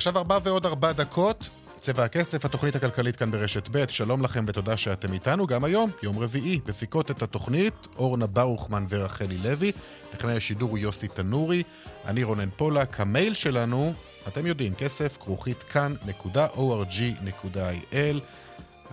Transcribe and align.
עכשיו 0.00 0.18
ארבע 0.18 0.38
ועוד 0.42 0.66
ארבע 0.66 0.92
דקות. 0.92 1.50
צבע 1.78 2.04
הכסף, 2.04 2.44
התוכנית 2.44 2.76
הכלכלית 2.76 3.16
כאן 3.16 3.30
ברשת 3.30 3.68
ב', 3.72 3.88
שלום 3.88 4.22
לכם 4.22 4.44
ותודה 4.48 4.76
שאתם 4.76 5.12
איתנו. 5.12 5.46
גם 5.46 5.64
היום, 5.64 5.90
יום 6.02 6.18
רביעי, 6.18 6.60
מפיקות 6.66 7.10
את 7.10 7.22
התוכנית 7.22 7.74
אורנה 7.96 8.26
ברוכמן 8.26 8.86
ורחלי 8.88 9.38
לוי, 9.38 9.72
טכנאי 10.10 10.36
השידור 10.36 10.78
יוסי 10.78 11.08
תנורי, 11.08 11.62
אני 12.06 12.22
רונן 12.24 12.48
פולק, 12.56 13.00
המייל 13.00 13.34
שלנו, 13.34 13.92
אתם 14.28 14.46
יודעים, 14.46 14.74
כסף 14.74 15.16
כרוכית 15.20 15.62
כאן.org.il 15.62 17.06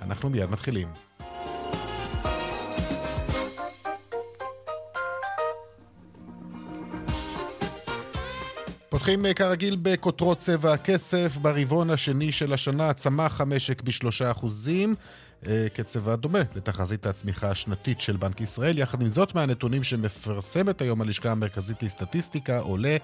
אנחנו 0.02 0.30
מיד 0.30 0.50
מתחילים. 0.50 1.07
פותחים 8.98 9.26
אה, 9.26 9.34
כרגיל 9.34 9.77
בכותרות 9.81 10.37
צבע 10.37 10.73
הכסף. 10.73 11.37
ברבעון 11.41 11.90
השני 11.90 12.31
של 12.31 12.53
השנה 12.53 12.93
צמח 12.93 13.41
המשק 13.41 13.81
בשלושה 13.81 14.31
אחוזים, 14.31 14.95
אה, 15.48 15.67
קצב 15.73 16.09
הדומה 16.09 16.40
לתחזית 16.55 17.05
הצמיחה 17.05 17.49
השנתית 17.49 17.99
של 17.99 18.18
בנק 18.18 18.41
ישראל. 18.41 18.77
יחד 18.77 19.01
עם 19.01 19.07
זאת, 19.07 19.35
מהנתונים 19.35 19.84
שמפרסמת 19.84 20.81
היום 20.81 21.01
הלשכה 21.01 21.31
המרכזית 21.31 21.84
לסטטיסטיקה 21.84 22.59
עולה 22.59 22.98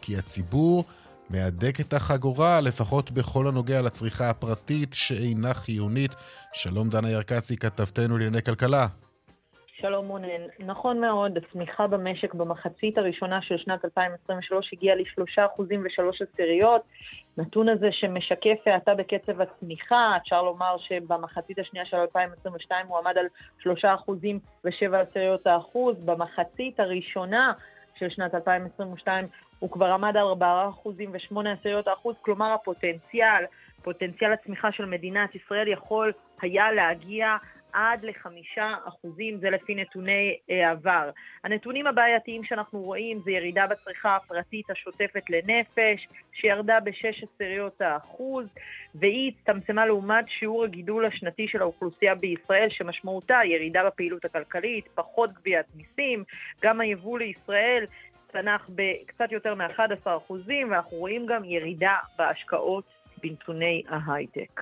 כי 0.00 0.16
הציבור 0.16 0.84
מהדק 1.30 1.80
את 1.80 1.94
החגורה, 1.94 2.60
לפחות 2.60 3.10
בכל 3.10 3.46
הנוגע 3.46 3.82
לצריכה 3.82 4.30
הפרטית 4.30 4.94
שאינה 4.94 5.54
חיונית. 5.54 6.14
שלום 6.52 6.90
דנה 6.90 7.10
ירקצי, 7.10 7.56
כתבתנו 7.56 8.18
לענייני 8.18 8.42
כלכלה. 8.42 8.86
שלום 9.80 10.08
רונן. 10.08 10.46
נכון 10.58 11.00
מאוד, 11.00 11.38
הצמיחה 11.38 11.86
במשק 11.86 12.34
במחצית 12.34 12.98
הראשונה 12.98 13.42
של 13.42 13.58
שנת 13.58 13.84
2023 13.84 14.72
הגיעה 14.72 14.96
ל-3% 14.96 15.60
ו-3 15.60 16.26
עשיריות. 16.32 16.82
נתון 17.36 17.68
הזה 17.68 17.88
שמשקף 17.92 18.58
האטה 18.66 18.94
בקצב 18.94 19.40
הצמיחה, 19.40 20.16
אפשר 20.22 20.42
לומר 20.42 20.76
שבמחצית 20.78 21.58
השנייה 21.58 21.86
של 21.86 21.96
2022 21.96 22.86
הוא 22.86 22.98
עמד 22.98 23.18
על 23.18 23.26
3% 23.64 23.66
ו-7 24.64 24.96
עשיריות 24.96 25.46
האחוז. 25.46 25.96
במחצית 26.04 26.80
הראשונה 26.80 27.52
של 27.98 28.08
שנת 28.08 28.34
2022 28.34 29.26
הוא 29.58 29.70
כבר 29.70 29.86
עמד 29.86 30.16
על 30.16 30.26
4% 30.42 30.44
ו-8 30.86 31.48
עשיריות 31.60 31.88
האחוז, 31.88 32.16
כלומר 32.22 32.52
הפוטנציאל, 32.52 33.44
פוטנציאל 33.82 34.32
הצמיחה 34.32 34.72
של 34.72 34.84
מדינת 34.84 35.34
ישראל 35.34 35.68
יכול 35.68 36.12
היה 36.42 36.72
להגיע 36.72 37.36
עד 37.72 38.04
לחמישה 38.04 38.74
אחוזים, 38.88 39.38
זה 39.40 39.50
לפי 39.50 39.74
נתוני 39.74 40.36
אה, 40.50 40.70
עבר. 40.70 41.10
הנתונים 41.44 41.86
הבעייתיים 41.86 42.44
שאנחנו 42.44 42.80
רואים 42.80 43.20
זה 43.24 43.30
ירידה 43.30 43.66
בצריכה 43.66 44.16
הפרטית 44.16 44.70
השוטפת 44.70 45.22
לנפש, 45.30 46.08
שירדה 46.32 46.80
בשש 46.80 47.24
עשיריות 47.34 47.80
האחוז, 47.80 48.46
והיא 48.94 49.32
הצטמצמה 49.32 49.86
לעומת 49.86 50.24
שיעור 50.28 50.64
הגידול 50.64 51.06
השנתי 51.06 51.48
של 51.48 51.62
האוכלוסייה 51.62 52.14
בישראל, 52.14 52.68
שמשמעותה 52.70 53.38
ירידה 53.44 53.80
בפעילות 53.86 54.24
הכלכלית, 54.24 54.88
פחות 54.94 55.30
גביית 55.32 55.66
מיסים, 55.74 56.24
גם 56.62 56.80
היבוא 56.80 57.18
לישראל 57.18 57.84
צנח 58.32 58.70
בקצת 58.74 59.32
יותר 59.32 59.54
מ-11 59.54 60.16
אחוזים, 60.16 60.70
ואנחנו 60.70 60.96
רואים 60.96 61.26
גם 61.26 61.44
ירידה 61.44 61.96
בהשקעות 62.18 62.84
בנתוני 63.22 63.82
ההייטק. 63.88 64.60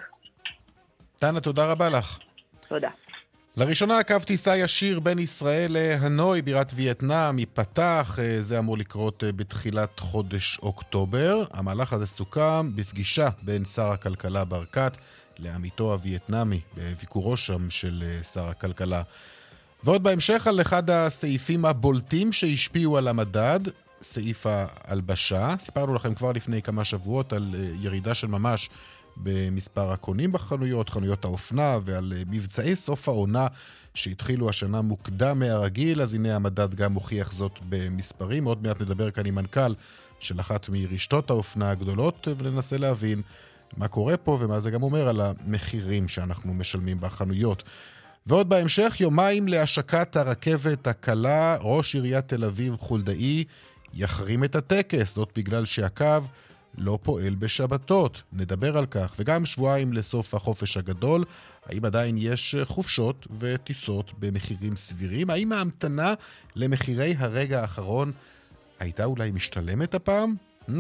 דנה, 1.21 1.41
תודה 1.41 1.73
רבה 1.73 1.89
לך. 1.89 2.19
תודה. 2.69 2.89
לראשונה 3.57 4.03
קו 4.03 4.15
טיסה 4.25 4.57
ישיר 4.57 5.01
בין 5.01 5.19
ישראל 5.19 5.73
להנוי, 5.73 6.43
בירת 6.43 6.73
וייטנאם, 6.75 7.39
ייפתח. 7.39 8.19
אה, 8.23 8.43
זה 8.43 8.59
אמור 8.59 8.79
לקרות 8.79 9.25
אה, 9.25 9.33
בתחילת 9.33 10.01
חודש 10.01 10.59
אוקטובר. 10.63 11.45
המהלך 11.53 11.93
הזה 11.93 12.07
סוכם 12.07 12.77
בפגישה 12.77 13.29
בין 13.43 13.65
שר 13.65 13.93
הכלכלה 13.93 14.45
ברקת 14.45 14.97
לעמיתו 15.39 15.93
הווייטנאמי, 15.93 16.61
בביקורו 16.77 17.37
שם 17.37 17.71
של 17.71 18.03
אה, 18.07 18.25
שר 18.25 18.49
הכלכלה. 18.49 19.03
ועוד 19.85 20.03
בהמשך 20.03 20.47
על 20.47 20.61
אחד 20.61 20.91
הסעיפים 20.91 21.65
הבולטים 21.65 22.33
שהשפיעו 22.33 22.97
על 22.97 23.09
המדד, 23.09 23.61
סעיף 24.03 24.47
ההלבשה. 24.47 25.55
סיפרנו 25.59 25.95
לכם 25.95 26.15
כבר 26.15 26.33
לפני 26.33 26.63
כמה 26.63 26.85
שבועות 26.85 27.33
על 27.33 27.55
ירידה 27.81 28.15
של 28.15 28.27
ממש 28.27 28.69
במספר 29.17 29.93
הקונים 29.93 30.33
בחנויות, 30.33 30.89
חנויות 30.89 31.25
האופנה, 31.25 31.79
ועל 31.85 32.13
אה, 32.17 32.23
מבצעי 32.27 32.77
סוף 32.77 33.09
העונה 33.09 33.47
שהתחילו 33.95 34.49
השנה 34.49 34.81
מוקדם 34.81 35.39
מהרגיל, 35.39 36.03
אז 36.03 36.15
הנה 36.15 36.37
המדד 36.37 36.75
גם 36.75 36.93
מוכיח 36.93 37.33
זאת 37.33 37.53
במספרים. 37.69 38.45
עוד 38.45 38.63
מעט 38.63 38.81
נדבר 38.81 39.11
כאן 39.11 39.27
עם 39.27 39.35
מנכ"ל 39.35 39.75
של 40.21 40.41
אחת 40.41 40.69
מרשתות 40.69 41.31
האופנה 41.31 41.71
הגדולות, 41.71 42.29
וננסה 42.39 42.79
להבין 42.79 43.23
מה 43.77 43.89
קורה 43.89 44.17
פה 44.17 44.39
ומה 44.41 44.61
זה 44.61 44.71
גם 44.71 44.83
אומר 44.83 45.09
על 45.09 45.21
המחירים 45.21 46.09
שאנחנו 46.09 46.55
משלמים 46.55 47.01
בחנויות. 47.01 47.63
ועוד 48.27 48.49
בהמשך, 48.49 48.97
יומיים 49.01 49.49
להשקת 49.49 50.17
הרכבת 50.17 50.87
הקלה, 50.87 51.57
ראש 51.61 51.95
עיריית 51.95 52.29
תל 52.29 52.45
אביב 52.45 52.77
חולדאי 52.77 53.45
יחרים 53.95 54.45
את 54.45 54.57
הטקס, 54.57 55.15
זאת 55.15 55.29
בגלל 55.37 55.65
שהקו 55.65 56.21
לא 56.79 56.99
פועל 57.03 57.35
בשבתות. 57.35 58.23
נדבר 58.33 58.79
על 58.79 58.87
כך. 58.87 59.15
וגם 59.19 59.47
שבועיים 59.47 59.93
לסוף 59.93 60.35
החופש 60.35 60.77
הגדול, 60.77 61.25
האם 61.67 61.85
עדיין 61.85 62.17
יש 62.19 62.55
חופשות 62.65 63.27
וטיסות 63.39 64.13
במחירים 64.19 64.77
סבירים? 64.77 65.31
האם 65.31 65.53
ההמתנה 65.53 66.15
למחירי 66.57 67.15
הרגע 67.19 67.61
האחרון 67.61 68.13
הייתה 68.79 69.05
אולי 69.05 69.31
משתלמת 69.31 69.95
הפעם? 69.95 70.35
Hmm, 70.69 70.73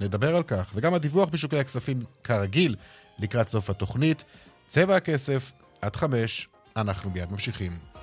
נדבר 0.00 0.36
על 0.36 0.42
כך. 0.42 0.70
וגם 0.74 0.94
הדיווח 0.94 1.28
בשוקי 1.28 1.58
הכספים 1.58 2.02
כרגיל 2.24 2.76
לקראת 3.18 3.48
סוף 3.48 3.70
התוכנית. 3.70 4.24
צבע 4.68 4.96
הכסף, 4.96 5.52
עד 5.82 5.96
חמש, 5.96 6.48
אנחנו 6.76 7.10
מיד 7.10 7.32
ממשיכים. 7.32 7.97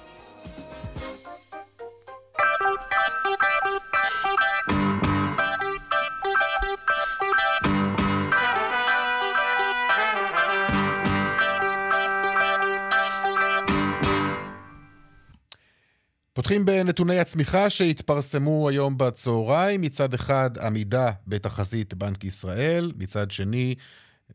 פותחים 16.36 16.66
בנתוני 16.66 17.20
הצמיחה 17.20 17.70
שהתפרסמו 17.70 18.70
היום 18.70 18.98
בצהריים. 18.98 19.82
מצד 19.82 20.14
אחד, 20.14 20.58
עמידה 20.58 21.12
בתחזית 21.28 21.94
בנק 21.94 22.24
ישראל, 22.24 22.92
מצד 22.98 23.32
שני, 23.32 23.76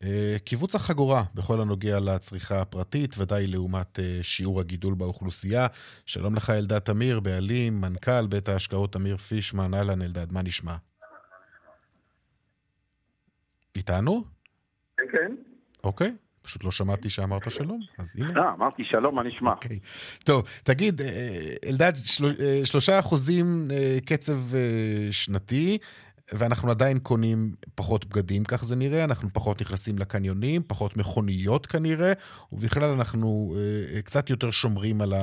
אה, 0.02 0.36
קיבוץ 0.44 0.74
החגורה 0.74 1.22
בכל 1.34 1.60
הנוגע 1.60 2.00
לצריכה 2.00 2.60
הפרטית, 2.60 3.14
ודאי 3.18 3.46
לעומת 3.46 3.98
אה, 3.98 4.18
שיעור 4.22 4.60
הגידול 4.60 4.94
באוכלוסייה. 4.94 5.66
שלום 6.06 6.34
לך, 6.34 6.50
אלדד 6.50 6.78
תמיר, 6.78 7.20
בעלים, 7.20 7.80
מנכ"ל 7.80 8.26
בית 8.26 8.48
ההשקעות 8.48 8.92
תמיר 8.92 9.16
פישמן. 9.16 9.74
אהלן, 9.74 10.02
אלדד, 10.02 10.32
מה 10.32 10.42
נשמע? 10.42 10.76
איתנו? 13.76 14.24
כן, 14.96 15.04
כן. 15.12 15.34
אוקיי. 15.84 16.14
פשוט 16.50 16.64
לא 16.64 16.70
שמעתי 16.70 17.10
שאמרת 17.10 17.50
שלום, 17.50 17.80
אז 17.98 18.16
הנה. 18.18 18.40
אה, 18.40 18.52
אמרתי 18.54 18.82
שלום, 18.84 19.14
מה 19.14 19.22
נשמע? 19.22 19.50
אוקיי. 19.50 19.78
טוב, 20.24 20.44
תגיד, 20.62 21.00
אה, 21.00 21.08
אלדד, 21.68 21.92
אה, 22.40 22.66
שלושה 22.66 22.98
אחוזים 22.98 23.68
אה, 23.72 23.98
קצב 24.04 24.38
שנתי, 25.10 25.78
ואנחנו 26.32 26.70
עדיין 26.70 26.98
קונים 26.98 27.54
פחות 27.74 28.06
בגדים, 28.06 28.44
כך 28.44 28.64
זה 28.64 28.76
נראה, 28.76 29.04
אנחנו 29.04 29.28
פחות 29.32 29.60
נכנסים 29.60 29.98
לקניונים, 29.98 30.62
פחות 30.66 30.96
מכוניות 30.96 31.66
כנראה, 31.66 32.12
ובכלל 32.52 32.90
אנחנו 32.90 33.56
קצת 34.04 34.30
יותר 34.30 34.50
שומרים 34.50 35.00
על 35.00 35.14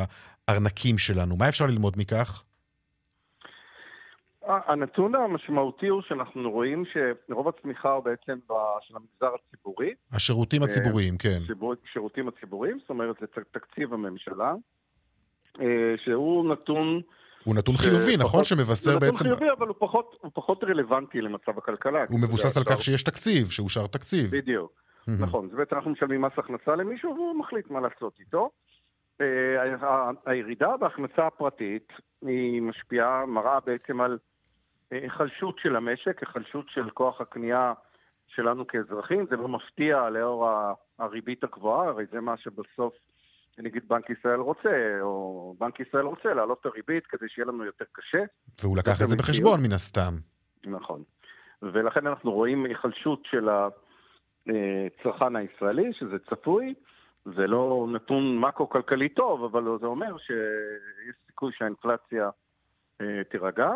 הארנקים 0.48 0.98
שלנו. 0.98 1.36
מה 1.36 1.50
אפשר 1.50 1.66
ללמוד 1.66 1.94
מכך? 1.98 2.44
הנתון 4.48 5.16
המשמעותי 5.16 5.88
הוא 5.88 6.02
שאנחנו 6.02 6.52
רואים 6.52 6.84
שרוב 6.86 7.48
הצמיחה 7.48 7.92
הוא 7.92 8.04
בעצם 8.04 8.40
של 8.82 8.96
המגזר 8.96 9.36
הציבורי. 9.36 9.94
השירותים 10.12 10.64
הציבוריים, 10.64 11.18
כן. 11.18 11.40
שירותים 11.94 12.28
הציבוריים, 12.28 12.80
זאת 12.80 12.90
אומרת, 12.90 13.16
זה 13.20 13.26
תקציב 13.52 13.94
הממשלה, 13.94 14.54
שהוא 16.04 16.52
נתון... 16.52 17.02
הוא 17.44 17.56
נתון 17.56 17.78
חיובי, 17.78 18.18
נכון? 18.18 18.44
שמבשר 18.44 19.00
בעצם... 19.00 19.06
הוא 19.06 19.14
נתון 19.14 19.28
חיובי, 19.28 19.46
אבל 19.58 19.68
הוא 19.68 19.76
פחות, 19.80 20.16
הוא 20.22 20.32
פחות 20.34 20.64
רלוונטי 20.64 21.22
למצב 21.22 21.58
הכלכלה. 21.58 22.04
הוא 22.10 22.20
מבוסס 22.20 22.58
על 22.58 22.64
כך 22.64 22.82
שיש 22.82 23.04
תקציב, 23.04 23.50
שאושר 23.50 23.88
תקציב. 23.88 24.32
בדיוק. 24.32 24.72
נכון, 25.22 25.50
זה 25.50 25.58
בעצם 25.58 25.76
אנחנו 25.76 25.92
משלמים 25.92 26.22
מס 26.22 26.32
הכנסה 26.38 26.76
למישהו 26.76 27.16
והוא 27.16 27.40
מחליט 27.40 27.70
מה 27.70 27.80
לעשות 27.80 28.14
איתו. 28.20 28.50
הירידה 30.26 30.78
בהכנסה 30.78 31.28
הפרטית 31.28 31.88
היא 32.22 32.62
משפיעה, 32.62 33.26
מראה 33.26 33.60
בעצם 33.66 34.02
על 34.02 34.18
היחלשות 34.92 35.60
של 35.60 35.76
המשק, 35.76 36.20
היחלשות 36.20 36.66
של 36.70 36.90
כוח 36.90 37.22
הקנייה 37.22 37.74
שלנו 38.28 38.68
כאזרחים. 38.68 39.26
זה 39.30 39.36
לא 39.36 39.48
מפתיע 39.48 40.10
לאור 40.10 40.50
הריבית 41.00 41.44
הגבוהה, 41.44 41.88
הרי 41.88 42.06
זה 42.12 42.22
מה 42.22 42.38
שבסוף 42.38 42.94
נגיד 43.58 43.88
בנק 43.88 44.10
ישראל 44.10 44.40
רוצה, 44.40 44.98
או 45.02 45.56
בנק 45.60 45.80
ישראל 45.80 46.06
רוצה 46.06 46.34
להעלות 46.34 46.62
את 46.62 46.66
הריבית 46.66 47.08
כדי 47.08 47.26
שיהיה 47.30 47.46
לנו 47.48 47.66
יותר 47.66 47.86
קשה. 47.92 48.24
והוא 48.62 48.78
לקח 48.78 49.02
את 49.02 49.08
זה 49.08 49.16
בחשבון 49.16 49.60
מן 49.64 49.72
הסתם. 49.72 50.14
נכון. 50.66 51.04
ולכן 51.62 52.08
אנחנו 52.08 52.32
רואים 52.32 52.66
היחלשות 52.66 53.26
של 53.26 53.50
הצרכן 53.50 55.36
הישראלי, 55.36 55.94
שזה 55.94 56.20
צפוי. 56.30 56.74
זה 57.26 57.48
לא 57.48 57.88
נתון 57.94 58.40
מקרו-כלכלי 58.40 59.10
טוב, 59.10 59.44
אבל 59.44 59.80
זה 59.80 59.86
אומר 59.86 60.18
שיש 60.18 61.16
סיכוי 61.28 61.52
שהאינפלציה 61.58 62.30
אה, 63.02 63.24
תירגע. 63.32 63.70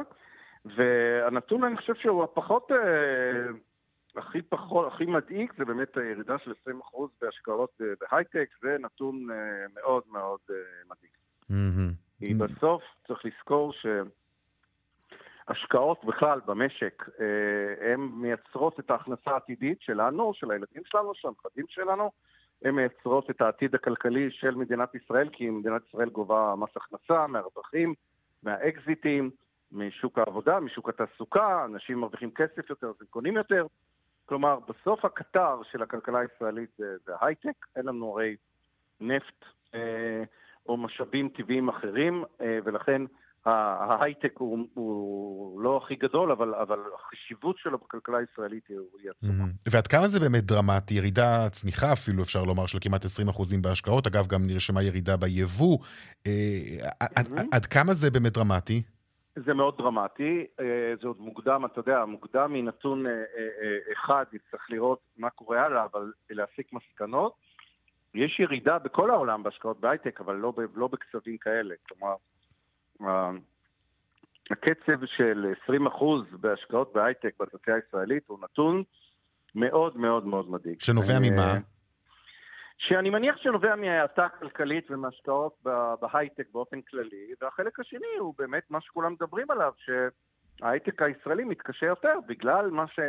והנתון, 0.65 1.63
אני 1.63 1.77
חושב 1.77 1.95
שהוא 1.95 2.23
הפחות, 2.23 2.71
אה, 2.71 2.77
הכי 4.15 4.41
פחות, 4.41 4.93
הכי 4.93 5.05
מדאיג, 5.05 5.51
זה 5.57 5.65
באמת 5.65 5.97
הירידה 5.97 6.37
של 6.37 6.51
20% 6.51 7.09
בהשקעות 7.21 7.81
בהייטק, 8.01 8.49
זה 8.61 8.77
נתון 8.79 9.31
אה, 9.31 9.35
מאוד 9.75 10.03
מאוד 10.11 10.39
אה, 10.49 10.55
מדאיג. 10.85 11.11
כי 12.19 12.33
בסוף 12.33 12.83
צריך 13.07 13.25
לזכור 13.25 13.73
שהשקעות 15.47 16.05
בכלל 16.05 16.39
במשק, 16.45 17.03
הן 17.81 17.99
מייצרות 17.99 18.79
את 18.79 18.91
ההכנסה 18.91 19.31
העתידית 19.31 19.81
שלנו, 19.81 20.33
של 20.33 20.51
הילדים 20.51 20.83
שלנו, 20.85 21.11
של 21.15 21.27
הנכדים 21.27 21.65
שלנו, 21.67 22.11
הן 22.61 22.75
מייצרות 22.75 23.29
את 23.29 23.41
העתיד 23.41 23.75
הכלכלי 23.75 24.31
של 24.31 24.55
מדינת 24.55 24.95
ישראל, 24.95 25.29
כי 25.29 25.49
מדינת 25.49 25.81
ישראל 25.87 26.09
גובה 26.09 26.53
מס 26.57 26.69
הכנסה 26.75 27.27
מהרווחים, 27.27 27.93
מהאקזיטים, 28.43 29.31
משוק 29.71 30.18
העבודה, 30.18 30.59
משוק 30.59 30.89
התעסוקה, 30.89 31.65
אנשים 31.65 31.97
מרוויחים 32.00 32.31
כסף 32.31 32.69
יותר, 32.69 32.88
אז 32.88 32.95
הם 33.01 33.07
קונים 33.09 33.38
יותר. 33.38 33.65
כלומר, 34.25 34.59
בסוף 34.59 35.06
הקטר 35.06 35.62
של 35.71 35.83
הכלכלה 35.83 36.19
הישראלית 36.19 36.69
זה, 36.77 36.95
זה 37.06 37.12
הייטק, 37.21 37.65
אין 37.75 37.85
לנו 37.85 38.12
הרי 38.12 38.35
נפט 39.00 39.45
אה, 39.73 40.23
או 40.65 40.77
משאבים 40.77 41.29
טבעיים 41.29 41.69
אחרים, 41.69 42.23
אה, 42.41 42.59
ולכן 42.65 43.01
ההייטק 43.45 44.33
הוא, 44.38 44.68
הוא 44.73 45.62
לא 45.62 45.81
הכי 45.83 45.95
גדול, 45.95 46.31
אבל, 46.31 46.56
אבל 46.56 46.79
החשיבות 47.00 47.56
שלו 47.57 47.77
בכלכלה 47.77 48.17
הישראלית 48.17 48.63
היא 48.67 49.09
עצומה. 49.09 49.44
ועד 49.71 49.88
כמה 49.88 50.07
זה 50.07 50.19
באמת 50.19 50.44
דרמטי? 50.44 50.94
ירידה, 50.94 51.50
צניחה 51.50 51.94
אפילו, 51.94 52.24
אפשר 52.24 52.44
לומר, 52.44 52.65
של 52.65 52.77
כמעט 52.81 53.06
20% 53.06 53.07
בהשקעות. 53.62 54.07
אגב, 54.07 54.27
גם 54.27 54.47
נרשמה 54.47 54.83
ירידה 54.83 55.17
ביבוא. 55.17 55.77
אה. 56.27 56.31
עד, 57.15 57.29
עד 57.51 57.65
כמה 57.65 57.94
זה 57.94 58.12
באמת 58.12 58.33
דרמטי? 58.33 58.81
זה 59.35 59.53
מאוד 59.53 59.77
דרמטי, 59.77 60.45
אה, 60.59 60.93
זה 61.01 61.07
עוד 61.07 61.19
מוקדם, 61.19 61.65
אתה 61.65 61.79
יודע, 61.79 62.05
מוקדם 62.05 62.53
מנתון 62.53 63.07
אה, 63.07 63.11
אחד, 63.93 64.25
צריך 64.51 64.71
לראות 64.71 64.99
מה 65.17 65.29
קורה 65.29 65.65
הלאה, 65.65 65.85
אבל 65.91 66.11
להסיק 66.29 66.73
מסקנות. 66.73 67.33
יש 68.13 68.39
ירידה 68.39 68.79
בכל 68.79 69.09
העולם 69.09 69.43
בהשקעות 69.43 69.79
בהייטק, 69.79 70.21
אבל 70.21 70.35
לא, 70.35 70.53
לא 70.75 70.87
בקצבים 70.87 71.37
כאלה. 71.37 71.75
כלומר, 71.87 72.15
הקצב 74.51 75.05
של 75.05 75.53
20% 75.67 75.71
בהשקעות 76.31 76.93
בהייטק 76.93 77.33
בתעשייה 77.39 77.77
הישראלית 77.77 78.23
הוא 78.27 78.39
נתון 78.43 78.83
מאוד 79.55 79.97
מאוד 79.97 80.25
מאוד 80.25 80.49
מדאיג. 80.49 80.81
שנובע 80.81 81.13
ממה? 81.21 81.57
שאני 82.87 83.09
מניח 83.09 83.35
שנובע 83.37 83.75
מהאטה 83.75 84.27
כלכלית 84.39 84.91
ומהשקעות 84.91 85.63
בהייטק 86.01 86.47
באופן 86.53 86.81
כללי, 86.81 87.27
והחלק 87.41 87.79
השני 87.79 88.17
הוא 88.19 88.33
באמת 88.37 88.63
מה 88.69 88.81
שכולם 88.81 89.13
מדברים 89.13 89.51
עליו, 89.51 89.71
שההייטק 89.85 91.01
הישראלי 91.01 91.43
מתקשה 91.43 91.85
יותר 91.85 92.13
בגלל 92.27 92.69
מה 92.69 92.85
ש... 92.87 92.99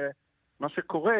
מה 0.61 0.69
שקורה 0.69 1.17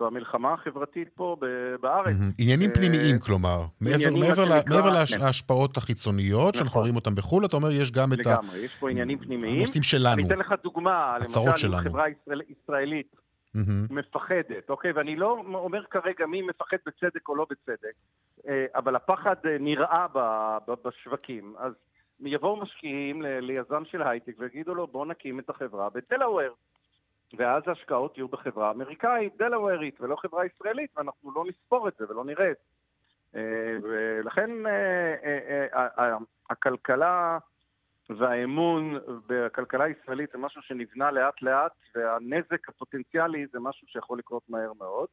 במלחמה 0.00 0.54
החברתית 0.54 1.08
פה 1.14 1.36
בארץ. 1.80 2.16
עניינים 2.38 2.70
פנימיים, 2.74 3.18
כלומר. 3.18 3.60
מעבר 3.80 4.90
להשפעות 5.20 5.76
החיצוניות, 5.76 6.54
שאנחנו 6.54 6.80
רואים 6.80 6.96
אותן 6.96 7.14
בחו"ל, 7.14 7.44
אתה 7.44 7.56
אומר, 7.56 7.70
יש 7.70 7.92
גם 7.92 8.12
את 8.12 8.18
לגמרי, 8.18 8.58
יש 8.58 8.76
פה 8.80 8.90
עניינים 8.90 9.18
פנימיים. 9.18 9.56
הנושאים 9.56 9.82
שלנו. 9.82 10.14
אני 10.14 10.26
אתן 10.26 10.38
לך 10.38 10.54
דוגמה, 10.62 11.16
למשל, 11.20 11.76
חברה 11.76 12.04
ישראלית 12.48 13.16
מפחדת, 13.90 14.70
אוקיי? 14.70 14.92
ואני 14.92 15.16
לא 15.16 15.44
אומר 15.54 15.84
כרגע 15.84 16.26
מי 16.26 16.42
מפחד 16.42 16.76
בצדק 16.86 17.28
או 17.28 17.36
לא 17.36 17.46
בצדק, 17.50 17.92
אבל 18.74 18.96
הפחד 18.96 19.36
נראה 19.60 20.06
בשווקים. 20.84 21.54
אז 21.58 21.72
יבואו 22.20 22.56
משקיעים 22.56 23.22
ליזם 23.22 23.84
של 23.84 24.02
הייטק 24.02 24.32
ויגידו 24.38 24.74
לו, 24.74 24.86
בוא 24.86 25.06
נקים 25.06 25.38
את 25.38 25.50
החברה 25.50 25.88
בדלאוור. 25.90 26.54
ואז 27.38 27.62
ההשקעות 27.66 28.18
יהיו 28.18 28.28
בחברה 28.28 28.70
אמריקאית, 28.70 29.36
דלאוורית, 29.36 30.00
ולא 30.00 30.16
חברה 30.16 30.46
ישראלית, 30.46 30.90
ואנחנו 30.96 31.32
לא 31.34 31.44
נספור 31.48 31.88
את 31.88 31.92
זה 31.98 32.04
ולא 32.08 32.24
נראה 32.24 32.50
את 32.50 32.56
זה. 32.56 32.68
ולכן 33.82 34.50
הכלכלה 36.50 37.38
והאמון 38.18 38.98
בכלכלה 39.26 39.84
הישראלית 39.84 40.30
זה 40.32 40.38
משהו 40.38 40.62
שנבנה 40.62 41.10
לאט 41.10 41.42
לאט, 41.42 41.72
והנזק 41.94 42.68
הפוטנציאלי 42.68 43.46
זה 43.52 43.60
משהו 43.60 43.86
שיכול 43.88 44.18
לקרות 44.18 44.42
מהר 44.48 44.72
מאוד. 44.78 45.08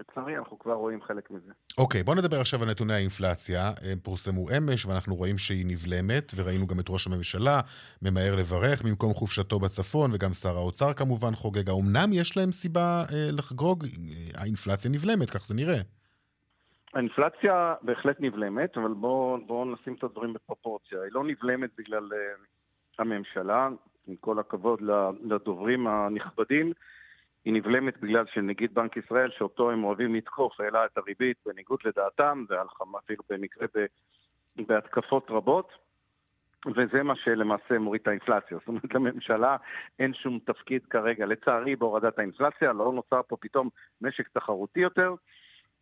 לצערי, 0.00 0.38
אנחנו 0.38 0.58
כבר 0.58 0.72
רואים 0.72 1.02
חלק 1.02 1.30
מזה. 1.30 1.52
אוקיי, 1.78 2.00
okay, 2.00 2.04
בוא 2.04 2.14
נדבר 2.14 2.40
עכשיו 2.40 2.62
על 2.62 2.70
נתוני 2.70 2.94
האינפלציה. 2.94 3.72
הם 3.92 3.98
פורסמו 3.98 4.46
אמש, 4.56 4.86
ואנחנו 4.86 5.14
רואים 5.14 5.38
שהיא 5.38 5.66
נבלמת, 5.66 6.32
וראינו 6.36 6.66
גם 6.66 6.80
את 6.80 6.84
ראש 6.88 7.06
הממשלה 7.06 7.60
ממהר 8.02 8.36
לברך 8.36 8.82
במקום 8.82 9.14
חופשתו 9.14 9.58
בצפון, 9.58 10.10
וגם 10.14 10.34
שר 10.34 10.56
האוצר 10.56 10.92
כמובן 10.92 11.34
חוגג. 11.34 11.68
האומנם 11.68 12.10
יש 12.12 12.36
להם 12.36 12.52
סיבה 12.52 13.04
אה, 13.12 13.28
לחגוג? 13.32 13.86
האינפלציה 14.34 14.90
נבלמת, 14.90 15.30
כך 15.30 15.46
זה 15.46 15.54
נראה. 15.54 15.80
האינפלציה 16.94 17.74
בהחלט 17.82 18.16
נבלמת, 18.20 18.76
אבל 18.76 18.92
בואו 18.92 19.38
בוא 19.46 19.66
נשים 19.66 19.94
את 19.94 20.04
הדברים 20.04 20.32
בפרופורציה. 20.32 21.02
היא 21.02 21.12
לא 21.12 21.24
נבלמת 21.24 21.70
בגלל 21.78 22.08
uh, 22.12 22.40
הממשלה, 22.98 23.68
עם 24.06 24.16
כל 24.16 24.38
הכבוד 24.38 24.80
לדוברים 25.22 25.86
הנכבדים. 25.86 26.72
היא 27.44 27.54
נבלמת 27.54 28.00
בגלל 28.00 28.24
שנגיד 28.26 28.74
בנק 28.74 28.96
ישראל, 28.96 29.30
שאותו 29.30 29.70
הם 29.70 29.84
אוהבים 29.84 30.14
לתקוף, 30.14 30.60
העלה 30.60 30.84
את 30.84 30.98
הריבית 30.98 31.36
בניגוד 31.46 31.78
לדעתם, 31.84 32.44
ואפילו 32.48 33.22
במקרה 33.30 33.66
בהתקפות 34.56 35.30
רבות, 35.30 35.72
וזה 36.66 37.02
מה 37.02 37.16
שלמעשה 37.16 37.78
מוריד 37.78 38.00
את 38.00 38.08
האינפלציה. 38.08 38.58
זאת 38.58 38.68
אומרת, 38.68 38.94
לממשלה 38.94 39.56
אין 39.98 40.14
שום 40.14 40.38
תפקיד 40.44 40.86
כרגע, 40.90 41.26
לצערי, 41.26 41.76
בהורדת 41.76 42.18
האינפלציה, 42.18 42.72
לא 42.72 42.92
נוצר 42.92 43.20
פה 43.28 43.36
פתאום 43.40 43.68
משק 44.00 44.28
תחרותי 44.28 44.80
יותר. 44.80 45.14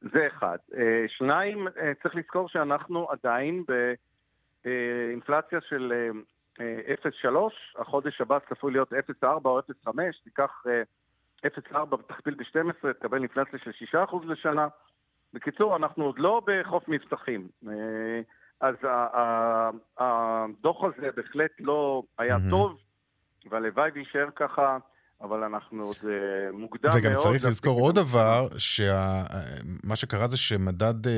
זה 0.01 0.27
אחד. 0.27 0.59
אה, 0.75 1.05
שניים, 1.09 1.69
אה, 1.69 1.93
צריך 2.03 2.17
לזכור 2.17 2.49
שאנחנו 2.49 3.09
עדיין 3.11 3.65
באינפלציה 4.65 5.61
של 5.61 5.93
0.3, 6.55 7.53
אה, 7.77 7.83
החודש 7.83 8.21
הבא 8.21 8.39
צפוי 8.49 8.73
להיות 8.73 8.93
0.4 8.93 9.27
או 9.45 9.61
0.5, 9.61 9.93
תיקח 10.25 10.65
0.4 11.47 11.97
תכפיל 12.07 12.35
ב-12, 12.35 12.93
תקבל 12.93 13.19
אינפלציה 13.19 13.59
של 13.59 13.71
6% 13.71 14.27
לשנה. 14.27 14.69
בקיצור, 15.35 15.77
אנחנו 15.77 16.05
עוד 16.05 16.19
לא 16.19 16.43
בחוף 16.47 16.89
מבטחים. 16.89 17.49
אה, 17.69 18.21
אז 18.61 18.75
הדוח 19.99 20.85
הזה 20.85 21.11
בהחלט 21.17 21.51
לא 21.61 22.03
היה 22.19 22.37
טוב, 22.51 22.79
והלוואי 23.51 23.91
ויישאר 23.95 24.29
ככה. 24.37 24.79
אבל 25.23 25.45
אנחנו 25.45 25.85
עוד 25.85 25.97
מוקדם 26.53 26.91
וגם 26.97 27.13
מאוד. 27.13 27.21
וגם 27.21 27.33
צריך 27.33 27.45
לזכור 27.45 27.81
עוד 27.81 27.95
דבר, 27.95 28.49
שמה 28.59 29.97
שקרה 29.97 30.29
זה 30.29 30.37
שמדד 30.37 31.07
uh, 31.07 31.09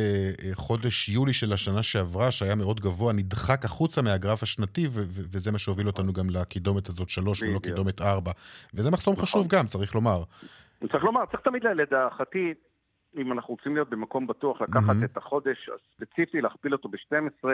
חודש 0.54 1.08
יולי 1.08 1.32
של 1.32 1.52
השנה 1.52 1.82
שעברה, 1.82 2.30
שהיה 2.30 2.54
מאוד 2.54 2.80
גבוה, 2.80 3.12
נדחק 3.12 3.64
החוצה 3.64 4.02
מהגרף 4.02 4.42
השנתי, 4.42 4.86
ו- 4.86 5.04
וזה 5.32 5.52
מה 5.52 5.58
שהוביל 5.58 5.86
אותנו 5.86 6.12
גם 6.12 6.30
לקידומת 6.30 6.88
הזאת 6.88 7.10
שלוש 7.10 7.42
ולא 7.42 7.58
קידומת 7.58 8.00
ארבע. 8.00 8.30
וזה 8.74 8.90
מחסום 8.90 9.12
נכון. 9.12 9.24
חשוב 9.24 9.46
גם, 9.48 9.66
צריך 9.66 9.94
לומר. 9.94 10.22
צריך 10.92 11.04
לומר, 11.04 11.26
צריך 11.26 11.40
תמיד 11.42 11.64
לדעתי, 11.64 12.54
אם 13.16 13.32
אנחנו 13.32 13.54
רוצים 13.54 13.74
להיות 13.74 13.90
במקום 13.90 14.26
בטוח, 14.26 14.60
לקחת 14.60 14.96
mm-hmm. 15.00 15.04
את 15.04 15.16
החודש 15.16 15.70
הספציפי, 15.74 16.40
להכפיל 16.40 16.72
אותו 16.72 16.88
ב-12, 16.88 17.48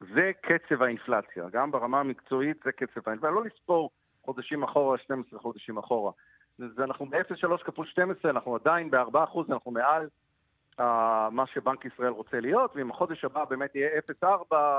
זה 0.00 0.30
קצב 0.40 0.82
האינפלציה. 0.82 1.44
גם 1.52 1.70
ברמה 1.70 2.00
המקצועית 2.00 2.56
זה 2.64 2.72
קצב 2.72 3.00
האינפלציה. 3.06 3.30
לא 3.30 3.44
לספור 3.44 3.90
חודשים 4.28 4.62
אחורה, 4.62 4.98
12 4.98 5.38
חודשים 5.38 5.78
אחורה. 5.78 6.12
אז 6.58 6.80
אנחנו 6.80 7.06
ב-0.3 7.06 7.64
כפול 7.64 7.86
12, 7.86 8.30
אנחנו 8.30 8.54
עדיין 8.54 8.90
ב-4%, 8.90 9.38
אנחנו 9.48 9.70
מעל 9.70 10.08
uh, 10.80 10.82
מה 11.30 11.46
שבנק 11.46 11.84
ישראל 11.84 12.08
רוצה 12.08 12.40
להיות, 12.40 12.76
ואם 12.76 12.90
החודש 12.90 13.24
הבא 13.24 13.44
באמת 13.44 13.74
יהיה 13.74 13.88
0.4 14.22 14.26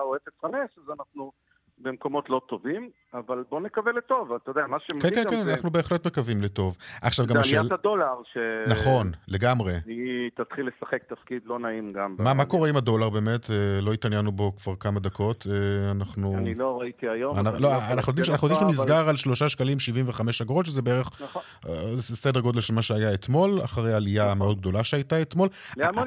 או 0.01 0.15
0.5, 0.15 0.48
אז 0.77 0.89
אנחנו 1.00 1.32
במקומות 1.81 2.29
לא 2.29 2.41
טובים, 2.48 2.89
אבל 3.13 3.43
בואו 3.50 3.62
נקווה 3.62 3.91
לטוב, 3.91 4.33
אתה 4.33 4.51
יודע, 4.51 4.67
מה 4.67 4.77
שמביא 4.79 5.01
כן, 5.01 5.15
כן, 5.15 5.29
כן, 5.29 5.43
זה... 5.43 5.51
אנחנו 5.51 5.69
בהחלט 5.69 6.07
מקווים 6.07 6.41
לטוב. 6.41 6.77
עכשיו 7.01 7.25
גם 7.25 7.33
זה 7.33 7.39
השאלה... 7.39 7.59
עליית 7.59 7.74
הדולר, 7.74 8.15
ש... 8.33 8.38
נכון, 8.67 9.12
לגמרי. 9.27 9.74
היא 9.86 10.29
תתחיל 10.36 10.67
לשחק 10.67 11.03
תפקיד 11.03 11.41
לא 11.45 11.59
נעים 11.59 11.93
גם. 11.93 12.15
מה, 12.19 12.33
מה 12.33 12.45
קורה 12.45 12.69
עם 12.69 12.77
הדולר 12.77 13.09
באמת? 13.09 13.50
אה, 13.50 13.55
לא 13.81 13.93
התעניינו 13.93 14.31
בו 14.31 14.55
כבר 14.55 14.75
כמה 14.75 15.00
דקות. 15.00 15.48
אה, 15.50 15.91
אנחנו... 15.91 16.38
אני 16.38 16.55
לא 16.55 16.79
ראיתי 16.79 17.09
היום. 17.09 17.38
לא, 17.38 17.67
יכול 17.67 17.93
אנחנו 17.93 18.13
יודעים 18.13 18.59
שהוא 18.59 18.69
נסגר 18.69 19.09
על 19.09 19.15
שלושה 19.15 19.50
שקלים 19.50 19.79
75 19.79 20.41
אגורות, 20.41 20.65
שזה 20.65 20.81
בערך 20.81 21.21
נכון. 21.21 21.41
אה, 21.67 22.01
סדר 22.01 22.39
גודל 22.39 22.62
של 22.62 22.74
מה 22.74 22.81
שהיה 22.81 23.13
אתמול, 23.13 23.62
אחרי 23.63 23.93
עלייה 23.93 24.25
נכון. 24.25 24.38
מאוד 24.38 24.57
גדולה 24.57 24.83
שהייתה 24.83 25.21
אתמול. 25.21 25.48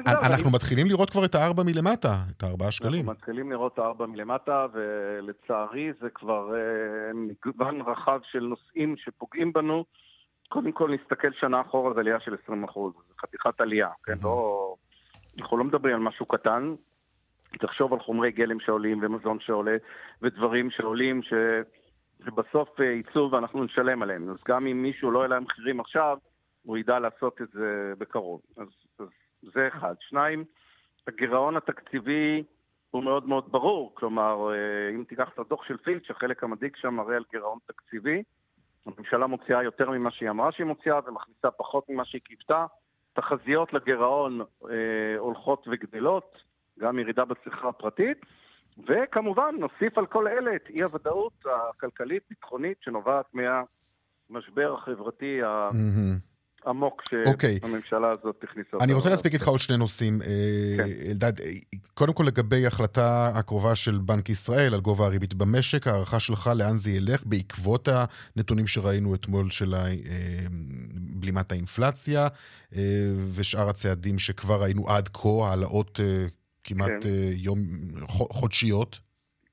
אנחנו 0.07 0.51
מתחילים 0.51 0.87
לראות 0.87 1.09
כבר 1.09 1.25
את 1.25 1.35
הארבע 1.35 1.63
מלמטה, 1.63 2.15
את 2.37 2.43
הארבעה 2.43 2.71
שקלים. 2.71 2.99
אנחנו 2.99 3.11
מתחילים 3.11 3.51
לראות 3.51 3.79
ארבע 3.79 4.05
מלמטה, 4.05 4.65
ולצערי 4.73 5.62
זה 6.01 6.09
כבר 6.09 6.55
אה, 6.55 7.13
מגוון 7.13 7.81
רחב 7.81 8.19
של 8.23 8.39
נושאים 8.39 8.97
שפוגעים 8.97 9.53
בנו. 9.53 9.85
קודם 10.49 10.71
כל 10.71 10.91
נסתכל 10.91 11.31
שנה 11.31 11.61
אחורה, 11.61 11.93
זה 11.93 11.99
עלייה 11.99 12.19
של 12.19 12.35
20 12.43 12.63
אחוז, 12.63 12.93
זה 13.07 13.13
חתיכת 13.21 13.61
עלייה, 13.61 13.89
כן? 14.03 14.13
לא... 14.23 14.75
אנחנו 15.39 15.57
לא 15.57 15.63
מדברים 15.63 15.95
על 15.95 16.01
משהו 16.01 16.25
קטן. 16.25 16.75
תחשוב 17.59 17.93
על 17.93 17.99
חומרי 17.99 18.31
גלם 18.31 18.59
שעולים 18.59 18.99
ומזון 19.01 19.39
שעולה, 19.39 19.77
ודברים 20.21 20.71
שעולים 20.71 21.23
ש... 21.23 21.33
שבסוף 22.25 22.81
אה, 22.81 22.85
יצאו 22.85 23.31
ואנחנו 23.31 23.63
נשלם 23.63 24.01
עליהם. 24.01 24.29
אז 24.29 24.43
גם 24.47 24.67
אם 24.67 24.83
מישהו 24.83 25.11
לא 25.11 25.19
יעלה 25.19 25.39
מחירים 25.39 25.79
עכשיו, 25.79 26.17
הוא 26.63 26.77
ידע 26.77 26.99
לעשות 26.99 27.41
את 27.41 27.47
זה 27.53 27.93
בקרוב. 27.97 28.41
אז, 28.57 28.67
אז 28.99 29.07
זה 29.41 29.67
אחד. 29.67 29.95
שניים, 29.99 30.43
הגירעון 31.07 31.57
התקציבי 31.57 32.43
הוא 32.93 33.03
מאוד 33.03 33.27
מאוד 33.27 33.51
ברור. 33.51 33.91
כלומר, 33.95 34.53
אה, 34.53 34.95
אם 34.95 35.03
תיקח 35.03 35.29
את 35.33 35.39
הדוח 35.39 35.63
של 35.63 35.77
פילץ', 35.77 36.09
החלק 36.09 36.43
המדאיג 36.43 36.75
שם 36.75 36.93
מראה 36.93 37.15
על 37.15 37.23
גירעון 37.31 37.59
תקציבי. 37.67 38.23
הממשלה 38.85 39.27
מוציאה 39.27 39.63
יותר 39.63 39.89
ממה 39.89 40.11
שהיא 40.11 40.29
אמרה 40.29 40.51
שהיא 40.51 40.65
מוציאה 40.65 40.99
ומכניסה 41.07 41.51
פחות 41.51 41.89
ממה 41.89 42.05
שהיא 42.05 42.21
קיוותה. 42.21 42.65
תחזיות 43.13 43.73
לגירעון 43.73 44.41
אה, 44.41 45.17
הולכות 45.17 45.67
וגדלות, 45.71 46.37
גם 46.79 46.99
ירידה 46.99 47.25
בצריכה 47.25 47.69
הפרטית. 47.69 48.17
וכמובן, 48.87 49.55
נוסיף 49.59 49.97
על 49.97 50.05
כל 50.05 50.27
אלה 50.27 50.55
את 50.55 50.69
אי-הוודאות 50.69 51.45
הכלכלית-ביטחונית 51.45 52.77
שנובעת 52.81 53.25
מהמשבר 53.33 54.73
החברתי 54.73 55.41
מהמם. 55.41 56.32
העמוק 56.65 57.01
אוקיי. 57.27 57.59
שהממשלה 57.61 58.11
הזאת 58.11 58.43
הכניסה. 58.43 58.69
אני 58.81 58.83
אותו 58.83 58.95
רוצה. 58.95 59.09
להספיק 59.09 59.33
איתך 59.33 59.47
עוד 59.47 59.59
שני 59.59 59.77
נושאים. 59.77 60.13
אה, 60.21 60.27
כן. 60.77 61.09
אלדד, 61.11 61.33
קודם 61.93 62.13
כל 62.13 62.23
לגבי 62.27 62.65
ההחלטה 62.65 63.31
הקרובה 63.35 63.75
של 63.75 63.91
בנק 64.05 64.29
ישראל 64.29 64.73
על 64.73 64.79
גובה 64.79 65.05
הריבית 65.05 65.33
במשק, 65.33 65.87
הערכה 65.87 66.19
שלך 66.19 66.49
לאן 66.57 66.77
זה 66.77 66.91
ילך 66.91 67.23
בעקבות 67.25 67.87
הנתונים 68.35 68.67
שראינו 68.67 69.15
אתמול 69.15 69.49
של 69.49 69.73
אה, 69.75 69.79
בלימת 71.19 71.51
האינפלציה 71.51 72.27
אה, 72.75 72.79
ושאר 73.35 73.69
הצעדים 73.69 74.19
שכבר 74.19 74.61
ראינו 74.63 74.89
עד 74.89 75.07
כה, 75.07 75.29
העלאות 75.49 75.99
כמעט 76.63 76.89
כן. 77.03 77.09
יום, 77.35 77.57
חו- 78.01 78.33
חודשיות. 78.33 78.99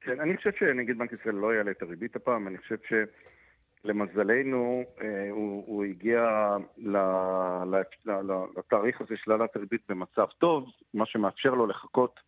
כן, 0.00 0.20
אני 0.20 0.36
חושב 0.36 0.50
שנגיד 0.58 0.98
בנק 0.98 1.10
ישראל 1.20 1.34
לא 1.34 1.54
יעלה 1.54 1.70
את 1.70 1.82
הריבית 1.82 2.16
הפעם, 2.16 2.48
אני 2.48 2.58
חושב 2.58 2.76
שלמזלנו 2.88 3.39
אה, 3.87 5.30
הוא, 5.30 5.64
הוא 5.66 5.84
הגיע 5.84 6.20
לתאריך 8.56 9.00
הזה 9.00 9.14
של 9.25 9.32
העלאת 9.32 9.56
הריבית 9.56 9.80
במצב 9.88 10.26
טוב, 10.38 10.64
מה 10.94 11.06
שמאפשר 11.06 11.50
לו 11.50 11.66
לחכות 11.66 12.20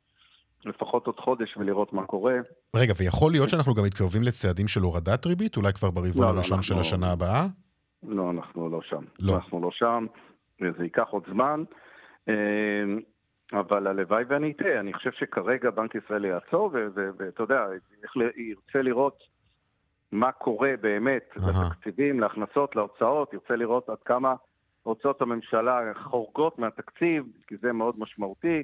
לפחות 0.64 1.06
עוד 1.06 1.20
חודש 1.20 1.56
ולראות 1.56 1.92
מה 1.92 2.06
קורה. 2.06 2.34
רגע, 2.76 2.92
ויכול 2.98 3.32
להיות 3.32 3.48
שאנחנו 3.48 3.74
גם 3.74 3.84
מתקרבים 3.84 4.22
לצעדים 4.22 4.68
של 4.68 4.80
הורדת 4.80 5.26
ריבית, 5.26 5.56
אולי 5.56 5.72
כבר 5.72 5.90
ברבעון 5.90 6.24
לא, 6.24 6.28
לא, 6.32 6.34
הראשון 6.34 6.62
של 6.62 6.74
אנחנו- 6.74 6.86
השנה 6.86 7.12
הבאה? 7.12 7.46
לא, 8.02 8.30
אנחנו 8.30 8.68
לא 8.70 8.80
שם. 8.82 9.04
לא. 9.20 9.34
אנחנו 9.36 9.60
לא 9.62 9.70
שם, 9.72 10.06
וזה 10.60 10.82
ייקח 10.84 11.06
עוד 11.10 11.22
זמן. 11.30 11.64
אה, 12.28 12.34
אבל 13.60 13.86
הלוואי 13.86 14.24
ואני 14.28 14.52
אטעה, 14.52 14.80
אני 14.80 14.92
חושב 14.92 15.10
שכרגע 15.12 15.70
בנק 15.70 15.94
ישראל 15.94 16.24
יעצור, 16.24 16.70
ואתה 17.18 17.42
יודע, 17.42 17.66
ירצה 18.36 18.82
לראות 18.82 19.18
מה 20.12 20.32
קורה 20.32 20.70
באמת 20.80 21.22
אהה. 21.42 21.66
לתקציבים, 21.66 22.20
להכנסות, 22.20 22.76
להוצאות, 22.76 23.32
ירצה 23.32 23.56
לראות 23.56 23.88
עד 23.88 23.96
כמה 24.04 24.34
הוצאות 24.82 25.22
הממשלה 25.22 25.80
חורגות 26.02 26.58
מהתקציב, 26.58 27.24
כי 27.46 27.54
זה 27.62 27.72
מאוד 27.72 27.94
משמעותי. 27.98 28.62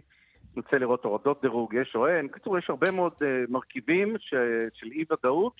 ירצה 0.57 0.78
לראות 0.78 1.05
הורדות 1.05 1.43
דירוג, 1.43 1.75
יש 1.75 1.93
או 1.95 2.09
אין. 2.09 2.26
בקיצור, 2.26 2.59
יש 2.59 2.71
הרבה 2.71 2.90
מאוד 2.90 3.12
uh, 3.12 3.25
מרכיבים 3.49 4.17
ש- 4.19 4.35
של 4.75 4.87
אי-ודאות 4.87 5.52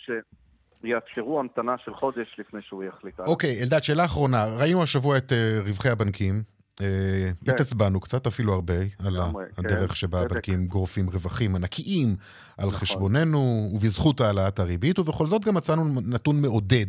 שיאפשרו 0.83 1.41
המתנה 1.41 1.75
של 1.85 1.95
חודש 1.95 2.37
לפני 2.39 2.63
שהוא 2.63 2.85
יחליט. 2.85 3.21
אוקיי, 3.21 3.63
אלדד, 3.63 3.83
שאלה 3.83 4.05
אחרונה. 4.05 4.45
ראינו 4.61 4.83
השבוע 4.83 5.17
את 5.17 5.33
אה, 5.33 5.59
רווחי 5.67 5.89
הבנקים. 5.89 6.58
אה, 6.81 6.87
כן. 7.45 7.51
התעצבנו 7.51 8.01
קצת, 8.01 8.27
אפילו 8.27 8.55
הרבה, 8.55 8.75
על 8.99 9.17
ה- 9.17 9.31
הדרך 9.59 9.89
כן. 9.91 9.95
שבה. 9.95 10.21
הבנקים 10.21 10.67
גורפים 10.67 11.11
רווחים 11.11 11.55
ענקיים 11.57 12.17
על 12.59 12.69
נכון. 12.69 12.81
חשבוננו, 12.81 13.71
ובזכות 13.75 14.21
העלאת 14.21 14.59
הריבית, 14.59 14.99
ובכל 14.99 15.27
זאת 15.27 15.45
גם 15.45 15.55
מצאנו 15.55 16.01
נתון 16.01 16.41
מעודד 16.41 16.87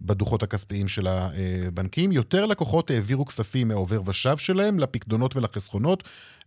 בדוחות 0.00 0.42
הכספיים 0.42 0.88
של 0.88 1.06
הבנקים. 1.06 2.12
יותר 2.12 2.46
לקוחות 2.46 2.90
העבירו 2.90 3.26
כספים 3.26 3.68
מהעובר 3.68 4.00
ושב 4.06 4.36
שלהם 4.36 4.78
לפקדונות 4.78 5.36
ולחסכונות, 5.36 6.02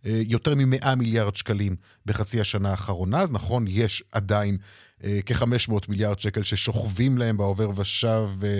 אה, 0.06 0.20
יותר 0.26 0.54
מ-100 0.54 0.94
מיליארד 0.94 1.36
שקלים 1.36 1.76
בחצי 2.06 2.40
השנה 2.40 2.70
האחרונה. 2.70 3.20
אז 3.22 3.30
נכון, 3.32 3.64
יש 3.68 4.02
עדיין 4.12 4.56
כ-500 5.00 5.90
מיליארד 5.90 6.18
שקל 6.18 6.42
ששוכבים 6.42 7.12
להם 7.18 7.36
בעובר 7.36 7.68
ושב 7.80 8.44
אה, 8.44 8.58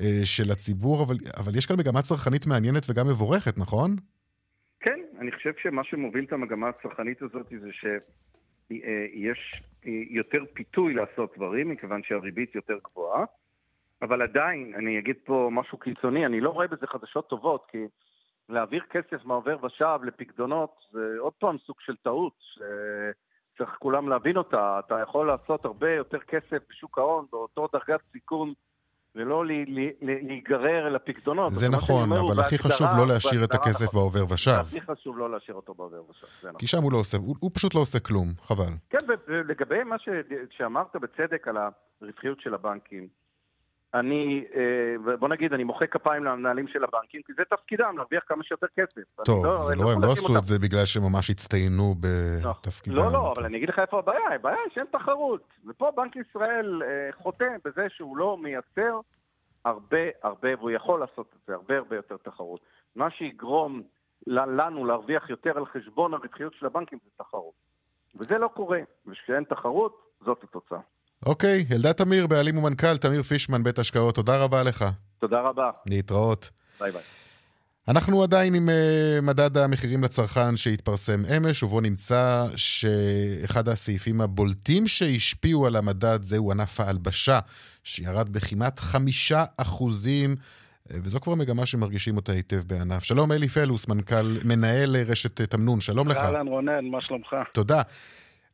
אה, 0.00 0.20
של 0.24 0.52
הציבור, 0.52 1.04
אבל, 1.04 1.14
אבל 1.36 1.56
יש 1.56 1.66
כאן 1.66 1.76
מגמה 1.78 2.02
צרכנית 2.02 2.46
מעניינת 2.46 2.82
וגם 2.90 3.06
מבורכת, 3.06 3.58
נכון? 3.58 3.90
כן, 4.80 5.00
אני 5.20 5.32
חושב 5.32 5.52
שמה 5.62 5.84
שמוביל 5.84 6.24
את 6.24 6.32
המגמה 6.32 6.68
הצרכנית 6.68 7.22
הזאת 7.22 7.46
זה 7.60 7.70
שיש 7.72 9.62
יותר 10.10 10.44
פיתוי 10.52 10.94
לעשות 10.94 11.32
דברים, 11.36 11.68
מכיוון 11.68 12.02
שהריבית 12.02 12.54
יותר 12.54 12.78
גבוהה, 12.84 13.24
אבל 14.02 14.22
עדיין, 14.22 14.72
אני 14.76 14.98
אגיד 14.98 15.16
פה 15.24 15.48
משהו 15.52 15.78
קיצוני, 15.78 16.26
אני 16.26 16.40
לא 16.40 16.50
רואה 16.50 16.66
בזה 16.66 16.86
חדשות 16.86 17.28
טובות, 17.28 17.66
כי 17.70 17.78
להעביר 18.48 18.82
כסף 18.90 19.24
מעובר 19.24 19.64
ושב 19.64 19.98
לפקדונות 20.04 20.74
זה 20.92 21.14
עוד 21.18 21.32
פעם 21.32 21.56
סוג 21.66 21.76
של 21.80 21.96
טעות, 21.96 22.38
שצריך 23.58 23.76
כולם 23.78 24.08
להבין 24.08 24.36
אותה. 24.36 24.80
אתה 24.86 24.94
יכול 25.02 25.26
לעשות 25.26 25.64
הרבה 25.64 25.90
יותר 25.90 26.18
כסף 26.18 26.58
בשוק 26.70 26.98
ההון 26.98 27.26
באותו 27.32 27.68
דרגת 27.72 28.00
סיכון. 28.12 28.52
ולא 29.14 29.44
להיגרר 30.00 30.88
לפקדונות. 30.88 31.52
זה 31.52 31.66
אז 31.66 31.70
מה 31.72 31.80
שאני 31.80 31.96
נכון, 31.96 32.10
אומר 32.10 32.32
אבל 32.32 32.40
הכי 32.40 32.58
חשוב 32.58 32.86
לא 32.98 33.06
להשאיר 33.06 33.44
את 33.44 33.54
הכסף 33.54 33.84
נכון. 33.84 34.00
בעובר 34.00 34.34
ושב. 34.34 34.50
הכי 34.50 34.80
חשוב 34.80 35.18
לא 35.18 35.30
להשאיר 35.30 35.56
אותו 35.56 35.74
בעובר 35.74 36.00
ושב, 36.10 36.26
זה 36.42 36.48
נכון. 36.48 36.58
כי 36.60 36.66
שם 36.66 36.82
הוא 36.82 36.92
לא 36.92 36.98
עושה, 36.98 37.16
הוא, 37.16 37.36
הוא 37.40 37.50
פשוט 37.54 37.74
לא 37.74 37.80
עושה 37.80 38.00
כלום, 38.00 38.28
חבל. 38.42 38.72
כן, 38.90 38.98
ולגבי 39.28 39.84
מה 39.84 39.98
ש- 39.98 40.08
שאמרת 40.50 40.96
בצדק 40.96 41.48
על 41.48 41.56
הרווחיות 42.02 42.40
של 42.40 42.54
הבנקים, 42.54 43.08
אני, 43.94 44.44
אה, 44.56 45.16
בוא 45.16 45.28
נגיד, 45.28 45.52
אני 45.52 45.64
מוחא 45.64 45.86
כפיים 45.86 46.24
למנהלים 46.24 46.68
של 46.68 46.84
הבנקים, 46.84 47.20
כי 47.26 47.32
זה 47.36 47.42
תפקידם, 47.50 47.94
להרוויח 47.96 48.22
כמה 48.26 48.44
שיותר 48.44 48.66
כסף. 48.76 49.24
טוב, 49.24 49.44
אני 49.46 49.66
זה 49.66 49.72
אני 49.72 49.82
לא, 49.82 49.92
הם 49.92 50.02
לא 50.02 50.12
עשו 50.12 50.26
אותם. 50.26 50.38
את 50.38 50.44
זה 50.44 50.58
בגלל 50.58 50.84
שהם 50.84 51.02
ממש 51.12 51.30
הצטיינו 51.30 51.94
בתפקידם. 52.00 52.96
לא, 52.96 53.12
לא, 53.12 53.32
אבל 53.36 53.44
אני 53.44 53.56
אגיד 53.56 53.68
לך 53.68 53.78
איפה 53.78 53.98
הבעיה, 53.98 54.34
הבעיה 54.34 54.56
היא 54.64 54.74
שאין 54.74 54.86
תחרות. 54.92 55.42
ופה 55.66 55.90
בנק 55.96 56.16
ישראל 56.16 56.82
אה, 56.82 57.12
חוטא 57.22 57.48
בזה 57.64 57.86
שהוא 57.88 58.16
לא 58.16 58.38
מייצר 58.38 59.00
הרבה 59.64 59.98
הרבה, 60.22 60.48
והוא 60.58 60.70
יכול 60.70 61.00
לעשות 61.00 61.26
את 61.36 61.46
זה, 61.46 61.54
הרבה 61.54 61.76
הרבה 61.76 61.96
יותר 61.96 62.16
תחרות. 62.16 62.60
מה 62.96 63.10
שיגרום 63.10 63.82
לנו 64.26 64.84
להרוויח 64.84 65.30
יותר 65.30 65.58
על 65.58 65.66
חשבון 65.66 66.14
הרווחיות 66.14 66.54
של 66.58 66.66
הבנקים 66.66 66.98
זה 67.04 67.10
תחרות. 67.16 67.54
וזה 68.14 68.38
לא 68.38 68.48
קורה, 68.48 68.80
וכשאין 69.06 69.44
תחרות, 69.44 70.02
זאת 70.24 70.44
התוצאה. 70.44 70.80
אוקיי, 71.26 71.64
אלדד 71.72 71.92
תמיר, 71.92 72.26
בעלים 72.26 72.58
ומנכ"ל, 72.58 72.96
תמיר 72.96 73.22
פישמן, 73.22 73.62
בית 73.62 73.78
השקעות, 73.78 74.14
תודה 74.14 74.36
רבה 74.36 74.62
לך. 74.62 74.84
תודה 75.18 75.40
רבה, 75.40 75.70
להתראות. 75.86 76.50
ביי 76.80 76.92
ביי. 76.92 77.02
אנחנו 77.88 78.22
עדיין 78.22 78.54
עם 78.54 78.68
uh, 78.68 79.22
מדד 79.22 79.58
המחירים 79.58 80.04
לצרכן 80.04 80.56
שהתפרסם 80.56 81.22
אמש, 81.36 81.62
ובו 81.62 81.80
נמצא 81.80 82.46
שאחד 82.56 83.68
הסעיפים 83.68 84.20
הבולטים 84.20 84.86
שהשפיעו 84.86 85.66
על 85.66 85.76
המדד 85.76 86.22
זהו 86.22 86.50
ענף 86.50 86.80
ההלבשה, 86.80 87.38
שירד 87.84 88.28
בכמעט 88.28 88.80
חמישה 88.80 89.44
אחוזים, 89.56 90.36
אה, 90.90 90.96
וזו 91.02 91.20
כבר 91.20 91.34
מגמה 91.34 91.66
שמרגישים 91.66 92.16
אותה 92.16 92.32
היטב 92.32 92.62
בענף. 92.66 93.04
שלום 93.04 93.32
אלי 93.32 93.48
פלוס, 93.48 93.88
מנכ"ל, 93.88 94.38
מנהל 94.44 94.96
רשת 94.96 95.40
אה, 95.40 95.46
תמנון, 95.46 95.80
שלום 95.80 96.08
לך. 96.08 96.16
אהלן 96.16 96.46
רונן, 96.46 96.84
מה 96.84 97.00
שלומך? 97.00 97.34
תודה. 97.52 97.82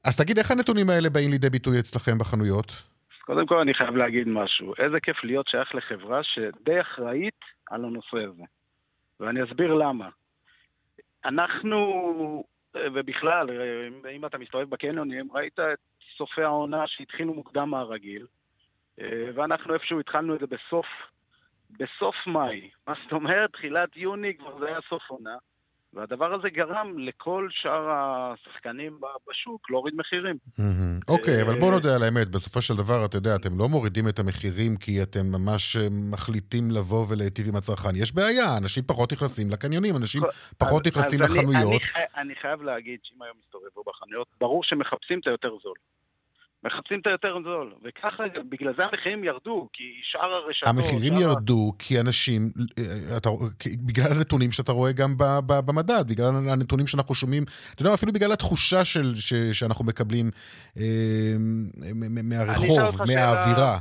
אז 0.04 0.16
תגיד, 0.16 0.38
איך 0.38 0.50
הנתונים 0.50 0.90
האלה 0.90 1.10
באים 1.10 1.30
לידי 1.30 1.50
ביטוי 1.50 1.78
אצלכם 1.80 2.18
בחנויות? 2.18 2.72
קודם 3.20 3.46
כל 3.46 3.58
אני 3.58 3.74
חייב 3.74 3.96
להגיד 3.96 4.28
משהו. 4.28 4.74
איזה 4.78 5.00
כיף 5.00 5.24
להיות 5.24 5.48
שייך 5.48 5.74
לחברה 5.74 6.20
שדי 6.22 6.80
אחראית 6.80 7.40
על 7.70 7.84
הנושא 7.84 8.16
הזה. 8.16 8.42
ואני 9.20 9.44
אסביר 9.44 9.74
למה. 9.74 10.08
אנחנו, 11.24 12.44
ובכלל, 12.74 13.48
אם 14.16 14.26
אתה 14.26 14.38
מסתובב 14.38 14.70
בקניונים, 14.70 15.28
ראית 15.32 15.58
את 15.58 15.78
סופי 16.16 16.42
העונה 16.42 16.84
שהתחילו 16.86 17.34
מוקדם 17.34 17.70
מהרגיל, 17.70 18.26
ואנחנו 19.34 19.74
איפשהו 19.74 20.00
התחלנו 20.00 20.34
את 20.34 20.40
זה 20.40 20.46
בסוף, 20.46 20.86
בסוף 21.70 22.14
מאי. 22.26 22.70
מה 22.86 22.94
זאת 23.02 23.12
אומרת? 23.12 23.52
תחילת 23.52 23.96
יוני 23.96 24.36
כבר 24.36 24.58
זה 24.58 24.66
היה 24.66 24.78
סוף 24.88 25.02
עונה. 25.08 25.36
והדבר 25.94 26.34
הזה 26.34 26.48
גרם 26.50 26.98
לכל 26.98 27.48
שאר 27.50 27.90
השחקנים 27.90 29.00
בשוק 29.28 29.70
להוריד 29.70 29.94
מחירים. 29.96 30.36
אוקיי, 31.08 31.42
אבל 31.42 31.60
בוא 31.60 31.70
נודה 31.70 31.94
על 31.96 32.02
האמת, 32.02 32.28
בסופו 32.28 32.62
של 32.62 32.74
דבר, 32.76 33.04
אתה 33.04 33.16
יודע, 33.16 33.36
אתם 33.36 33.58
לא 33.58 33.68
מורידים 33.68 34.08
את 34.08 34.18
המחירים 34.18 34.76
כי 34.76 35.02
אתם 35.02 35.26
ממש 35.32 35.76
אה, 35.76 35.88
מחליטים 36.12 36.64
לבוא 36.70 37.06
ולהיטיב 37.08 37.46
עם 37.48 37.56
הצרכן. 37.56 37.96
יש 37.96 38.14
בעיה, 38.14 38.56
אנשים 38.62 38.84
פחות 38.86 39.12
נכנסים 39.12 39.50
לקניונים, 39.50 39.96
אנשים 39.96 40.22
פחות 40.58 40.86
נכנסים 40.86 41.20
לחנויות. 41.20 41.82
אני 42.16 42.34
חייב 42.34 42.62
להגיד 42.62 42.98
שאם 43.02 43.22
היום 43.22 43.36
מסתובבו 43.40 43.82
בחנויות, 43.86 44.26
ברור 44.40 44.64
שמחפשים 44.64 45.18
את 45.18 45.26
היותר 45.26 45.50
זול. 45.62 45.76
מחפשים 46.64 47.00
את 47.00 47.06
היותר 47.06 47.36
זול, 47.44 47.72
וככה, 47.82 48.24
בגלל 48.48 48.72
זה 48.76 48.84
המחירים 48.84 49.24
ירדו, 49.24 49.68
כי 49.72 49.82
שאר 50.02 50.32
הרשתות... 50.32 50.68
המחירים 50.68 51.18
שאר... 51.18 51.22
ירדו 51.22 51.72
כי 51.78 52.00
אנשים, 52.00 52.42
אה, 52.78 53.16
אתה, 53.16 53.28
בגלל 53.86 54.12
הנתונים 54.16 54.52
שאתה 54.52 54.72
רואה 54.72 54.92
גם 54.92 55.16
ב, 55.16 55.22
ב, 55.46 55.52
במדד, 55.66 56.04
בגלל 56.08 56.26
הנתונים 56.48 56.86
שאנחנו 56.86 57.14
שומעים, 57.14 57.42
אתה 57.74 57.82
יודע, 57.82 57.94
אפילו 57.94 58.12
בגלל 58.12 58.32
התחושה 58.32 58.84
של, 58.84 59.14
ש, 59.14 59.34
שאנחנו 59.34 59.84
מקבלים 59.84 60.30
אה, 60.78 61.34
מהרחוב, 62.24 63.02
מהאווירה. 63.06 63.78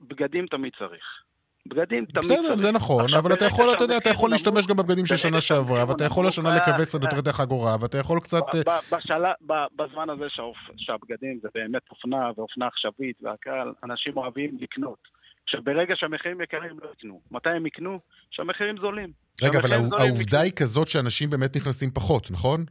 בגדים 0.00 0.46
תמיד 0.46 0.72
צריך. 0.78 1.27
בגדים 1.68 2.04
תמיד 2.04 2.24
בסדר, 2.24 2.56
זה 2.56 2.72
נכון, 2.72 3.14
אבל 3.14 3.32
אתה 3.32 3.44
יכול, 3.44 3.72
אתה 3.72 3.84
יודע, 3.84 3.96
אתה 3.96 4.10
יכול 4.10 4.30
להשתמש 4.30 4.66
גם 4.66 4.76
בבגדים 4.76 5.06
של 5.06 5.16
שנה 5.16 5.40
שעברה, 5.40 5.84
ואתה 5.88 6.04
יכול 6.04 6.26
השנה 6.26 6.56
לכווץ 6.56 6.88
קצת 6.88 7.02
יותר 7.02 7.18
את 7.18 7.26
החגורה, 7.26 7.76
ואתה 7.80 7.98
יכול 7.98 8.20
קצת... 8.20 8.44
בזמן 9.76 10.10
הזה 10.10 10.24
שהבגדים 10.76 11.38
זה 11.42 11.48
באמת 11.54 11.82
אופנה 11.90 12.30
ואופנה 12.36 12.66
עכשווית 12.66 13.16
והקהל, 13.22 13.72
אנשים 13.84 14.16
אוהבים 14.16 14.56
לקנות. 14.60 15.18
עכשיו, 15.44 15.62
ברגע 15.62 15.94
שהמחירים 15.96 16.40
יקרים 16.40 16.78
לא 16.82 16.88
יקנו. 16.98 17.20
מתי 17.30 17.50
הם 17.50 17.66
יקנו? 17.66 17.98
כשהמחירים 18.30 18.76
זולים. 18.80 19.12
רגע, 19.42 19.58
אבל 19.58 19.72
העובדה 19.98 20.40
היא 20.40 20.52
כזאת 20.56 20.88
שאנשים 20.88 21.30
באמת 21.30 21.56
נכנסים 21.56 21.90
פחות, 21.90 22.30
נכון? 22.30 22.64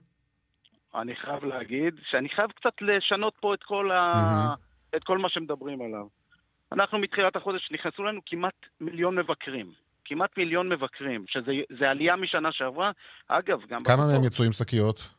אני 0.96 1.16
חייב 1.16 1.46
להגיד 1.46 1.94
שאני 2.10 2.30
חייב 2.30 2.52
קצת 2.52 2.74
לשנות 2.82 3.34
פה 3.42 3.54
את 4.96 5.04
כל 5.04 5.18
מה 5.18 5.30
שמדברים 5.30 5.82
עליו. 5.82 6.06
אנחנו 6.72 7.00
מתחילת 7.00 7.36
החודש 7.36 7.70
נכנסו 7.72 8.04
לנו 8.04 8.22
כמעט 8.26 8.66
מיליון 8.82 9.16
מבקרים. 9.16 9.72
כמעט 10.06 10.38
מיליון 10.38 10.70
מבקרים, 10.70 11.26
שזה 11.28 11.90
עלייה 11.90 12.16
משנה 12.16 12.52
שעברה. 12.52 12.92
אגב, 13.28 13.62
גם... 13.68 13.84
כמה 13.84 14.08
מהם 14.08 14.24
יצאו 14.24 14.46
עם 14.46 14.52
שקיות? 14.52 15.10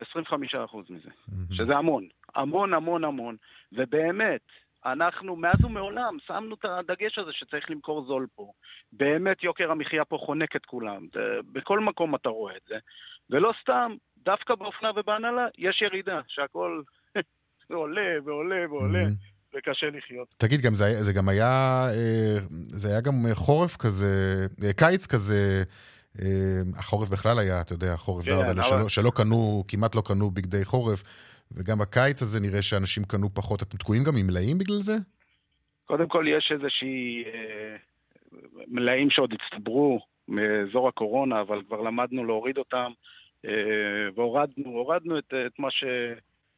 25 0.00 0.54
מזה, 0.90 1.08
mm-hmm. 1.08 1.54
שזה 1.54 1.76
המון. 1.76 2.08
המון 2.34 2.74
המון 2.74 3.04
המון. 3.04 3.36
ובאמת, 3.72 4.40
אנחנו 4.86 5.36
מאז 5.36 5.64
ומעולם 5.64 6.16
שמנו 6.26 6.54
את 6.54 6.64
הדגש 6.64 7.18
הזה 7.18 7.30
שצריך 7.32 7.70
למכור 7.70 8.04
זול 8.04 8.26
פה. 8.34 8.52
באמת 8.92 9.44
יוקר 9.44 9.70
המחיה 9.70 10.04
פה 10.04 10.18
חונק 10.26 10.56
את 10.56 10.66
כולם. 10.66 11.06
בכל 11.52 11.80
מקום 11.80 12.14
אתה 12.14 12.28
רואה 12.28 12.56
את 12.56 12.62
זה. 12.68 12.74
ולא 13.30 13.52
סתם, 13.62 13.94
דווקא 14.18 14.54
באופנה 14.54 14.90
ובהנהלה 14.96 15.46
יש 15.58 15.82
ירידה, 15.82 16.20
שהכל 16.28 16.82
עולה 17.70 18.16
ועולה 18.24 18.70
ועולה. 18.70 19.02
Mm-hmm. 19.02 19.33
וקשה 19.54 19.86
לחיות. 19.90 20.28
תגיד, 20.38 20.60
גם 20.60 20.74
זה, 20.74 20.84
זה 20.84 21.12
גם 21.12 21.28
היה, 21.28 21.86
אה, 21.90 22.38
זה 22.68 22.88
היה 22.88 23.00
גם 23.00 23.14
חורף 23.34 23.76
כזה, 23.76 24.46
אה, 24.64 24.72
קיץ 24.72 25.06
כזה, 25.06 25.62
אה, 26.22 26.78
החורף 26.78 27.08
בכלל 27.08 27.38
היה, 27.38 27.60
אתה 27.60 27.72
יודע, 27.72 27.96
חורף 27.96 28.24
כן, 28.24 28.30
דרדלה, 28.30 28.50
אבל... 28.50 28.62
שלא, 28.62 28.88
שלא 28.88 29.10
קנו, 29.14 29.64
כמעט 29.68 29.94
לא 29.94 30.02
קנו 30.04 30.30
בגדי 30.30 30.64
חורף, 30.64 31.02
וגם 31.52 31.78
בקיץ 31.78 32.22
הזה 32.22 32.40
נראה 32.40 32.62
שאנשים 32.62 33.04
קנו 33.04 33.34
פחות. 33.34 33.62
אתם 33.62 33.76
תקועים 33.78 34.02
גם 34.04 34.12
עם 34.20 34.26
מלאים 34.26 34.58
בגלל 34.58 34.80
זה? 34.80 34.96
קודם 35.84 36.08
כל, 36.08 36.24
יש 36.28 36.52
איזושהי 36.52 37.24
אה, 37.24 37.76
מלאים 38.66 39.10
שעוד 39.10 39.32
הצטברו 39.32 40.00
מאזור 40.28 40.88
הקורונה, 40.88 41.40
אבל 41.40 41.62
כבר 41.66 41.80
למדנו 41.80 42.24
להוריד 42.24 42.58
אותם, 42.58 42.92
אה, 43.44 43.50
והורדנו, 44.14 44.70
הורדנו 44.70 45.18
את, 45.18 45.34
את 45.46 45.58
מה 45.58 45.70
ש... 45.70 45.84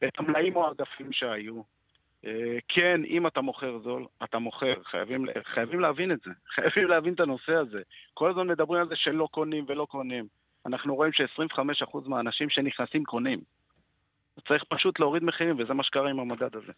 את 0.05 0.13
המלאים 0.19 0.57
או 0.57 0.67
העדפים 0.67 1.13
שהיו. 1.13 1.76
אה, 2.25 2.59
כן, 2.69 3.01
אם 3.05 3.27
אתה 3.27 3.41
מוכר 3.41 3.79
זול, 3.85 4.07
אתה 4.25 4.39
מוכר. 4.39 4.75
חייבים, 4.91 5.27
חייבים 5.55 5.81
להבין 5.81 6.13
את 6.13 6.19
זה. 6.25 6.31
חייבים 6.55 6.89
להבין 6.89 7.15
את 7.15 7.21
הנושא 7.21 7.53
הזה. 7.53 7.83
כל 8.15 8.31
הזמן 8.31 8.47
מדברים 8.47 8.81
על 8.81 8.89
זה 8.89 8.95
שלא 8.97 9.29
קונים 9.31 9.65
ולא 9.69 9.87
קונים. 9.91 10.27
אנחנו 10.67 10.95
רואים 10.95 11.13
ש-25% 11.13 12.09
מהאנשים 12.09 12.51
שנכנסים 12.51 13.05
קונים. 13.05 13.41
צריך 14.49 14.65
פשוט 14.69 15.01
להוריד 15.01 15.25
מחירים, 15.25 15.61
וזה 15.61 15.75
מה 15.75 15.85
שקרה 15.85 16.11
עם 16.11 16.21
המדד 16.21 16.57
הזה. 16.57 16.73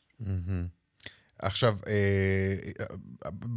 עכשיו, 1.38 1.72
אה, 1.86 2.54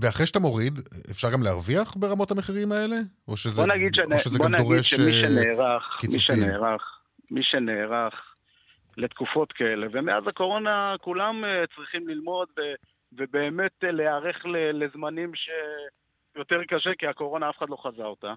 ואחרי 0.01 0.25
שאתה 0.25 0.39
מוריד, 0.39 0.79
אפשר 1.11 1.31
גם 1.31 1.43
להרוויח 1.43 1.95
ברמות 1.95 2.31
המחירים 2.31 2.71
האלה? 2.71 2.95
או 3.27 3.37
שזה, 3.37 3.61
בוא 3.61 3.73
נגיד, 3.73 3.95
שנ... 3.95 4.13
או 4.13 4.19
שזה 4.19 4.37
בוא 4.37 4.45
גם 4.45 4.53
נגיד 4.53 4.65
דורש 4.65 4.89
שמי 4.89 5.21
שנערך, 5.21 5.97
מי 6.09 6.19
שנערך, 6.19 6.81
מי 7.31 7.43
שנערך 7.43 8.30
לתקופות 8.97 9.51
כאלה. 9.51 9.87
ומאז 9.91 10.27
הקורונה 10.27 10.95
כולם 11.01 11.45
אה, 11.45 11.63
צריכים 11.75 12.07
ללמוד 12.07 12.49
ובאמת 13.13 13.83
אה, 13.83 13.91
להיערך 13.91 14.45
לזמנים 14.73 15.31
שיותר 15.35 16.63
קשה, 16.67 16.95
כי 16.97 17.07
הקורונה 17.07 17.49
אף 17.49 17.57
אחד 17.57 17.69
לא 17.69 17.77
חזה 17.83 18.03
אותה. 18.03 18.33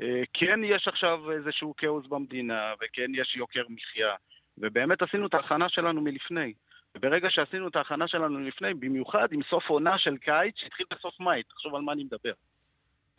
אה, 0.00 0.22
כן 0.32 0.60
יש 0.64 0.88
עכשיו 0.88 1.32
איזשהו 1.32 1.74
כאוס 1.76 2.06
במדינה, 2.06 2.74
וכן 2.82 3.10
יש 3.14 3.36
יוקר 3.36 3.62
מחיה, 3.68 4.14
ובאמת 4.58 5.02
עשינו 5.02 5.26
את 5.26 5.34
ההכנה 5.34 5.68
שלנו 5.68 6.00
מלפני. 6.00 6.52
וברגע 6.94 7.30
שעשינו 7.30 7.68
את 7.68 7.76
ההכנה 7.76 8.08
שלנו 8.08 8.40
לפני, 8.40 8.74
במיוחד 8.74 9.32
עם 9.32 9.40
סוף 9.50 9.68
עונה 9.68 9.98
של 9.98 10.16
קיץ 10.16 10.54
שהתחיל 10.56 10.86
בסוף 10.90 11.20
מאי, 11.20 11.42
תחשוב 11.42 11.74
על 11.74 11.82
מה 11.82 11.92
אני 11.92 12.04
מדבר. 12.04 12.32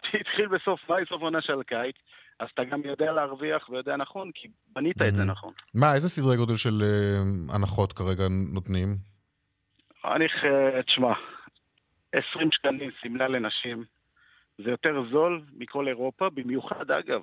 התחיל 0.22 0.48
בסוף 0.48 0.90
מאי, 0.90 1.06
סוף 1.10 1.22
עונה 1.22 1.42
של 1.42 1.64
קיץ, 1.64 1.96
אז 2.40 2.48
אתה 2.54 2.64
גם 2.64 2.82
יודע 2.86 3.12
להרוויח 3.12 3.70
ויודע 3.70 3.96
נכון, 3.96 4.32
כי 4.36 4.48
בנית 4.76 5.02
את 5.02 5.14
זה 5.14 5.24
נכון. 5.24 5.54
מה, 5.74 5.96
איזה 5.96 6.10
סדרי 6.10 6.38
גודל 6.38 6.56
של 6.56 6.82
אה, 6.82 7.56
הנחות 7.56 7.94
כרגע 7.94 8.24
נותנים? 8.54 8.88
אני, 10.06 10.26
תשמע, 10.88 11.14
20 12.14 12.52
שקלים 12.52 12.90
שמלה 13.02 13.28
לנשים, 13.28 13.84
זה 14.58 14.70
יותר 14.70 15.04
זול 15.12 15.46
מכל 15.54 15.88
אירופה, 15.88 16.30
במיוחד 16.30 16.92
אגב. 16.92 17.22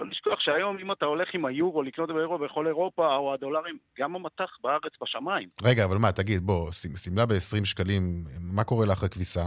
לא 0.00 0.06
לשכוח 0.06 0.40
שהיום 0.40 0.78
אם 0.78 0.92
אתה 0.92 1.04
הולך 1.04 1.28
עם 1.34 1.44
היורו 1.44 1.82
לקנות 1.82 2.08
באירו 2.08 2.38
בכל 2.38 2.66
אירופה, 2.66 3.16
או 3.16 3.34
הדולרים, 3.34 3.78
גם 3.98 4.16
המטח 4.16 4.50
בארץ 4.62 4.92
בשמיים. 5.02 5.48
רגע, 5.62 5.84
אבל 5.84 5.96
מה, 5.96 6.12
תגיד, 6.12 6.40
בוא, 6.42 6.72
שמלה 6.72 7.26
ב-20 7.26 7.64
שקלים, 7.64 8.02
מה 8.40 8.64
קורה 8.64 8.86
לאחרי 8.86 9.08
כביסה? 9.08 9.44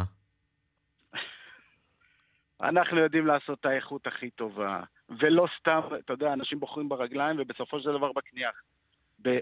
אנחנו 2.64 3.00
יודעים 3.00 3.28
לעשות 3.28 3.60
את 3.60 3.66
האיכות 3.66 4.08
הכי 4.08 4.30
טובה, 4.30 4.80
ולא 5.10 5.48
סתם, 5.60 5.80
אתה 6.06 6.14
יודע, 6.14 6.34
אנשים 6.34 6.60
בוחרים 6.60 6.90
ברגליים 6.90 7.38
ובסופו 7.40 7.80
של 7.80 7.90
דבר 7.90 8.12
בקניח. 8.12 8.56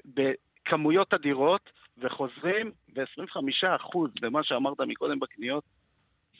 בכמויות 0.05 1.13
אדירות, 1.13 1.69
וחוזרים, 1.97 2.71
ו-25% 2.95 3.97
במה 4.21 4.43
שאמרת 4.43 4.79
מקודם 4.79 5.19
בקניות, 5.19 5.63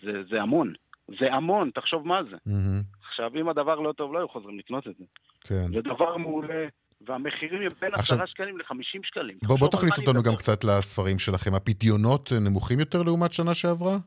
זה, 0.03 0.11
זה 0.29 0.41
המון. 0.41 0.73
זה 1.19 1.33
המון, 1.33 1.69
תחשוב 1.75 2.07
מה 2.07 2.23
זה. 2.23 2.35
Mm-hmm. 2.35 3.07
עכשיו, 3.09 3.31
אם 3.35 3.49
הדבר 3.49 3.75
לא 3.75 3.91
טוב, 3.91 4.13
לא 4.13 4.19
היו 4.19 4.29
חוזרים 4.29 4.59
לקנות 4.59 4.87
את 4.87 4.93
זה. 4.97 5.03
כן. 5.41 5.67
זה 5.73 5.81
דבר 5.81 6.17
מעולה. 6.17 6.67
והמחירים 7.07 7.61
הם 7.61 7.67
בין 7.81 7.91
10 7.93 8.25
שקלים 8.25 8.57
ל-50 8.57 8.99
שקלים. 9.03 9.37
בוא, 9.43 9.59
בוא 9.59 9.67
תכניס 9.67 9.99
אותנו 9.99 10.23
גם 10.23 10.35
קצת 10.35 10.63
לספרים 10.63 11.19
שלכם. 11.19 11.53
הפדיונות 11.55 12.31
נמוכים 12.41 12.79
יותר 12.79 13.03
לעומת 13.03 13.33
שנה 13.33 13.53
שעברה? 13.53 13.97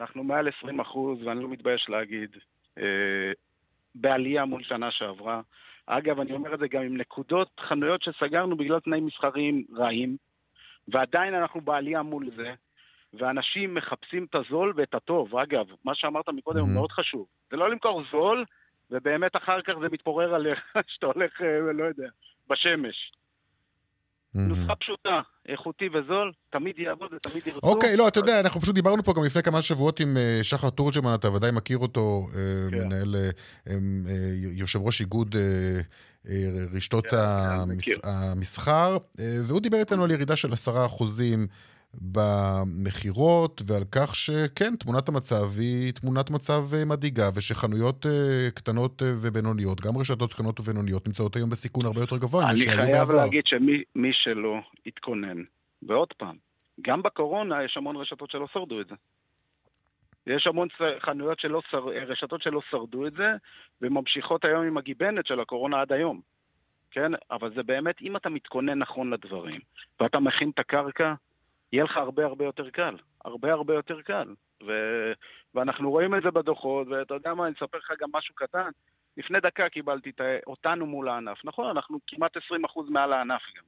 אנחנו 0.00 0.24
מעל 0.24 0.48
20 0.58 0.80
אחוז, 0.80 1.18
ואני 1.22 1.42
לא 1.42 1.48
מתבייש 1.48 1.86
להגיד, 1.88 2.36
אה, 2.78 3.32
בעלייה 3.94 4.44
מול 4.44 4.62
שנה 4.62 4.90
שעברה. 4.90 5.40
אגב, 5.86 6.20
אני 6.20 6.32
אומר 6.32 6.54
את 6.54 6.58
זה 6.58 6.68
גם 6.68 6.82
עם 6.82 6.96
נקודות 6.96 7.60
חנויות 7.60 8.02
שסגרנו 8.02 8.56
בגלל 8.56 8.80
תנאים 8.80 9.06
מסחריים 9.06 9.64
רעים, 9.76 10.16
ועדיין 10.88 11.34
אנחנו 11.34 11.60
בעלייה 11.60 12.02
מול 12.02 12.30
זה, 12.36 12.54
ואנשים 13.12 13.74
מחפשים 13.74 14.24
את 14.24 14.34
הזול 14.34 14.72
ואת 14.76 14.94
הטוב. 14.94 15.36
אגב, 15.36 15.66
מה 15.84 15.94
שאמרת 15.94 16.28
מקודם 16.28 16.58
mm-hmm. 16.58 16.62
הוא 16.62 16.74
מאוד 16.74 16.92
חשוב. 16.92 17.26
זה 17.50 17.56
לא 17.56 17.70
למכור 17.70 18.02
זול, 18.12 18.44
ובאמת 18.90 19.36
אחר 19.36 19.62
כך 19.62 19.72
זה 19.80 19.88
מתפורר 19.92 20.34
עליך, 20.34 20.76
שאתה 20.94 21.06
הולך, 21.06 21.42
אה, 21.42 21.72
לא 21.72 21.84
יודע, 21.84 22.08
בשמש. 22.50 23.12
נוסחה 24.34 24.74
פשוטה, 24.74 25.20
איכותי 25.48 25.84
וזול, 25.88 26.32
תמיד 26.50 26.78
יעבוד 26.78 27.12
ותמיד 27.12 27.46
ירצו. 27.46 27.60
אוקיי, 27.62 27.96
לא, 27.96 28.08
אתה 28.08 28.18
יודע, 28.18 28.40
אנחנו 28.40 28.60
פשוט 28.60 28.74
דיברנו 28.74 29.02
פה 29.02 29.12
גם 29.16 29.24
לפני 29.24 29.42
כמה 29.42 29.62
שבועות 29.62 30.00
עם 30.00 30.16
אה, 30.16 30.38
שחר 30.42 30.70
תורג'מן, 30.70 31.14
אתה 31.14 31.32
ודאי 31.32 31.50
מכיר 31.50 31.78
אותו, 31.78 32.26
אה, 32.34 32.70
כן. 32.70 32.84
מנהל, 32.84 33.16
אה, 33.66 33.74
יושב 34.52 34.82
ראש 34.82 35.00
איגוד 35.00 35.36
רשתות 36.72 37.06
כן, 37.06 37.16
המסחר, 38.04 38.96
והוא 39.18 39.60
דיבר 39.60 39.78
איתנו 39.78 40.04
על 40.04 40.10
ירידה 40.10 40.36
של 40.36 40.52
עשרה 40.52 40.86
אחוזים. 40.86 41.46
במכירות 42.00 43.62
ועל 43.66 43.82
כך 43.92 44.14
שכן, 44.14 44.76
תמונת 44.76 45.08
המצב 45.08 45.44
היא 45.58 45.92
תמונת 45.92 46.30
מצב 46.30 46.74
אה, 46.74 46.84
מדאיגה, 46.84 47.28
ושחנויות 47.34 48.06
אה, 48.06 48.50
קטנות 48.54 49.02
אה, 49.02 49.08
ובינוניות, 49.22 49.80
גם 49.80 49.96
רשתות 50.00 50.32
קטנות 50.32 50.60
ובינוניות, 50.60 51.06
נמצאות 51.06 51.36
היום 51.36 51.50
בסיכון 51.50 51.86
הרבה 51.86 52.00
יותר 52.00 52.16
גבוה 52.16 52.50
אני 52.50 52.76
חייב 52.76 53.10
להגיד 53.10 53.46
שמי 53.46 54.10
שלא 54.12 54.58
התכונן, 54.86 55.42
ועוד 55.82 56.12
פעם, 56.16 56.36
גם 56.82 57.02
בקורונה 57.02 57.64
יש 57.64 57.76
המון 57.76 57.96
רשתות 57.96 58.30
שלא 58.30 58.46
שרדו 58.52 58.80
את 58.80 58.86
זה. 58.88 58.94
יש 60.26 60.46
המון 60.46 60.68
חנויות 61.00 61.40
שלא, 61.40 61.60
שר... 61.70 61.84
רשתות 62.08 62.42
שלא 62.42 62.60
שרדו 62.70 63.06
את 63.06 63.12
זה, 63.12 63.32
וממשיכות 63.82 64.44
היום 64.44 64.66
עם 64.66 64.78
הגיבנת 64.78 65.26
של 65.26 65.40
הקורונה 65.40 65.80
עד 65.80 65.92
היום. 65.92 66.20
כן? 66.90 67.12
אבל 67.30 67.54
זה 67.54 67.62
באמת, 67.62 68.02
אם 68.02 68.16
אתה 68.16 68.28
מתכונן 68.28 68.78
נכון 68.78 69.10
לדברים, 69.12 69.60
ואתה 70.00 70.20
מכין 70.20 70.50
את 70.50 70.58
הקרקע, 70.58 71.14
יהיה 71.72 71.84
לך 71.84 71.96
הרבה 71.96 72.24
הרבה 72.24 72.44
יותר 72.44 72.70
קל. 72.70 72.96
הרבה 73.24 73.52
הרבה 73.52 73.74
יותר 73.74 74.02
קל. 74.02 74.34
ו... 74.66 74.72
ואנחנו 75.54 75.90
רואים 75.90 76.14
את 76.14 76.22
זה 76.22 76.30
בדוחות, 76.30 76.88
ואתה 76.88 77.14
יודע 77.14 77.34
מה, 77.34 77.46
אני 77.46 77.54
אספר 77.54 77.78
לך 77.78 77.92
גם 78.00 78.08
משהו 78.12 78.34
קטן. 78.34 78.70
לפני 79.16 79.40
דקה 79.40 79.68
קיבלתי 79.68 80.10
את... 80.10 80.20
אותנו 80.46 80.86
מול 80.86 81.08
הענף. 81.08 81.44
נכון, 81.44 81.66
אנחנו 81.66 81.98
כמעט 82.06 82.36
20% 82.36 82.40
מעל 82.88 83.12
הענף 83.12 83.42
גם. 83.56 83.64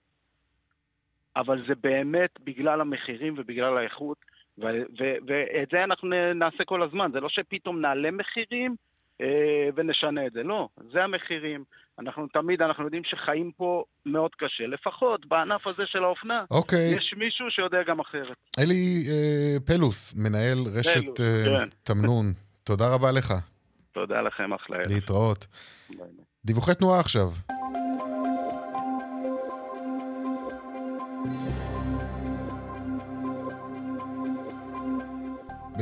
אבל 1.36 1.64
זה 1.68 1.74
באמת 1.74 2.40
בגלל 2.40 2.80
המחירים 2.80 3.34
ובגלל 3.36 3.78
האיכות, 3.78 4.18
ואת 4.58 5.68
זה 5.72 5.84
אנחנו 5.84 6.08
נעשה 6.34 6.64
כל 6.64 6.82
הזמן. 6.82 7.10
זה 7.12 7.20
לא 7.20 7.28
שפתאום 7.28 7.80
נעלה 7.80 8.10
מחירים 8.10 8.76
ונשנה 9.76 10.26
את 10.26 10.32
זה. 10.32 10.42
לא, 10.42 10.68
זה 10.92 11.04
המחירים. 11.04 11.64
אנחנו 11.98 12.26
תמיד, 12.26 12.62
אנחנו 12.62 12.84
יודעים 12.84 13.02
שחיים 13.04 13.50
פה 13.56 13.84
מאוד 14.06 14.30
קשה. 14.38 14.66
לפחות 14.66 15.26
בענף 15.26 15.66
הזה 15.66 15.86
של 15.86 16.04
האופנה, 16.04 16.44
אוקיי. 16.50 16.94
יש 16.96 17.14
מישהו 17.16 17.46
שיודע 17.50 17.82
גם 17.86 18.00
אחרת. 18.00 18.36
אלי 18.58 19.04
אה, 19.08 19.56
פלוס, 19.66 20.14
מנהל 20.16 20.58
רשת 20.74 21.00
פלוס, 21.04 21.20
אה, 21.20 21.44
כן. 21.44 21.68
תמנון, 21.82 22.26
תודה 22.64 22.94
רבה 22.94 23.12
לך. 23.12 23.34
תודה 23.92 24.20
לכם, 24.20 24.52
אחלה 24.52 24.76
ערב. 24.76 24.92
להתראות. 24.92 25.46
ביי. 25.90 25.98
דיווחי 26.44 26.74
תנועה 26.74 27.00
עכשיו. 27.00 27.28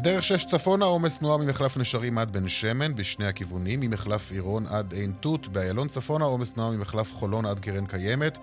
בדרך 0.04 0.24
שש 0.24 0.44
צפונה 0.44 0.84
עומס 0.84 1.18
תנועה 1.18 1.38
ממחלף 1.38 1.76
נשרים 1.76 2.18
עד 2.18 2.32
בן 2.32 2.48
שמן 2.48 2.94
בשני 2.94 3.26
הכיוונים, 3.26 3.80
ממחלף 3.80 4.32
עירון 4.32 4.66
עד 4.66 4.92
עין 4.92 5.12
תות, 5.20 5.48
באיילון 5.48 5.88
צפונה 5.88 6.24
עומס 6.24 6.52
תנועה 6.52 6.70
ממחלף 6.70 7.12
חולון 7.12 7.46
עד 7.46 7.60
קרן 7.60 7.86
קיימת, 7.86 8.38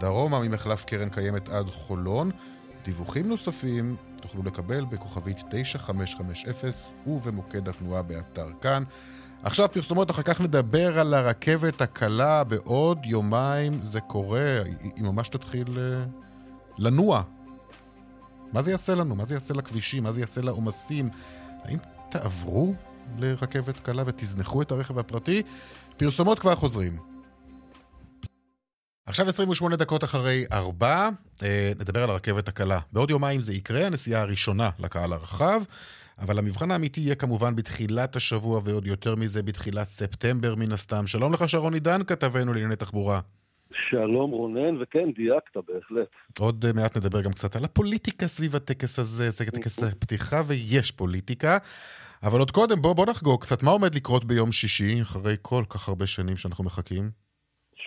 דרומה 0.00 0.40
ממחלף 0.40 0.84
קרן 0.84 1.08
קיימת 1.08 1.48
עד 1.48 1.66
חולון. 1.70 2.30
דיווחים 2.84 3.28
נוספים 3.28 3.96
תוכלו 4.22 4.42
לקבל 4.42 4.84
בכוכבית 4.84 5.36
9550 5.50 6.52
ובמוקד 7.06 7.68
התנועה 7.68 8.02
באתר 8.02 8.48
כאן. 8.60 8.82
עכשיו 9.42 9.68
פרסומות, 9.72 10.10
אחר 10.10 10.22
כך 10.22 10.40
נדבר 10.40 11.00
על 11.00 11.14
הרכבת 11.14 11.80
הקלה 11.80 12.44
בעוד 12.44 12.98
יומיים 13.04 13.78
זה 13.82 14.00
קורה, 14.00 14.62
היא 14.80 15.04
ממש 15.04 15.28
תתחיל 15.28 15.78
אה, 15.78 16.04
לנוע 16.78 17.22
מה 18.52 18.62
זה 18.62 18.70
יעשה 18.70 18.94
לנו? 18.94 19.14
מה 19.16 19.24
זה 19.24 19.34
יעשה 19.34 19.54
לכבישים? 19.54 20.02
מה 20.02 20.12
זה 20.12 20.20
יעשה 20.20 20.40
לעומסים? 20.40 21.08
האם 21.64 21.78
תעברו 22.10 22.74
לרכבת 23.18 23.80
קלה 23.80 24.02
ותזנחו 24.06 24.62
את 24.62 24.72
הרכב 24.72 24.98
הפרטי? 24.98 25.42
פרסומות 25.96 26.38
כבר 26.38 26.54
חוזרים. 26.54 26.98
עכשיו 29.06 29.28
28 29.28 29.76
דקות 29.76 30.04
אחרי 30.04 30.44
4, 30.52 31.08
אה, 31.42 31.72
נדבר 31.80 32.02
על 32.02 32.10
הרכבת 32.10 32.48
הקלה. 32.48 32.78
בעוד 32.92 33.10
יומיים 33.10 33.42
זה 33.42 33.52
יקרה, 33.52 33.86
הנסיעה 33.86 34.20
הראשונה 34.20 34.70
לקהל 34.78 35.12
הרחב, 35.12 35.62
אבל 36.18 36.38
המבחן 36.38 36.70
האמיתי 36.70 37.00
יהיה 37.00 37.14
כמובן 37.14 37.56
בתחילת 37.56 38.16
השבוע, 38.16 38.60
ועוד 38.64 38.86
יותר 38.86 39.14
מזה 39.14 39.42
בתחילת 39.42 39.88
ספטמבר 39.88 40.54
מן 40.54 40.72
הסתם. 40.72 41.06
שלום 41.06 41.32
לך 41.32 41.48
שרון 41.48 41.74
עידן, 41.74 42.00
כתבנו 42.06 42.52
לענייני 42.52 42.76
תחבורה. 42.76 43.20
שלום 43.72 44.30
רונן, 44.30 44.82
וכן, 44.82 45.12
דייקת 45.12 45.56
בהחלט. 45.56 46.08
עוד 46.38 46.64
מעט 46.74 46.96
נדבר 46.96 47.22
גם 47.22 47.32
קצת 47.32 47.56
על 47.56 47.64
הפוליטיקה 47.64 48.26
סביב 48.26 48.56
הטקס 48.56 48.98
הזה, 48.98 49.30
זה 49.30 49.44
טקס 49.44 49.82
הפתיחה 49.82 50.42
ויש 50.46 50.90
פוליטיקה. 50.90 51.58
אבל 52.22 52.38
עוד 52.38 52.50
קודם, 52.50 52.82
בוא, 52.82 52.92
בוא 52.92 53.06
נחגוג 53.06 53.42
קצת. 53.42 53.62
מה 53.62 53.70
עומד 53.70 53.94
לקרות 53.94 54.24
ביום 54.24 54.52
שישי, 54.52 55.02
אחרי 55.02 55.36
כל 55.42 55.64
כך 55.68 55.88
הרבה 55.88 56.06
שנים 56.06 56.36
שאנחנו 56.36 56.64
מחכים? 56.64 57.27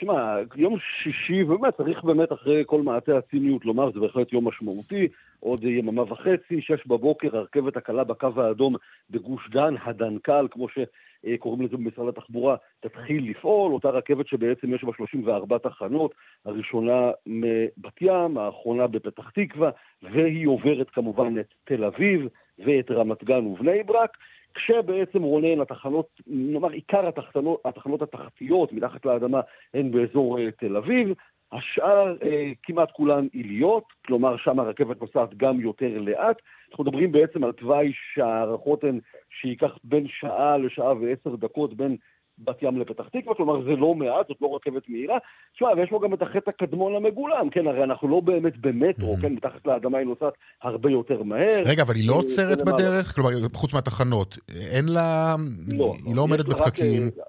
שמע, 0.01 0.35
יום 0.55 0.77
שישי, 0.79 1.43
באמת, 1.43 1.77
צריך 1.77 2.03
באמת 2.03 2.33
אחרי 2.33 2.63
כל 2.65 2.81
מעטה 2.81 3.17
הציניות 3.17 3.65
לומר, 3.65 3.91
זה 3.91 3.99
בהחלט 3.99 4.33
יום 4.33 4.47
משמעותי. 4.47 5.07
עוד 5.39 5.63
יממה 5.63 6.01
וחצי, 6.01 6.61
שש 6.61 6.87
בבוקר, 6.87 7.37
הרכבת 7.37 7.77
הקלה 7.77 8.03
בקו 8.03 8.29
האדום 8.37 8.75
בגוש 9.09 9.49
דן, 9.49 9.73
הדנקל, 9.83 10.47
כמו 10.51 10.67
שקוראים 10.69 11.61
לזה 11.61 11.77
במשרד 11.77 12.07
התחבורה, 12.07 12.55
תתחיל 12.79 13.29
לפעול, 13.29 13.73
אותה 13.73 13.89
רכבת 13.89 14.27
שבעצם 14.27 14.73
יש 14.73 14.83
בה 14.83 14.91
34 14.97 15.57
תחנות, 15.57 16.13
הראשונה 16.45 17.11
מבת 17.27 18.01
ים, 18.01 18.37
האחרונה 18.37 18.87
בפתח 18.87 19.29
תקווה, 19.29 19.69
והיא 20.03 20.47
עוברת 20.47 20.89
כמובן 20.89 21.39
את 21.39 21.53
תל 21.63 21.83
אביב 21.83 22.27
ואת 22.65 22.91
רמת 22.91 23.23
גן 23.23 23.45
ובני 23.45 23.83
ברק. 23.83 24.17
כשבעצם 24.53 25.21
רונן, 25.21 25.61
התחנות, 25.61 26.07
נאמר 26.27 26.69
עיקר 26.69 27.07
התחנות, 27.07 27.61
התחנות 27.65 28.01
התחתיות 28.01 28.73
מתחת 28.73 29.05
לאדמה 29.05 29.41
הן 29.73 29.91
באזור 29.91 30.37
uh, 30.37 30.41
תל 30.59 30.77
אביב, 30.77 31.13
השאר 31.51 32.15
uh, 32.19 32.25
כמעט 32.63 32.91
כולן 32.91 33.27
עיליות, 33.33 33.83
כלומר 34.05 34.37
שם 34.37 34.59
הרכבת 34.59 35.01
נוסעת 35.01 35.37
גם 35.37 35.59
יותר 35.59 35.97
לאט. 35.99 36.37
אנחנו 36.71 36.83
מדברים 36.83 37.11
בעצם 37.11 37.43
על 37.43 37.51
תוואי 37.51 37.91
שההערכות 38.13 38.83
הן 38.83 38.99
שייקח 39.29 39.77
בין 39.83 40.07
שעה 40.07 40.57
לשעה 40.57 40.93
ועשר 40.93 41.35
דקות 41.35 41.73
בין 41.73 41.97
בת 42.43 42.63
ים 42.63 42.79
לפתח 42.79 43.07
תקווה, 43.07 43.35
כלומר 43.35 43.63
זה 43.63 43.75
לא 43.75 43.95
מעט, 43.95 44.27
זאת 44.27 44.37
לא 44.41 44.55
רכבת 44.55 44.89
מהירה. 44.89 45.17
תשמע, 45.53 45.67
ויש 45.77 45.89
פה 45.89 45.99
גם 46.03 46.13
את 46.13 46.21
החטא 46.21 46.49
הקדמון 46.49 46.95
המגולם, 46.95 47.49
כן, 47.49 47.67
הרי 47.67 47.83
אנחנו 47.83 48.07
לא 48.07 48.19
באמת 48.19 48.57
במטרו, 48.57 49.13
mm-hmm. 49.13 49.21
כן, 49.21 49.33
מתחת 49.33 49.67
לאדמה 49.67 49.97
היא 49.97 50.07
נוסעת 50.07 50.33
הרבה 50.61 50.91
יותר 50.91 51.23
מהר. 51.23 51.61
רגע, 51.65 51.83
אבל 51.83 51.95
היא 51.95 52.07
לא 52.07 52.13
עוצרת 52.13 52.61
בדרך? 52.61 53.15
כלומר, 53.15 53.29
חוץ 53.53 53.73
מהתחנות, 53.73 54.37
אין 54.75 54.85
לה... 54.87 55.35
לא, 55.77 55.93
היא 56.05 56.15
לא 56.15 56.21
עומדת 56.21 56.45
בפקקים. 56.45 57.01
אה, 57.01 57.23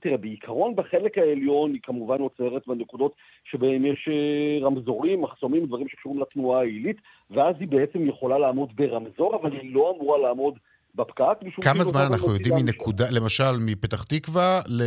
תראה, 0.00 0.16
בעיקרון 0.16 0.76
בחלק 0.76 1.18
העליון 1.18 1.72
היא 1.72 1.80
כמובן 1.82 2.20
עוצרת 2.20 2.62
בנקודות 2.66 3.14
שבהן 3.44 3.84
יש 3.84 4.08
אה, 4.12 4.66
רמזורים, 4.66 5.20
מחסומים, 5.20 5.66
דברים 5.66 5.88
שקשורים 5.88 6.20
לתנועה 6.20 6.60
העילית, 6.60 6.96
ואז 7.30 7.56
היא 7.60 7.68
בעצם 7.68 8.08
יכולה 8.08 8.38
לעמוד 8.38 8.76
ברמזור, 8.76 9.36
אבל 9.36 9.52
היא 9.52 9.74
לא 9.74 9.94
אמורה 9.96 10.18
לעמוד 10.18 10.58
בפקק. 10.94 11.24
כמה 11.62 11.84
זמן 11.84 12.00
אנחנו 12.10 12.32
יודעים 12.32 12.54
מנקודה, 12.54 13.04
למשל 13.10 13.52
מפתח 13.66 14.04
תקווה 14.04 14.60
ל... 14.66 14.82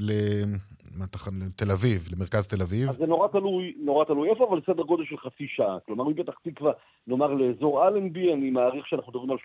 ל... 0.00 0.10
לתל 1.00 1.70
אביב, 1.70 2.08
למרכז 2.12 2.46
תל 2.46 2.62
אביב? 2.62 2.88
אז 2.88 2.96
זה 2.96 3.06
נורא 3.06 3.28
תלוי, 3.28 3.74
נורא 3.78 4.04
תלוי 4.04 4.30
איפה, 4.30 4.46
אבל 4.48 4.60
סדר 4.66 4.82
גודל 4.82 5.04
של 5.04 5.16
חצי 5.16 5.46
שעה. 5.48 5.78
כלומר, 5.86 6.04
מפתח 6.04 6.34
תקווה, 6.44 6.72
נאמר 7.06 7.34
לאזור 7.34 7.88
אלנבי, 7.88 8.32
אני 8.32 8.50
מעריך 8.50 8.86
שאנחנו 8.86 9.12
מדברים 9.12 9.30
על 9.30 9.36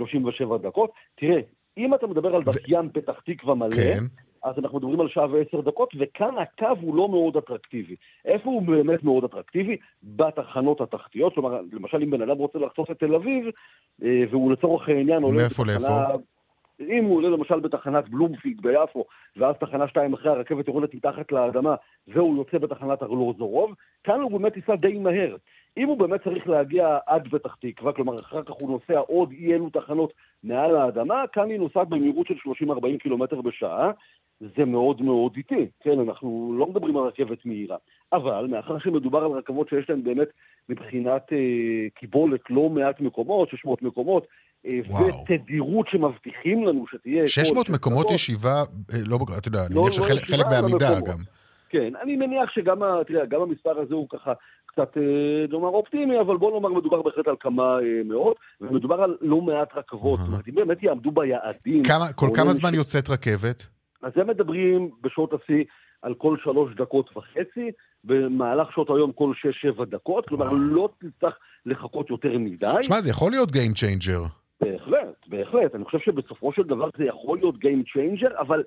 35-37 0.00 0.58
דקות. 0.62 0.90
תראה, 1.14 1.40
אם 1.78 1.94
אתה 1.94 2.06
מדבר 2.06 2.34
על 2.36 2.42
בת 2.42 2.68
ים 2.68 2.90
פתח 2.92 3.20
תקווה 3.26 3.54
מלא, 3.54 3.76
כן. 3.76 4.04
אז 4.42 4.54
אנחנו 4.58 4.78
מדברים 4.78 5.00
על 5.00 5.08
שעה 5.08 5.26
ועשר 5.30 5.60
דקות, 5.60 5.94
וכאן 5.98 6.38
הקו 6.38 6.80
הוא 6.80 6.96
לא 6.96 7.08
מאוד 7.08 7.36
אטרקטיבי. 7.36 7.96
איפה 8.24 8.50
הוא 8.50 8.62
באמת 8.62 9.04
מאוד 9.04 9.24
אטרקטיבי? 9.24 9.76
בתחנות 10.02 10.80
התחתיות, 10.80 11.34
כלומר, 11.34 11.60
למשל 11.72 12.02
אם 12.02 12.10
בן 12.10 12.22
אדם 12.22 12.36
רוצה 12.36 12.58
לחצות 12.58 12.90
את 12.90 12.98
תל 12.98 13.14
אביב, 13.14 13.44
אה, 14.02 14.22
והוא 14.30 14.52
לצורך 14.52 14.88
העניין 14.88 15.22
עולה 15.22 15.36
מאיפה 15.36 15.64
לאיפה? 15.66 15.86
אם 16.80 17.04
הוא 17.04 17.16
עולה 17.16 17.28
למשל 17.28 17.60
בתחנת 17.60 18.08
בלומפילד 18.08 18.60
ביפו, 18.60 19.04
ואז 19.36 19.54
תחנה 19.60 19.88
שתיים 19.88 20.12
אחרי 20.12 20.30
הרכבת 20.30 20.68
יורדת 20.68 20.94
מתחת 20.94 21.32
לאדמה, 21.32 21.74
והוא 22.08 22.36
יוצא 22.36 22.58
בתחנת 22.58 23.02
ארלוזורוב, 23.02 23.74
כאן 24.04 24.20
הוא 24.20 24.40
באמת 24.40 24.56
ייסע 24.56 24.74
די 24.74 24.98
מהר. 24.98 25.36
אם 25.76 25.88
הוא 25.88 25.98
באמת 25.98 26.24
צריך 26.24 26.48
להגיע 26.48 26.98
עד 27.06 27.28
פתח 27.30 27.54
תקווה, 27.60 27.92
כלומר 27.92 28.14
אחר 28.14 28.42
כך 28.42 28.54
הוא 28.60 28.70
נוסע 28.70 28.98
עוד 28.98 29.30
אי 29.32 29.54
אלו 29.54 29.70
תחנות 29.70 30.12
מעל 30.44 30.76
האדמה, 30.76 31.24
כאן 31.32 31.50
היא 31.50 31.58
נוסעת 31.58 31.88
במהירות 31.88 32.26
של 32.26 32.34
30-40 32.68 32.98
קילומטר 33.02 33.40
בשעה, 33.40 33.90
זה 34.40 34.64
מאוד 34.64 35.02
מאוד 35.02 35.32
איטי, 35.36 35.66
כן, 35.80 36.00
אנחנו 36.00 36.54
לא 36.58 36.66
מדברים 36.66 36.96
על 36.96 37.02
רכבת 37.02 37.46
מהירה. 37.46 37.76
אבל 38.12 38.46
מאחר 38.50 38.78
שמדובר 38.78 39.18
על 39.18 39.30
רכבות 39.30 39.68
שיש 39.68 39.90
להן 39.90 40.04
באמת 40.04 40.28
מבחינת 40.68 41.32
אה, 41.32 41.88
קיבולת 41.94 42.40
לא 42.50 42.68
מעט 42.68 43.00
מקומות, 43.00 43.48
600 43.50 43.82
מקומות, 43.82 44.26
אה, 44.66 44.80
ותדירות 44.88 45.86
שמבטיחים 45.88 46.66
לנו 46.66 46.84
שתהיה... 46.90 47.28
600 47.28 47.70
מקומות 47.70 48.00
דקות, 48.00 48.14
ישיבה, 48.14 48.54
אה, 48.92 48.98
לא, 49.08 49.18
אתה 49.38 49.48
יודע, 49.48 49.58
אני 49.66 49.74
לא, 49.74 49.82
מניח 49.82 49.98
לא 50.00 50.06
שחלק 50.06 50.46
בעמידה 50.50 51.00
גם. 51.06 51.18
כן, 51.68 51.96
אני 52.02 52.16
מניח 52.16 52.50
שגם 52.50 52.82
תראה, 53.06 53.26
גם 53.26 53.40
המספר 53.40 53.80
הזה 53.80 53.94
הוא 53.94 54.08
ככה 54.08 54.32
קצת, 54.80 54.96
אה, 54.96 55.46
נאמר, 55.50 55.68
אופטימי, 55.68 56.20
אבל 56.20 56.36
בוא 56.36 56.52
נאמר, 56.52 56.68
מדובר 56.68 57.02
בהחלט 57.02 57.28
על 57.28 57.34
כמה 57.40 57.62
אה, 57.62 58.02
מאות, 58.04 58.36
ומדובר 58.60 59.02
על 59.02 59.16
לא 59.20 59.40
מעט 59.40 59.68
רכבות. 59.74 60.18
זאת 60.18 60.28
אומרת, 60.28 60.48
אם 60.48 60.54
באמת 60.54 60.82
יעמדו 60.82 61.10
ביעדים... 61.10 61.82
כל 62.14 62.26
כמה 62.34 62.52
זמן 62.52 62.74
יוצאת 62.74 63.08
רכבת? 63.08 63.66
אז 64.02 64.12
הם 64.16 64.26
מדברים 64.26 64.90
בשעות 65.02 65.32
השיא 65.32 65.64
על 66.02 66.14
כל 66.14 66.36
שלוש 66.44 66.74
דקות 66.74 67.16
וחצי, 67.16 67.70
במהלך 68.04 68.72
שעות 68.74 68.90
היום 68.90 69.12
כל 69.12 69.32
שש-שבע 69.34 69.84
דקות, 69.84 70.28
כלומר 70.28 70.46
לא 70.52 70.88
תצטרך 70.98 71.38
לחכות 71.66 72.10
יותר 72.10 72.38
מדי. 72.38 72.74
שמע, 72.82 73.00
זה 73.00 73.10
יכול 73.10 73.30
להיות 73.30 73.48
Game 73.48 73.74
Changer. 73.80 74.28
בהחלט, 74.60 75.26
בהחלט. 75.26 75.74
אני 75.74 75.84
חושב 75.84 75.98
שבסופו 75.98 76.52
של 76.52 76.62
דבר 76.62 76.88
זה 76.98 77.04
יכול 77.04 77.38
להיות 77.38 77.54
Game 77.54 77.96
Changer, 77.96 78.40
אבל 78.40 78.62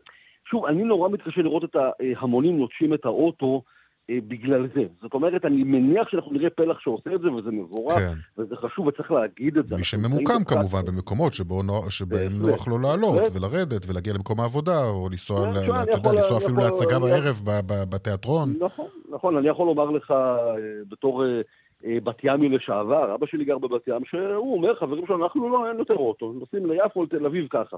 שוב, 0.50 0.66
אני 0.66 0.84
נורא 0.84 1.10
מתקשה 1.10 1.42
לראות 1.42 1.64
את 1.64 1.76
ההמונים 1.76 2.58
נוטשים 2.58 2.94
את 2.94 3.06
האוטו. 3.06 3.62
אה, 4.10 4.18
בגלל 4.28 4.68
זה. 4.76 4.82
זאת 5.02 5.14
אומרת, 5.14 5.46
אני 5.46 5.64
מניח 5.64 6.10
שאנחנו 6.10 6.32
נראה 6.32 6.50
פלח 6.50 6.80
שעושה 6.80 7.16
את 7.16 7.22
זה, 7.22 7.32
וזה 7.32 7.52
מבורך, 7.52 7.98
כן. 7.98 8.14
וזה 8.38 8.56
חשוב 8.56 8.88
וצריך 8.88 9.12
להגיד 9.12 9.58
את 9.58 9.68
זה. 9.68 9.76
מי 9.76 9.84
שממוקם 9.84 10.44
כמובן 10.48 10.82
במקומות 10.88 11.34
שבו 11.34 11.62
שבהם 11.90 12.32
נוח 12.34 12.68
לו 12.68 12.80
לעלות 12.80 13.22
ולרדת 13.36 13.86
ולהגיע 13.90 14.14
למקום 14.14 14.40
העבודה, 14.40 14.84
או 14.84 15.10
לנסוע, 15.12 15.52
אתה 15.52 15.60
יודע, 15.98 16.12
לנסוע 16.14 16.38
אפילו 16.38 16.58
להצגה 16.58 17.00
בערב 17.00 17.42
בתיאטרון. 17.90 18.54
נכון, 18.60 18.88
נכון, 19.10 19.38
אני 19.38 19.48
יכול 19.48 19.68
לומר 19.68 19.92
לך 19.92 20.12
אה, 20.12 20.56
בתור... 20.90 21.24
אה, 21.86 21.98
בת 22.04 22.18
ימי 22.24 22.50
לשעבר, 22.50 23.16
אבא 23.16 23.26
שלי 23.26 23.46
גר 23.46 23.58
בבת 23.58 23.88
ים, 23.88 24.06
שהוא 24.06 24.58
אומר, 24.58 24.76
חברים 24.76 25.08
שלנו, 25.08 25.24
אנחנו 25.24 25.50
לא, 25.50 25.70
אין 25.70 25.80
יותר 25.80 25.96
אוטו, 25.96 26.34
נוסעים 26.40 26.72
ליפו, 26.72 27.04
לתל 27.04 27.26
אביב 27.26 27.48
ככה. 27.50 27.78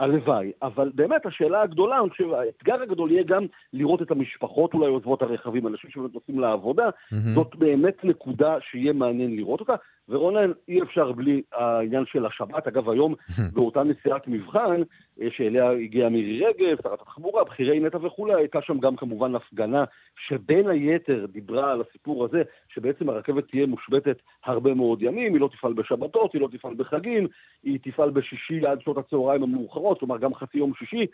הלוואי, 0.00 0.52
אבל 0.62 0.90
באמת 0.94 1.26
השאלה 1.26 1.62
הגדולה, 1.62 2.00
אני 2.00 2.10
חושב, 2.10 2.32
האתגר 2.32 2.82
הגדול 2.82 3.10
יהיה 3.10 3.22
גם 3.22 3.46
לראות 3.72 4.02
את 4.02 4.10
המשפחות 4.10 4.74
אולי 4.74 4.86
עוזבות 4.86 5.22
הרכבים, 5.22 5.66
אנשים 5.66 5.90
שבאמת 5.90 6.14
נוסעים 6.14 6.40
לעבודה, 6.40 6.88
mm-hmm. 6.88 7.34
זאת 7.34 7.54
באמת 7.54 8.04
נקודה 8.04 8.56
שיהיה 8.60 8.92
מעניין 8.92 9.36
לראות 9.36 9.60
אותה, 9.60 9.74
ורונן, 10.08 10.52
אי 10.68 10.82
אפשר 10.82 11.12
בלי 11.12 11.42
העניין 11.52 12.04
של 12.06 12.26
השבת, 12.26 12.66
אגב 12.66 12.90
היום 12.90 13.14
באותה 13.54 13.82
נסיעת 13.82 14.28
מבחן, 14.28 14.82
אה, 15.22 15.28
שאליה 15.30 15.70
הגיעה 15.70 16.08
מירי 16.08 16.46
רגב, 16.46 16.76
שרת 16.82 17.02
התחבורה, 17.02 17.44
בכירי 17.44 17.80
נטע 17.80 17.98
וכולי, 18.06 18.34
הייתה 18.34 18.58
שם 18.62 18.78
גם 18.78 18.96
כמובן 18.96 19.34
הפגנה 19.34 19.84
שבין 20.26 20.68
היתר 20.68 21.26
דיברה 21.32 21.72
על 21.72 21.80
הסיפור 21.80 22.24
הזה, 22.24 22.42
שבעצם 22.68 23.08
הרכבת 23.08 23.48
תהיה 23.48 23.66
מושבתת 23.66 24.18
הרבה 24.44 24.74
מאוד 24.74 25.02
ימים, 25.02 25.34
היא 25.34 25.40
לא 25.40 25.48
תפעל 25.48 25.72
בשבתות, 25.72 26.32
היא 26.32 26.40
לא 26.40 26.48
תפעל 26.52 26.74
בחגים, 26.74 27.26
היא 27.62 27.78
תפעל 27.82 28.10
בשישי 28.10 28.66
עד 28.66 28.80
שעות 28.80 28.98
הצהריים 28.98 29.42
המאוחרות, 29.42 29.98
כלומר 29.98 30.18
גם 30.18 30.34
חצי 30.34 30.58
יום 30.58 30.72
שישי, 30.74 31.06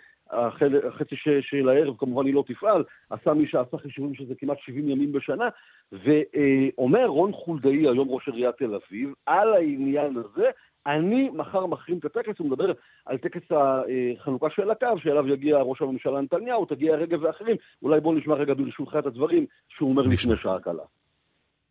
החצי 0.89 1.17
של 1.41 1.69
הערב 1.69 1.97
כמובן 1.99 2.27
היא 2.27 2.35
לא 2.35 2.45
תפעל, 2.47 2.85
עשה 3.11 3.35
מי 3.35 3.47
שעשה 3.47 3.79
חישובים 3.79 4.15
שזה 4.15 4.35
כמעט 4.35 4.59
70 4.61 4.89
ימים 4.89 5.13
בשנה, 5.13 5.49
ואומר 5.93 7.07
רון 7.07 7.33
חולדאי, 7.33 7.89
היום 7.89 8.09
ראש 8.09 8.29
עיריית 8.29 8.57
תל 8.57 8.65
אביב, 8.65 8.84
על 9.27 9.55
העניין 9.55 10.17
הזה, 10.17 10.51
אני 10.87 11.31
מחר 11.31 11.67
מחרים 11.67 11.99
את 11.99 12.05
הטקס, 12.05 12.39
הוא 12.39 12.47
מדבר 12.47 12.73
על 13.07 13.19
טקס 13.19 13.43
החנוכה 13.51 14.51
של 14.51 14.71
הקו, 14.71 14.99
שאליו 14.99 15.29
יגיע 15.29 15.59
ראש 15.59 15.83
הממשלה 15.83 16.21
נתניהו, 16.21 16.67
תגיע 16.67 16.95
רגב 16.95 17.23
ואחרים. 17.23 17.57
אולי 17.83 18.01
בואו 18.01 18.15
נשמע 18.15 18.35
רגע 18.35 18.55
ברשותך 18.55 18.97
את 18.99 19.07
הדברים 19.07 19.47
שהוא 19.69 19.91
אומר 19.91 20.03
לפני 20.03 20.37
שעה 20.37 20.61
קלה. 20.61 20.83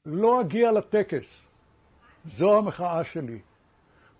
לא 0.06 0.42
אגיע 0.42 0.72
לטקס. 0.72 1.42
זו 2.26 2.58
המחאה 2.58 3.04
שלי. 3.04 3.40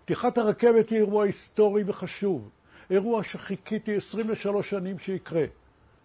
פתיחת 0.04 0.38
הרכבת 0.38 0.90
היא 0.90 0.98
אירוע 0.98 1.24
היסטורי 1.24 1.82
וחשוב. 1.86 2.50
אירוע 2.90 3.22
שחיכיתי 3.22 3.96
23 3.96 4.70
שנים 4.70 4.98
שיקרה. 4.98 5.44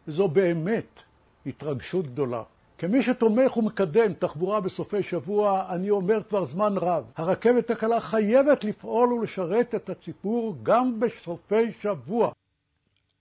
וזו 0.08 0.28
באמת 0.28 1.02
התרגשות 1.45 2.06
גדולה. 2.06 2.43
כמי 2.80 3.04
שתומך 3.04 3.58
ומקדם 3.58 4.13
תחבורה 4.20 4.60
בסופי 4.60 5.04
שבוע, 5.04 5.65
אני 5.70 5.89
אומר 5.89 6.20
כבר 6.30 6.44
זמן 6.44 6.74
רב, 6.78 7.04
הרכבת 7.18 7.72
הקלה 7.72 8.00
חייבת 8.00 8.63
לפעול 8.63 9.13
ולשרת 9.13 9.76
את 9.76 9.89
הציבור 9.89 10.56
גם 10.63 11.00
בסופי 11.00 11.72
שבוע. 11.82 12.32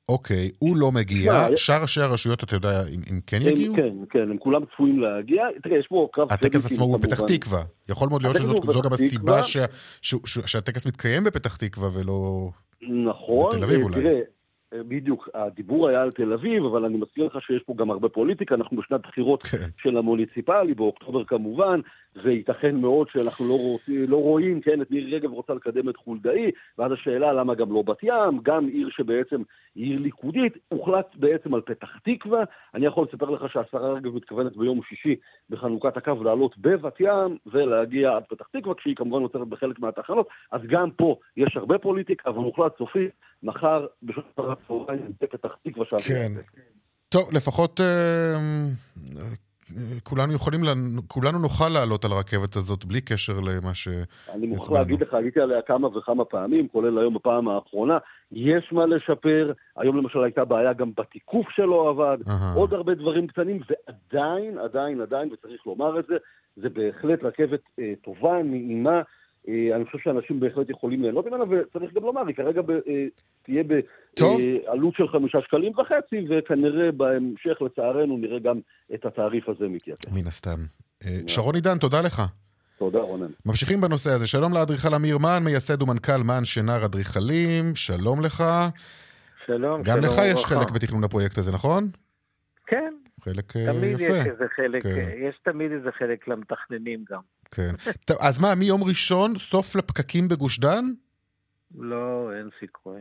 אוקיי, 0.09 0.51
הוא 0.59 0.77
לא 0.77 0.92
מגיע, 0.92 1.47
שאר 1.57 1.83
ראשי 1.83 2.01
הרשויות, 2.01 2.44
אתה 2.44 2.57
יודע, 2.57 2.83
אם 2.88 3.21
כן 3.27 3.38
יגיעו? 3.42 3.75
כן, 3.75 3.94
כן, 4.11 4.31
הם 4.31 4.38
כולם 4.38 4.61
צפויים 4.75 5.01
להגיע. 5.01 5.42
תראה, 5.62 5.79
יש 5.79 5.87
פה 5.88 6.09
קרב... 6.12 6.33
הטקס 6.33 6.66
עצמו 6.66 6.85
הוא 6.85 6.99
בפתח 6.99 7.21
תקווה. 7.21 7.61
יכול 7.88 8.09
מאוד 8.09 8.23
להיות 8.23 8.37
שזו 8.37 8.83
גם 8.83 8.92
הסיבה 8.92 9.40
שהטקס 10.23 10.87
מתקיים 10.87 11.25
בפתח 11.25 11.57
תקווה 11.57 11.88
ולא... 11.94 12.51
נכון, 13.05 13.51
בתל 13.51 13.64
אביב 13.64 13.83
אולי. 13.83 14.01
תראה, 14.03 14.21
בדיוק, 14.74 15.28
הדיבור 15.35 15.88
היה 15.88 16.02
על 16.02 16.11
תל 16.11 16.33
אביב, 16.33 16.64
אבל 16.64 16.85
אני 16.85 16.96
מזכיר 16.96 17.26
לך 17.26 17.42
שיש 17.42 17.62
פה 17.62 17.74
גם 17.76 17.90
הרבה 17.90 18.09
פוליטיקה, 18.09 18.54
אנחנו 18.54 18.76
בשנת 18.76 19.00
בחירות 19.02 19.42
כן. 19.42 19.66
של 19.83 19.96
המוניציפלי, 19.96 20.74
באוקטובר 20.74 21.24
כמובן, 21.24 21.81
וייתכן 22.22 22.76
מאוד 22.76 23.09
שאנחנו 23.12 23.48
לא, 23.48 23.54
רוצים, 23.54 24.04
לא 24.09 24.16
רואים, 24.16 24.61
כן, 24.61 24.83
את 24.83 24.90
מירי 24.90 25.16
רגב 25.16 25.31
רוצה 25.31 25.54
לקדם 25.54 25.88
את 25.88 25.96
חולדאי, 25.96 26.50
ואז 26.78 26.92
השאלה 26.92 27.33
למה 27.33 27.54
גם 27.54 27.72
לא 27.72 27.83
בת 27.83 28.02
ים, 28.02 28.40
גם 28.42 28.66
עיר 28.66 28.88
שבעצם 28.90 29.42
היא 29.74 29.85
עיר 29.90 30.00
ליכודית, 30.00 30.52
הוחלט 30.68 31.07
בעצם 31.14 31.54
על 31.54 31.61
פתח 31.61 31.88
תקווה. 32.04 32.44
אני 32.74 32.87
יכול 32.87 33.07
לספר 33.09 33.31
לך 33.31 33.52
שהשרה 33.52 33.92
רגב 33.92 34.14
מתכוונת 34.14 34.57
ביום 34.57 34.81
שישי 34.88 35.16
בחנוכת 35.50 35.96
הקו 35.96 36.24
לעלות 36.24 36.59
בבת 36.59 37.00
ים 37.00 37.37
ולהגיע 37.46 38.16
עד 38.16 38.22
פתח 38.28 38.46
תקווה, 38.52 38.74
כשהיא 38.74 38.96
כמובן 38.96 39.22
עוצרת 39.22 39.48
בחלק 39.48 39.78
מהתחנות, 39.78 40.28
אז 40.52 40.61
גם 40.66 40.90
פה 40.90 41.16
יש 41.37 41.57
הרבה 41.57 41.78
פוליטיקה, 41.78 42.31
אבל 42.31 42.38
הוחלט 42.38 42.78
סופית, 42.78 43.11
מחר 43.42 43.87
בשעות 44.03 44.38
הצהריים 44.38 45.12
בפתח 45.20 45.57
תקווה. 45.62 45.87
כן. 46.09 46.33
טוב, 47.09 47.29
לפחות 47.33 47.81
אה, 47.81 48.37
כולנו 50.03 50.33
יכולים, 50.33 50.61
כולנו 51.09 51.38
נוכל 51.38 51.68
לעלות 51.68 52.05
על 52.05 52.11
הרכבת 52.12 52.57
הזאת 52.57 52.85
בלי 52.85 53.01
קשר 53.01 53.33
למה 53.33 53.74
ש... 53.74 53.88
אני 54.35 54.46
מוכרח 54.46 54.79
להגיד 54.79 55.03
לך, 55.03 55.14
הייתי 55.14 55.40
עליה 55.40 55.62
כמה 55.62 55.88
וכמה 55.88 56.24
פעמים, 56.24 56.68
כולל 56.68 56.98
היום 56.98 57.14
בפעם 57.14 57.48
האחרונה. 57.48 57.98
יש 58.33 58.72
מה 58.72 58.87
לשפר, 58.87 59.53
היום 59.77 59.96
למשל 59.96 60.22
הייתה 60.24 60.44
בעיה 60.44 60.72
גם 60.72 60.90
בתיקוף 60.96 61.46
שלא 61.51 61.90
עבד, 61.90 62.18
עוד 62.55 62.74
הרבה 62.74 62.94
דברים 62.94 63.27
קטנים, 63.27 63.61
ועדיין, 63.68 64.59
עדיין, 64.59 65.01
עדיין, 65.01 65.33
וצריך 65.33 65.66
לומר 65.66 66.01
את 66.01 66.07
זה, 66.09 66.14
זה 66.57 66.68
בהחלט 66.68 67.22
רכבת 67.22 67.61
אה, 67.79 67.92
טובה, 68.05 68.42
נעימה. 68.42 69.03
אה, 69.48 69.76
אני 69.76 69.84
חושב 69.84 69.98
שאנשים 69.98 70.40
בהחלט 70.40 70.70
יכולים 70.70 71.02
ליהנות 71.02 71.26
ממנה, 71.26 71.44
וצריך 71.44 71.92
גם 71.94 72.02
לומר, 72.02 72.26
היא 72.26 72.34
כרגע 72.34 72.62
ב, 72.62 72.70
אה, 72.70 73.06
תהיה 73.42 73.62
בעלות 73.62 74.94
של 74.94 75.08
חמישה 75.08 75.38
שקלים 75.42 75.72
וחצי, 75.78 76.26
וכנראה 76.30 76.92
בהמשך, 76.92 77.62
לצערנו, 77.62 78.16
נראה 78.16 78.38
גם 78.38 78.61
את 78.94 79.06
התעריף 79.06 79.48
הזה 79.48 79.68
מתייתר. 79.68 80.11
מן 80.14 80.26
הסתם. 80.26 80.58
אה, 81.04 81.18
שרון 81.26 81.54
עידן, 81.54 81.78
תודה 81.78 82.00
לך. 82.00 82.22
תודה, 82.78 82.98
רונן. 82.98 83.30
ממשיכים 83.46 83.80
בנושא 83.80 84.11
הזה. 84.11 84.26
שלום 84.26 84.54
לאדריכל 84.54 84.94
אמיר 84.94 85.18
מן, 85.18 85.38
מייסד 85.44 85.82
ומנכ"ל 85.82 86.22
מן 86.24 86.44
שנר 86.44 86.84
אדריכלים, 86.84 87.64
שלום 87.74 88.22
לך. 88.24 88.44
שלום, 89.46 89.82
גם 89.82 89.98
לך 89.98 90.12
יש 90.32 90.44
חלק 90.44 90.70
בתכנון 90.70 91.04
הפרויקט 91.04 91.38
הזה, 91.38 91.52
נכון? 91.52 91.84
כן. 92.66 92.94
חלק 93.20 93.56
יפה. 93.56 93.72
תמיד 93.72 94.00
יש 94.00 94.26
איזה 94.26 94.44
חלק, 94.56 94.82
כן. 94.82 95.11
יש 95.28 95.40
תמיד 95.44 95.72
איזה 95.72 95.90
חלק 95.98 96.28
למתכננים 96.28 97.04
גם. 97.11 97.20
כן. 97.50 97.72
טוב, 98.04 98.16
אז 98.20 98.40
מה, 98.40 98.54
מיום 98.54 98.84
ראשון, 98.84 99.34
סוף 99.37 99.76
לפקקים 99.76 100.28
בגוש 100.28 100.58
דן? 100.58 100.84
לא, 101.78 102.30
אין 102.38 102.48
סיכוי. 102.61 103.00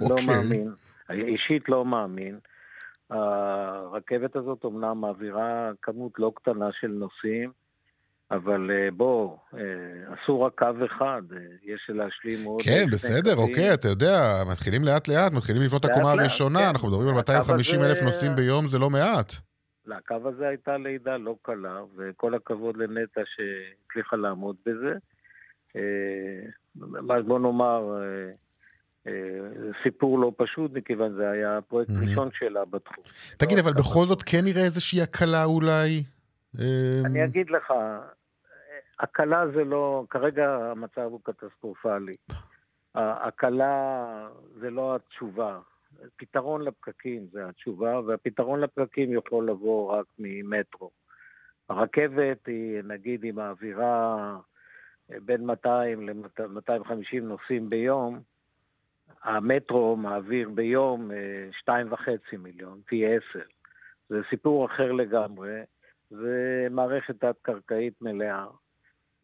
לא 0.00 0.06
אוקיי. 0.06 0.26
מאמין. 0.26 0.74
אישית 1.10 1.68
לא 1.68 1.84
מאמין. 1.84 2.38
הרכבת 3.10 4.36
הזאת 4.36 4.64
אומנם 4.64 5.00
מעבירה 5.00 5.70
כמות 5.82 6.12
לא 6.18 6.32
קטנה 6.36 6.68
של 6.80 6.88
נוסעים, 6.88 7.50
אבל 8.30 8.70
אה, 8.70 8.90
בוא, 8.96 9.36
אה, 9.54 9.60
עשו 10.14 10.40
רק 10.40 10.52
קו 10.58 10.66
אחד, 10.86 11.22
אה, 11.32 11.38
יש 11.64 11.90
להשלים 11.94 12.44
עוד... 12.44 12.62
כן, 12.62 12.84
בסדר, 12.92 13.36
אוקיי, 13.36 13.74
אתה 13.74 13.88
יודע, 13.88 14.42
מתחילים 14.52 14.84
לאט 14.84 15.08
לאט, 15.08 15.32
מתחילים 15.32 15.62
לבנות 15.62 15.84
את 15.84 15.90
הקומה 15.90 16.12
הראשונה, 16.12 16.58
כן. 16.58 16.66
אנחנו 16.66 16.88
מדברים 16.88 17.08
על 17.08 17.14
250 17.14 17.82
אלף 17.82 18.02
נוסעים 18.02 18.36
ביום, 18.36 18.68
זה 18.68 18.78
לא 18.78 18.90
מעט. 18.90 19.34
לקו 19.86 20.14
הזה 20.24 20.48
הייתה 20.48 20.76
לידה 20.76 21.16
לא 21.16 21.36
קלה, 21.42 21.82
וכל 21.96 22.34
הכבוד 22.34 22.76
לנטע 22.76 23.20
שהצליחה 23.24 24.16
לעמוד 24.16 24.56
בזה. 24.66 24.94
אה, 25.76 27.20
בוא 27.26 27.38
נאמר, 27.38 28.02
אה, 28.02 28.32
אה, 29.06 29.72
סיפור 29.82 30.18
לא 30.18 30.32
פשוט, 30.36 30.70
מכיוון 30.74 31.14
זה 31.14 31.30
היה 31.30 31.58
הפרויקט 31.58 31.90
הראשון 31.98 32.28
שלה 32.32 32.64
בתחום. 32.64 33.04
תגיד, 33.36 33.58
לא 33.58 33.62
אבל 33.62 33.72
בכל 33.72 34.06
זאת 34.06 34.22
כן 34.22 34.40
נראה 34.44 34.64
איזושהי 34.64 35.02
הקלה 35.02 35.44
אולי? 35.44 36.02
אני 37.04 37.24
אגיד 37.24 37.50
לך, 37.50 37.72
הקלה 39.00 39.48
זה 39.54 39.64
לא, 39.64 40.04
כרגע 40.10 40.56
המצב 40.70 41.00
הוא 41.00 41.20
קטסטרופלי. 41.22 42.16
הקלה 42.94 44.28
זה 44.60 44.70
לא 44.70 44.96
התשובה. 44.96 45.58
פתרון 46.16 46.62
לפקקים 46.62 47.26
זה 47.32 47.48
התשובה, 47.48 48.00
והפתרון 48.00 48.60
לפקקים 48.60 49.12
יכול 49.12 49.48
לבוא 49.48 49.92
רק 49.92 50.06
ממטרו. 50.18 50.90
הרכבת 51.68 52.46
היא, 52.46 52.82
נגיד, 52.84 53.22
היא 53.22 53.34
מעבירה 53.34 54.36
בין 55.08 55.46
200 55.46 56.08
ל-250 56.08 57.20
נוסעים 57.22 57.68
ביום, 57.68 58.20
המטרו 59.22 59.96
מעביר 59.96 60.48
ביום 60.48 61.10
2.5 61.64 62.08
אה, 62.08 62.38
מיליון, 62.38 62.80
פי 62.86 63.04
10. 63.06 63.40
זה 64.08 64.20
סיפור 64.30 64.66
אחר 64.66 64.92
לגמרי, 64.92 65.60
זה 66.10 66.66
מערכת 66.70 67.24
תת-קרקעית 67.24 68.02
מלאה. 68.02 68.46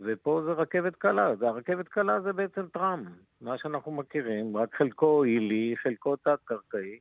ופה 0.00 0.42
זה 0.44 0.52
רכבת 0.52 0.96
קלה, 0.96 1.32
והרכבת 1.38 1.88
קלה 1.88 2.20
זה 2.20 2.32
בעצם 2.32 2.66
טראם, 2.72 3.04
מה 3.40 3.58
שאנחנו 3.58 3.92
מכירים, 3.92 4.56
רק 4.56 4.74
חלקו 4.74 5.22
עילי, 5.22 5.74
חלקו 5.82 6.16
תת-קרקעי, 6.16 6.98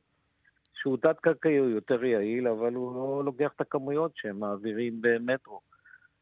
שהוא 0.74 0.96
תת-קרקעי 0.96 1.56
הוא 1.56 1.68
יותר 1.68 2.04
יעיל, 2.04 2.48
אבל 2.48 2.74
הוא 2.74 2.94
לא 2.94 3.24
לוקח 3.24 3.50
את 3.56 3.60
הכמויות 3.60 4.12
שהם 4.14 4.40
מעבירים 4.40 4.98
במטרו. 5.00 5.60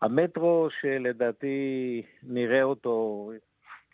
המטרו 0.02 0.68
שלדעתי 0.80 2.02
נראה 2.22 2.62
אותו, 2.62 3.30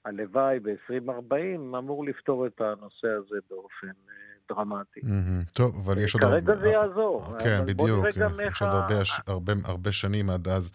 הלוואי 0.04 0.60
ב-2040, 0.60 1.78
אמור 1.78 2.04
לפתור 2.04 2.46
את 2.46 2.60
הנושא 2.60 3.08
הזה 3.08 3.36
באופן 3.50 3.86
אה, 3.86 4.14
דרמטי. 4.48 5.00
Mm-hmm. 5.00 5.52
טוב, 5.54 5.76
אבל 5.84 5.98
יש 5.98 6.14
עוד... 6.14 6.22
כרגע 6.22 6.54
זה 6.54 6.68
יעזור. 6.68 7.22
כן, 7.38 7.66
בדיוק. 7.66 8.06
יש 8.46 8.62
עוד 8.62 8.70
הרבה, 8.70 8.94
הרבה, 9.26 9.52
הרבה 9.64 9.92
שנים 9.92 10.30
עד 10.30 10.48
אז. 10.48 10.72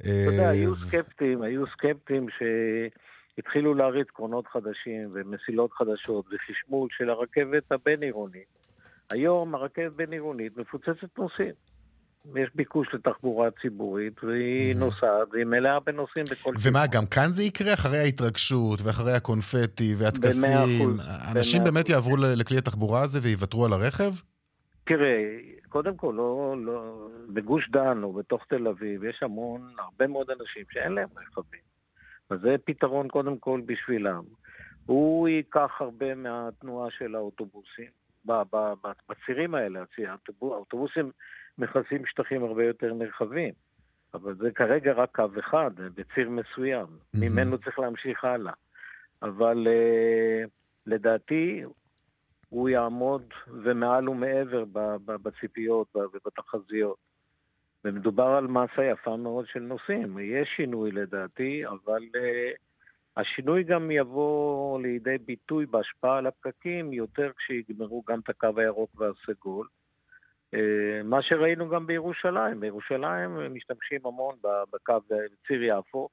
אתה 0.00 0.30
יודע, 0.32 0.48
היו 0.48 0.76
סקפטים, 0.76 1.42
היו 1.42 1.66
סקפטים 1.66 2.26
שהתחילו 2.38 3.74
להריץ 3.74 4.06
קרונות 4.08 4.46
חדשים 4.46 5.10
ומסילות 5.14 5.72
חדשות 5.72 6.24
וחשמול 6.26 6.88
של 6.98 7.10
הרכבת 7.10 7.72
הבין-עירונית. 7.72 8.54
היום 9.10 9.54
הרכבת 9.54 9.92
בין-עירונית 9.92 10.56
מפוצצת 10.56 11.18
נוסעים. 11.18 11.52
יש 12.36 12.48
ביקוש 12.54 12.88
לתחבורה 12.94 13.48
ציבורית, 13.62 14.24
והיא 14.24 14.76
נוסעת, 14.76 15.28
והיא 15.32 15.44
מלאה 15.44 15.80
בנוסעים 15.80 16.24
בכל 16.30 16.52
כיוון. 16.56 16.72
ומה, 16.76 16.86
גם 16.86 17.06
כאן 17.06 17.28
זה 17.28 17.42
יקרה? 17.42 17.74
אחרי 17.74 17.98
ההתרגשות, 17.98 18.80
ואחרי 18.82 19.12
הקונפטי, 19.12 19.94
והטקסים? 19.98 20.96
אנשים 21.36 21.64
באמת 21.64 21.88
יעברו 21.88 22.16
לכלי 22.16 22.58
התחבורה 22.58 23.02
הזה 23.02 23.18
ויוותרו 23.22 23.64
על 23.64 23.72
הרכב? 23.72 24.12
תראה, 24.84 25.36
קודם 25.74 25.96
כל, 25.96 26.14
לא, 26.16 26.54
לא, 26.58 27.08
בגוש 27.28 27.70
דן 27.70 28.02
או 28.02 28.12
בתוך 28.12 28.44
תל 28.48 28.68
אביב, 28.68 29.04
יש 29.04 29.22
המון, 29.22 29.74
הרבה 29.78 30.06
מאוד 30.06 30.30
אנשים 30.30 30.64
שאין 30.70 30.92
להם 30.92 31.08
רכבים. 31.16 31.60
אז 32.30 32.40
זה 32.40 32.56
פתרון 32.64 33.08
קודם 33.08 33.38
כל 33.38 33.60
בשבילם. 33.66 34.22
הוא 34.86 35.28
ייקח 35.28 35.70
הרבה 35.80 36.14
מהתנועה 36.14 36.90
של 36.90 37.14
האוטובוסים. 37.14 37.90
בצירים 39.08 39.54
האלה, 39.54 39.80
האוטובוסים 40.42 41.10
מכסים 41.58 42.06
שטחים 42.06 42.44
הרבה 42.44 42.64
יותר 42.64 42.94
נרחבים, 42.94 43.52
אבל 44.14 44.34
זה 44.34 44.50
כרגע 44.50 44.92
רק 44.92 45.08
קו 45.14 45.26
אחד, 45.38 45.70
בציר 45.76 46.30
מסוים. 46.30 46.86
ממנו 47.14 47.58
צריך 47.58 47.78
להמשיך 47.78 48.24
הלאה. 48.24 48.52
אבל 49.22 49.66
uh, 49.66 50.48
לדעתי 50.86 51.64
הוא 52.54 52.68
יעמוד 52.68 53.22
ומעל 53.48 54.08
ומעבר 54.08 54.96
בציפיות 55.06 55.96
ובתחזיות. 55.96 56.96
ומדובר 57.84 58.26
על 58.26 58.46
מסה 58.46 58.84
יפה 58.84 59.16
מאוד 59.16 59.46
של 59.46 59.60
נושאים. 59.60 60.18
יש 60.18 60.48
שינוי 60.56 60.90
לדעתי, 60.90 61.66
אבל 61.66 62.02
uh, 62.02 62.56
השינוי 63.16 63.62
גם 63.62 63.90
יבוא 63.90 64.80
לידי 64.80 65.18
ביטוי 65.18 65.66
בהשפעה 65.66 66.18
על 66.18 66.26
הפקקים 66.26 66.92
יותר 66.92 67.30
כשיגמרו 67.36 68.02
גם 68.08 68.20
את 68.20 68.28
הקו 68.28 68.48
הירוק 68.56 68.90
והסגול. 68.94 69.68
אה, 70.54 71.02
מה 71.04 71.22
שראינו 71.22 71.68
גם 71.68 71.86
בירושלים, 71.86 72.60
בירושלים 72.60 73.54
משתמשים 73.54 74.00
המון 74.04 74.34
בקו 74.72 74.98
ציר 75.46 75.62
יפו, 75.62 76.08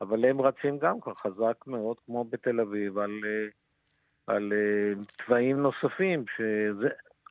אבל 0.00 0.24
הם 0.24 0.40
רצים 0.40 0.78
גם 0.78 1.00
כך 1.00 1.18
חזק 1.18 1.56
מאוד, 1.66 1.96
כמו 2.06 2.24
בתל 2.24 2.60
אביב, 2.60 2.98
על, 2.98 3.20
אה, 3.24 3.48
על 4.26 4.52
אה, 4.52 5.04
תוואים 5.26 5.56
נוספים, 5.56 6.24
שזה... 6.36 6.88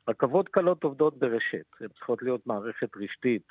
רכבות 0.08 0.48
קלות 0.48 0.84
עובדות 0.84 1.18
ברשת, 1.18 1.66
הן 1.80 1.88
צריכות 1.88 2.22
להיות 2.22 2.46
מערכת 2.46 2.88
רשתית, 2.96 3.42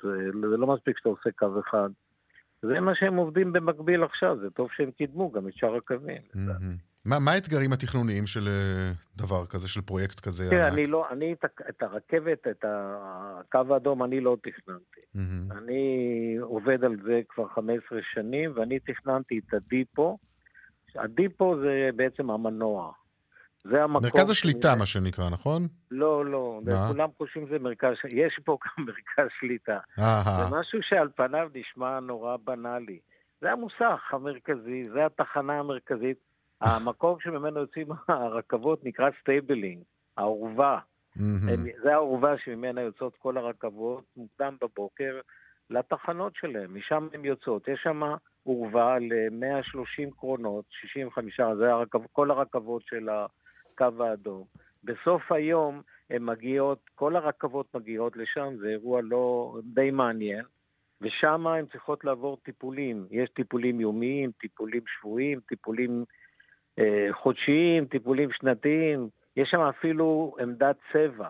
זה 0.50 0.56
לא 0.56 0.66
מספיק 0.66 0.98
שאתה 0.98 1.08
עושה 1.08 1.30
קו 1.36 1.60
אחד. 1.60 1.88
זה 2.62 2.80
מה 2.80 2.92
שהם 2.94 3.16
עובדים 3.16 3.52
במקביל 3.52 4.04
עכשיו, 4.04 4.36
זה 4.40 4.50
טוב 4.50 4.68
שהם 4.76 4.90
קידמו 4.90 5.30
גם 5.30 5.48
את 5.48 5.52
שאר 5.54 5.76
הקווים. 5.76 6.22
מה, 7.04 7.18
מה 7.18 7.32
האתגרים 7.32 7.72
התכנוניים 7.72 8.26
של 8.26 8.40
אה, 8.48 8.92
דבר 9.16 9.46
כזה, 9.46 9.68
של 9.68 9.80
פרויקט 9.80 10.20
כזה 10.20 10.50
תראה, 10.50 10.68
אני 10.68 10.86
לא, 10.86 11.10
אני 11.10 11.32
את, 11.32 11.44
את 11.68 11.82
הרכבת, 11.82 12.46
את 12.50 12.64
הקו 12.68 13.74
האדום, 13.74 14.02
אני 14.02 14.20
לא 14.20 14.36
תכננתי. 14.42 15.00
Mm-hmm. 15.16 15.58
אני 15.58 16.36
עובד 16.40 16.84
על 16.84 16.96
זה 17.04 17.20
כבר 17.28 17.48
15 17.48 17.98
שנים, 18.14 18.52
ואני 18.54 18.78
תכננתי 18.78 19.38
את 19.38 19.54
הדיפו. 19.54 20.18
הדיפו 20.94 21.56
זה 21.60 21.90
בעצם 21.96 22.30
המנוע. 22.30 22.92
זה 23.64 23.82
המקום... 23.82 24.04
מרכז 24.04 24.30
השליטה, 24.30 24.68
שאני... 24.68 24.78
מה 24.78 24.86
שנקרא, 24.86 25.30
נכון? 25.30 25.62
לא, 25.90 26.26
לא. 26.26 26.60
מה? 26.64 26.88
כולם 26.88 27.08
חושבים 27.18 27.46
שזה 27.46 27.58
מרכז... 27.58 27.92
יש 28.08 28.40
פה 28.44 28.58
גם 28.64 28.84
מרכז 28.86 29.28
שליטה. 29.40 29.78
אה 29.98 30.22
זה 30.24 30.56
משהו 30.56 30.78
שעל 30.82 31.08
פניו 31.16 31.48
נשמע 31.54 32.00
נורא 32.00 32.36
בנאלי. 32.44 32.98
זה 33.40 33.52
המוסך 33.52 34.00
המרכזי, 34.10 34.88
זה 34.94 35.06
התחנה 35.06 35.58
המרכזית. 35.58 36.18
המקום 36.60 37.16
שממנו 37.20 37.60
יוצאים 37.60 37.86
הרכבות 38.08 38.84
נקרא 38.84 39.10
stabling, 39.20 39.82
האורווה. 40.16 40.78
זה 41.82 41.94
האורווה 41.94 42.34
שממנה 42.44 42.80
יוצאות 42.80 43.16
כל 43.18 43.36
הרכבות 43.36 44.04
מוקדם 44.16 44.56
בבוקר 44.62 45.20
לתחנות 45.70 46.32
שלהם, 46.36 46.74
משם 46.74 47.08
הן 47.12 47.24
יוצאות. 47.24 47.68
יש 47.68 47.80
שם 47.82 48.02
אורווה 48.46 48.98
ל-130 48.98 50.10
קרונות, 50.16 50.64
65, 50.70 51.40
זה 51.58 51.72
הרכב, 51.72 51.98
כל 52.12 52.30
הרכבות 52.30 52.82
של 52.86 53.08
ה... 53.08 53.26
הקו 53.82 54.04
האדום. 54.04 54.44
בסוף 54.84 55.32
היום 55.32 55.82
הן 56.10 56.24
מגיעות, 56.24 56.78
כל 56.94 57.16
הרכבות 57.16 57.74
מגיעות 57.74 58.16
לשם, 58.16 58.54
זה 58.60 58.68
אירוע 58.68 59.00
לא 59.02 59.54
די 59.64 59.90
מעניין, 59.90 60.44
ושם 61.00 61.46
הן 61.46 61.66
צריכות 61.66 62.04
לעבור 62.04 62.36
טיפולים. 62.36 63.06
יש 63.10 63.30
טיפולים 63.30 63.80
יומיים, 63.80 64.30
טיפולים 64.40 64.82
שבועיים, 64.86 65.40
טיפולים 65.48 66.04
אה, 66.78 67.08
חודשיים, 67.12 67.86
טיפולים 67.86 68.32
שנתיים, 68.32 69.08
יש 69.36 69.48
שם 69.50 69.60
אפילו 69.60 70.36
עמדת 70.40 70.76
צבע. 70.92 71.28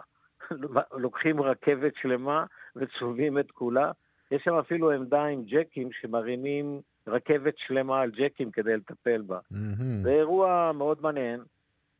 לוקחים 1.04 1.42
רכבת 1.42 1.92
שלמה 1.96 2.44
וצובעים 2.76 3.38
את 3.38 3.50
כולה. 3.50 3.92
יש 4.30 4.42
שם 4.44 4.54
אפילו 4.54 4.90
עמדה 4.90 5.24
עם 5.24 5.44
ג'קים 5.44 5.88
שמרימים 5.92 6.80
רכבת 7.06 7.54
שלמה 7.56 8.00
על 8.00 8.10
ג'קים 8.10 8.50
כדי 8.50 8.76
לטפל 8.76 9.22
בה. 9.22 9.38
Mm-hmm. 9.38 10.02
זה 10.02 10.10
אירוע 10.10 10.72
מאוד 10.74 11.02
מעניין. 11.02 11.40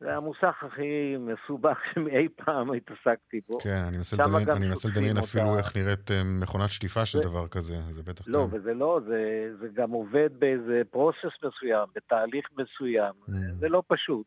זה 0.03 0.15
המוסך 0.15 0.63
הכי 0.63 1.17
מסובך 1.19 1.77
שאי 1.93 2.27
פעם 2.29 2.73
התעסקתי 2.73 3.41
בו. 3.47 3.59
כן, 3.59 3.83
אני 3.87 3.97
מנסה 3.97 4.15
לדמיין, 4.15 4.49
אני 4.49 4.67
מנסה 4.67 4.89
לדמיין 4.89 5.17
אפילו 5.17 5.57
איך 5.57 5.77
נראית 5.77 6.11
אה, 6.11 6.21
מכונת 6.41 6.69
שטיפה 6.69 7.05
של 7.05 7.19
דבר 7.19 7.47
כזה, 7.47 7.73
זה 7.73 8.03
בטח... 8.03 8.23
לא, 8.27 8.39
גם... 8.39 8.47
וזה 8.51 8.73
לא, 8.73 8.99
זה, 9.07 9.51
זה 9.59 9.67
גם 9.73 9.91
עובד 9.91 10.29
באיזה 10.39 10.81
process 10.91 11.35
מסוים, 11.43 11.87
בתהליך 11.95 12.45
מסוים, 12.57 13.13
mm. 13.29 13.31
זה 13.59 13.69
לא 13.69 13.83
פשוט. 13.87 14.25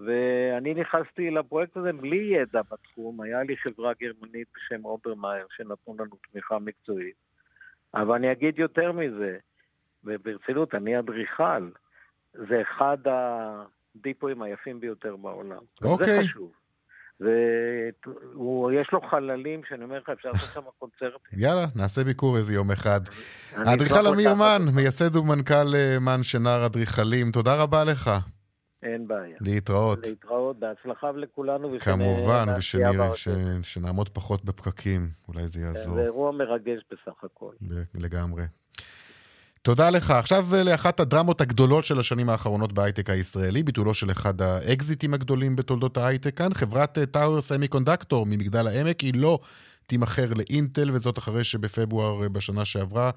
ואני 0.00 0.74
נכנסתי 0.74 1.30
לפרויקט 1.30 1.76
הזה 1.76 1.92
בלי 1.92 2.36
ידע 2.40 2.60
בתחום, 2.70 3.20
היה 3.20 3.42
לי 3.42 3.56
חברה 3.56 3.92
גרמנית 4.00 4.48
בשם 4.56 4.84
אוברמאייר 4.84 5.46
שנתנו 5.56 5.96
לנו 5.98 6.16
תמיכה 6.32 6.58
מקצועית. 6.58 7.16
אבל 7.94 8.14
אני 8.14 8.32
אגיד 8.32 8.58
יותר 8.58 8.92
מזה, 8.92 9.36
וברצינות, 10.04 10.74
אני 10.74 10.98
אדריכל. 10.98 11.70
זה 12.32 12.62
אחד 12.62 13.08
ה... 13.08 13.64
הדיפואים 13.96 14.42
היפים 14.42 14.80
ביותר 14.80 15.16
בעולם. 15.16 15.62
אוקיי. 15.84 16.16
זה 16.16 16.22
חשוב. 16.22 16.52
ויש 17.20 18.88
לו 18.92 19.00
חללים 19.10 19.60
שאני 19.68 19.84
אומר 19.84 19.98
לך, 19.98 20.08
אפשר 20.08 20.28
לעשות 20.28 20.50
שם 20.54 20.60
קונצרטים. 20.78 21.38
יאללה, 21.42 21.64
נעשה 21.76 22.04
ביקור 22.04 22.36
איזה 22.36 22.54
יום 22.54 22.70
אחד. 22.70 23.00
האדריכל 23.56 24.06
אמיר 24.06 24.34
מן, 24.34 24.74
מייסד 24.74 25.16
ומנכ"ל 25.16 25.74
אה, 25.74 25.96
מן 26.00 26.22
שנר 26.22 26.66
אדריכלים, 26.66 27.30
תודה 27.32 27.62
רבה 27.62 27.84
לך. 27.84 28.10
אין 28.82 29.08
בעיה. 29.08 29.36
להתראות. 29.40 30.06
להתראות, 30.06 30.58
בהצלחה 30.58 31.10
לכולנו. 31.10 31.70
כמובן, 31.80 32.46
ושנעמוד 33.60 34.08
פחות 34.08 34.44
בפקקים, 34.44 35.00
אולי 35.28 35.48
זה 35.48 35.60
יעזור. 35.60 35.94
זה 35.94 36.02
אירוע 36.02 36.32
מרגש 36.32 36.80
בסך 36.90 37.24
הכל. 37.24 37.52
לגמרי. 37.94 38.42
תודה 39.62 39.90
לך. 39.90 40.10
עכשיו 40.10 40.54
אה, 40.54 40.62
לאחת 40.62 41.00
הדרמות 41.00 41.40
הגדולות 41.40 41.84
של 41.84 42.00
השנים 42.00 42.28
האחרונות 42.28 42.72
בהייטק 42.72 43.10
הישראלי, 43.10 43.62
ביטולו 43.62 43.94
של 43.94 44.10
אחד 44.10 44.42
האקזיטים 44.42 45.14
הגדולים 45.14 45.56
בתולדות 45.56 45.98
ההייטק 45.98 46.36
כאן. 46.36 46.54
חברת 46.54 46.98
טאוור 46.98 47.40
סמי 47.40 47.68
קונדקטור 47.68 48.26
ממגדל 48.26 48.66
העמק 48.66 49.00
היא 49.00 49.12
לא 49.14 49.38
תימכר 49.86 50.32
לאינטל, 50.34 50.90
וזאת 50.92 51.18
אחרי 51.18 51.44
שבפברואר 51.44 52.22
אה, 52.22 52.28
בשנה 52.28 52.64
שעברה 52.64 53.10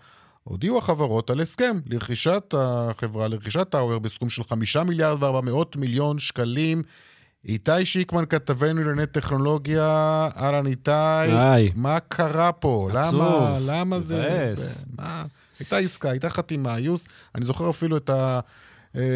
הודיעו 0.43 0.77
החברות 0.77 1.29
על 1.29 1.39
הסכם 1.39 1.79
לרכישת 1.85 2.53
החברה, 2.57 3.27
לרכישת 3.27 3.69
טאוור 3.69 3.99
בסכום 3.99 4.29
של 4.29 4.43
חמישה 4.43 4.83
מיליארד 4.83 5.23
וארבע 5.23 5.41
מאות 5.41 5.75
מיליון 5.75 6.19
שקלים. 6.19 6.83
איתי 7.45 7.85
שיקמן, 7.85 8.25
כתבנו 8.25 8.79
לענייני 8.79 9.05
טכנולוגיה, 9.05 9.83
אהלן 10.37 10.67
איתי. 10.67 10.91
היי. 10.91 11.71
מה 11.75 11.99
קרה 11.99 12.51
פה? 12.51 12.89
עצוב. 12.93 13.15
למה, 13.15 13.57
למה 13.65 13.99
זה... 13.99 14.53
מה? 14.97 15.25
הייתה 15.59 15.77
עסקה, 15.77 16.09
הייתה 16.11 16.29
חתימה, 16.29 16.73
היוס. 16.73 17.07
אני 17.35 17.45
זוכר 17.45 17.69
אפילו 17.69 17.97
את 17.97 18.09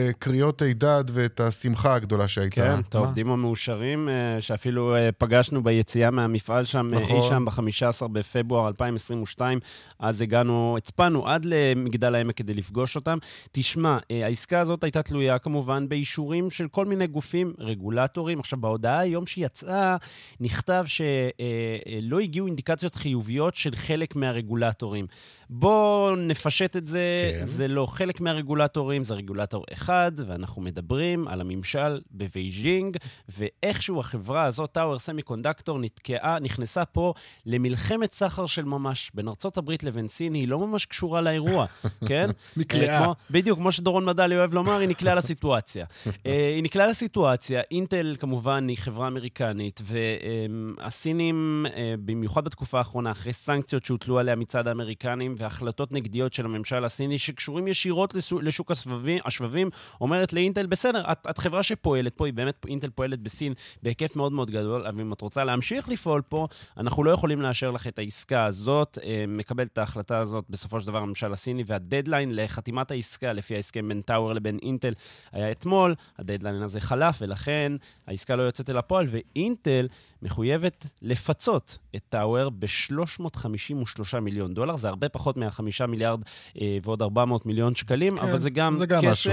הקריאות 0.10 0.62
הידד 0.62 1.04
ואת 1.08 1.40
השמחה 1.40 1.96
הגדולה 1.96 2.28
שהייתה. 2.28 2.56
כן, 2.56 2.80
את 2.90 2.96
העובדים 2.96 3.30
המאושרים, 3.30 4.10
שאפילו 4.40 4.96
פגשנו 5.18 5.64
ביציאה 5.64 6.12
מהמפעל 6.12 6.64
שם, 6.66 6.88
נכון. 6.92 7.16
אי 7.16 7.22
שם 7.30 7.46
ב-15 7.46 8.08
בפברואר 8.08 8.68
2022. 8.68 9.60
אז 10.00 10.22
הגענו, 10.22 10.76
הצפנו 10.78 11.28
עד 11.28 11.46
למגדל 11.46 12.16
העמק 12.16 12.38
כדי 12.38 12.54
לפגוש 12.54 12.96
אותם. 12.96 13.18
תשמע, 13.52 13.98
העסקה 14.24 14.60
הזאת 14.60 14.84
הייתה 14.84 15.04
תלויה 15.04 15.40
כמובן 15.40 15.90
באישורים 15.90 16.50
של 16.50 16.68
כל 16.68 16.86
מיני 16.86 17.08
גופים, 17.08 17.54
רגולטורים. 17.58 18.40
עכשיו, 18.40 18.60
בהודעה 18.60 19.00
היום 19.00 19.26
שיצאה, 19.26 19.96
נכתב 20.40 20.84
שלא 20.88 22.20
הגיעו 22.20 22.48
אינדיקציות 22.48 22.96
חיוביות 22.96 23.56
של 23.56 23.76
חלק 23.76 24.16
מהרגולטורים. 24.16 25.08
בואו 25.50 26.16
נפשט 26.16 26.78
את 26.78 26.88
זה, 26.88 27.32
כן. 27.40 27.46
זה 27.46 27.68
לא 27.68 27.86
חלק 27.86 28.22
מהרגולטורים, 28.22 29.04
זה 29.04 29.14
רגולטור 29.14 29.66
אחד, 29.74 30.12
ואנחנו 30.28 30.62
מדברים 30.62 31.28
על 31.28 31.42
הממשל 31.42 32.02
בבייג'ינג, 32.12 32.98
ואיכשהו 33.30 34.00
החברה 34.00 34.44
הזאת, 34.44 34.72
טאוור 34.72 35.00
סמי 35.00 35.22
קונדקטור, 35.22 35.80
נתקעה, 35.80 36.40
נכנסה 36.40 36.86
פה 36.86 37.14
למלחמת 37.46 38.14
סחר 38.14 38.46
של 38.46 38.66
ממש. 38.66 39.12
בין 39.14 39.28
ארצות 39.28 39.58
הברית 39.58 39.84
לבין 39.84 40.08
סין, 40.08 40.34
היא 40.34 40.48
לא 40.48 40.60
ממש 40.60 40.86
קשורה 40.86 41.22
לאירוע, 41.22 41.66
כן? 42.10 42.26
נקלעה. 42.58 43.04
כמו, 43.04 43.16
בדיוק, 43.32 43.60
כמו 43.60 43.72
שדורון 43.72 44.06
מדלי 44.06 44.38
אוהב 44.38 44.54
לומר, 44.54 44.78
היא 44.78 44.90
נקלעה 44.90 45.16
לסיטואציה. 45.16 45.86
אה, 46.26 46.54
היא 46.56 46.64
נקלעה 46.64 46.88
לסיטואציה, 46.88 47.62
אינטל 47.72 48.16
כמובן 48.20 48.68
היא 48.68 48.78
חברה 48.78 49.08
אמריקנית, 49.08 49.82
והסינים, 49.84 51.66
אה, 51.76 51.94
במיוחד 52.06 52.44
בתקופה 52.44 52.78
האחרונה, 52.78 53.12
אחרי 53.12 53.34
סנקציות 53.34 53.86
שהוטלו 53.86 54.20
עליה 54.20 54.36
מצד 54.36 54.68
האמריקנים, 54.68 55.36
והחלטות 55.38 55.92
נגדיות 55.92 56.34
של 56.34 56.46
הממשל 56.46 56.86
הסיני 56.86 57.18
שקשורים 57.18 57.68
ישירות 57.68 58.16
לשוק 58.42 58.72
השבבים, 58.72 59.59
השבבים, 59.68 59.70
אומרת 60.02 60.34
לאינטל, 60.34 60.66
בסדר, 60.66 61.12
את, 61.12 61.28
את 61.30 61.38
חברה 61.38 61.64
שפועלת 61.64 62.14
פה, 62.16 62.26
היא 62.26 62.34
באמת, 62.34 62.66
אינטל 62.68 62.90
פועלת 62.90 63.20
בסין 63.20 63.54
בהיקף 63.84 64.16
מאוד 64.16 64.32
מאוד 64.32 64.52
גדול, 64.52 64.88
אבל 64.88 65.02
אם 65.02 65.14
את 65.14 65.22
רוצה 65.22 65.44
להמשיך 65.44 65.90
לפעול 65.90 66.22
פה, 66.22 66.48
אנחנו 66.78 67.04
לא 67.04 67.12
יכולים 67.12 67.42
לאשר 67.42 67.72
לך 67.72 67.88
את 67.88 68.00
העסקה 68.00 68.46
הזאת. 68.46 68.98
אה, 69.04 69.26
מקבל 69.28 69.64
את 69.64 69.78
ההחלטה 69.78 70.18
הזאת 70.18 70.46
בסופו 70.50 70.80
של 70.80 70.88
דבר 70.88 70.98
הממשל 70.98 71.34
הסיני, 71.34 71.64
והדדליין 71.66 72.36
לחתימת 72.36 72.92
העסקה 72.92 73.34
לפי 73.34 73.56
ההסכם 73.56 73.88
בין 73.88 74.02
טאוור 74.02 74.34
לבין 74.34 74.58
אינטל 74.62 74.94
היה 75.32 75.52
אתמול, 75.52 75.96
הדדליין 76.20 76.62
הזה 76.62 76.80
חלף, 76.82 77.18
ולכן 77.22 77.72
העסקה 78.08 78.36
לא 78.36 78.42
יוצאת 78.44 78.70
אל 78.70 78.78
הפועל, 78.78 79.08
ואינטל 79.10 79.88
מחויבת 80.22 80.88
לפצות 81.02 81.78
את 81.96 82.02
טאוור 82.10 82.50
ב-353 82.50 84.20
מיליון 84.20 84.54
דולר. 84.54 84.78
זה 84.78 84.88
הרבה 84.88 85.10
פחות 85.10 85.38
מה-5 85.38 85.86
מיליארד 85.88 86.22
אה, 86.62 86.78
ועוד 86.84 87.02
400 87.02 87.46
מיליון 87.46 87.76
שקלים, 87.76 88.18
כן, 88.18 88.24
אבל 88.24 88.40
זה 88.40 88.50
גם, 88.50 88.76
זה 88.76 88.86
גם 88.86 89.02
כסף, 89.02 89.12
משהו, 89.12 89.32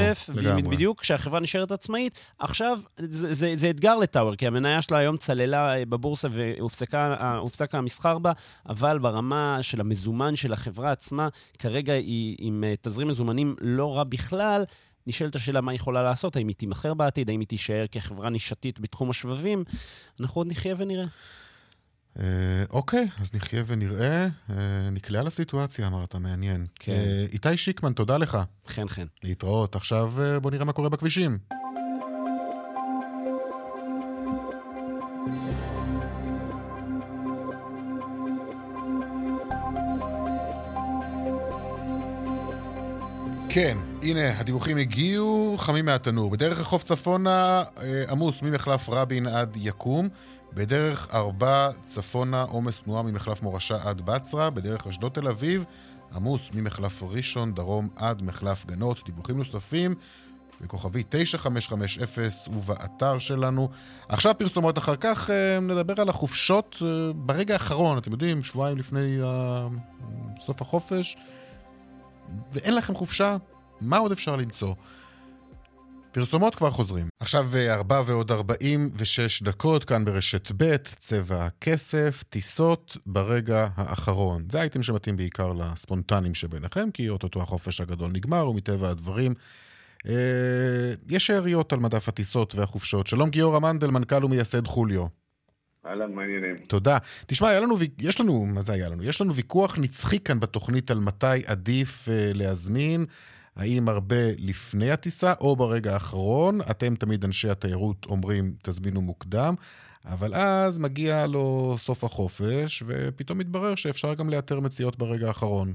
בדיוק 0.70 1.00
כשהחברה 1.00 1.40
נשארת 1.40 1.72
עצמאית. 1.72 2.18
עכשיו, 2.38 2.78
זה, 2.98 3.34
זה, 3.34 3.52
זה 3.56 3.70
אתגר 3.70 3.96
לטאוור, 3.96 4.36
כי 4.36 4.46
המניה 4.46 4.82
שלה 4.82 4.98
היום 4.98 5.16
צללה 5.16 5.74
אה, 5.76 5.84
בבורסה 5.84 6.28
והופסק 6.30 7.74
המסחר 7.74 8.18
בה, 8.18 8.32
אבל 8.68 8.98
ברמה 8.98 9.58
של 9.62 9.80
המזומן 9.80 10.36
של 10.36 10.52
החברה 10.52 10.90
עצמה, 10.90 11.28
כרגע 11.58 11.92
היא 11.92 12.36
עם 12.38 12.64
אה, 12.64 12.74
תזרים 12.80 13.08
מזומנים 13.08 13.56
לא 13.60 13.96
רע 13.96 14.04
בכלל. 14.04 14.64
נשאלת 15.06 15.34
השאלה 15.34 15.60
מה 15.60 15.72
היא 15.72 15.76
יכולה 15.76 16.02
לעשות, 16.02 16.36
האם 16.36 16.48
היא 16.48 16.56
תימכר 16.56 16.94
בעתיד, 16.94 17.30
האם 17.30 17.40
היא 17.40 17.48
תישאר 17.48 17.84
כחברה 17.92 18.30
נישתית 18.30 18.80
בתחום 18.80 19.10
השבבים, 19.10 19.64
אנחנו 20.20 20.40
עוד 20.40 20.46
נחיה 20.50 20.74
ונראה. 20.78 21.06
אה, 22.20 22.64
אוקיי, 22.70 23.08
אז 23.20 23.34
נחיה 23.34 23.62
ונראה. 23.66 24.26
אה, 24.50 24.90
נקלעה 24.92 25.22
לסיטואציה, 25.22 25.86
אמרת, 25.86 26.14
מעניין. 26.14 26.64
כן. 26.74 26.92
אה, 26.92 27.26
איתי 27.32 27.56
שיקמן, 27.56 27.92
תודה 27.92 28.16
לך. 28.16 28.38
חן 28.68 28.88
חן. 28.88 29.06
להתראות. 29.24 29.76
עכשיו 29.76 30.12
בוא 30.42 30.50
נראה 30.50 30.64
מה 30.64 30.72
קורה 30.72 30.88
בכבישים. 30.88 31.38
כן, 43.48 43.78
הנה, 44.02 44.38
הדיווחים 44.38 44.76
הגיעו 44.76 45.54
חמים 45.58 45.84
מהתנור. 45.84 46.30
בדרך 46.30 46.60
החוף 46.60 46.84
צפונה 46.84 47.62
עמוס 48.08 48.42
ממחלף 48.42 48.88
רבין 48.88 49.26
עד 49.26 49.56
יקום. 49.60 50.08
בדרך 50.56 51.14
ארבע 51.14 51.70
צפונה 51.84 52.42
עומס 52.42 52.80
תנועה 52.80 53.02
ממחלף 53.02 53.42
מורשה 53.42 53.76
עד 53.88 54.00
בצרה, 54.00 54.50
בדרך 54.50 54.86
אשדוד 54.86 55.12
תל 55.12 55.28
אביב 55.28 55.64
עמוס 56.14 56.50
ממחלף 56.54 57.02
ראשון 57.02 57.54
דרום 57.54 57.88
עד 57.96 58.22
מחלף 58.22 58.66
גנות. 58.66 59.02
דיווחים 59.06 59.38
נוספים 59.38 59.94
בכוכבי 60.60 61.02
9550 61.08 62.52
ובאתר 62.52 63.18
שלנו. 63.18 63.68
עכשיו 64.08 64.34
פרסומות, 64.38 64.78
אחר 64.78 64.96
כך 64.96 65.30
אה, 65.30 65.60
נדבר 65.60 66.00
על 66.00 66.08
החופשות 66.08 66.76
אה, 66.82 67.12
ברגע 67.12 67.54
האחרון, 67.54 67.98
אתם 67.98 68.12
יודעים, 68.12 68.42
שבועיים 68.42 68.78
לפני 68.78 69.22
אה, 69.22 69.66
סוף 70.40 70.62
החופש, 70.62 71.16
ואין 72.52 72.74
לכם 72.74 72.94
חופשה, 72.94 73.36
מה 73.80 73.96
עוד 73.98 74.12
אפשר 74.12 74.36
למצוא? 74.36 74.74
פרסומות 76.16 76.54
כבר 76.54 76.70
חוזרים. 76.70 77.06
עכשיו 77.20 77.46
ארבע 77.68 78.02
ועוד 78.06 78.30
ארבעים 78.30 78.90
ושש 78.96 79.42
דקות, 79.42 79.84
כאן 79.84 80.04
ברשת 80.04 80.52
ב', 80.56 80.76
צבע 80.76 81.44
הכסף, 81.44 82.22
טיסות 82.28 82.96
ברגע 83.06 83.68
האחרון. 83.76 84.42
זה 84.52 84.60
אייטם 84.60 84.82
שמתאים 84.82 85.16
בעיקר 85.16 85.52
לספונטנים 85.52 86.34
שביניכם, 86.34 86.90
כי 86.90 87.08
אוטוטו 87.08 87.42
החופש 87.42 87.80
הגדול 87.80 88.10
נגמר, 88.14 88.48
ומטבע 88.48 88.88
הדברים 88.88 89.34
אה, 90.06 90.12
יש 91.08 91.26
שאריות 91.26 91.72
על 91.72 91.78
מדף 91.78 92.08
הטיסות 92.08 92.54
והחופשות. 92.54 93.06
שלום 93.06 93.30
גיורא 93.30 93.60
מנדל, 93.60 93.90
מנכ"ל 93.90 94.24
ומייסד 94.24 94.66
חוליו. 94.66 95.06
אהלן, 95.86 96.12
מעניינים. 96.12 96.56
תודה. 96.68 96.98
תשמע, 97.26 97.48
היה 97.48 97.60
לנו, 97.60 97.76
יש 97.98 98.20
לנו, 98.20 98.46
מה 98.46 98.62
זה 98.62 98.72
היה 98.72 98.88
לנו? 98.88 99.02
יש 99.02 99.20
לנו 99.20 99.34
ויכוח 99.34 99.78
נצחי 99.78 100.20
כאן 100.20 100.40
בתוכנית 100.40 100.90
על 100.90 101.00
מתי 101.00 101.46
עדיף 101.46 102.08
אה, 102.08 102.30
להזמין. 102.34 103.06
האם 103.56 103.88
הרבה 103.88 104.22
לפני 104.38 104.90
הטיסה 104.90 105.32
או 105.40 105.56
ברגע 105.56 105.92
האחרון? 105.92 106.54
אתם 106.70 106.94
תמיד, 106.94 107.24
אנשי 107.24 107.48
התיירות, 107.48 108.06
אומרים, 108.10 108.44
תזמינו 108.62 109.00
מוקדם, 109.00 109.54
אבל 110.04 110.34
אז 110.34 110.80
מגיע 110.80 111.26
לו 111.26 111.74
סוף 111.76 112.04
החופש, 112.04 112.82
ופתאום 112.86 113.38
מתברר 113.38 113.74
שאפשר 113.74 114.14
גם 114.14 114.28
לאתר 114.28 114.60
מציאות 114.60 114.98
ברגע 114.98 115.26
האחרון. 115.26 115.68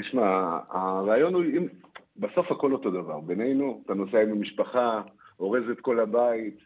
תשמע, 0.00 0.58
הרעיון 0.70 1.34
הוא, 1.34 1.42
אם, 1.42 1.66
בסוף 2.16 2.52
הכל 2.52 2.72
אותו 2.72 2.90
דבר. 2.90 3.20
בינינו, 3.20 3.82
אתה 3.86 3.94
נוסע 3.94 4.22
עם 4.22 4.30
המשפחה, 4.30 5.02
אורז 5.40 5.62
את 5.72 5.80
כל 5.80 6.00
הבית, 6.00 6.58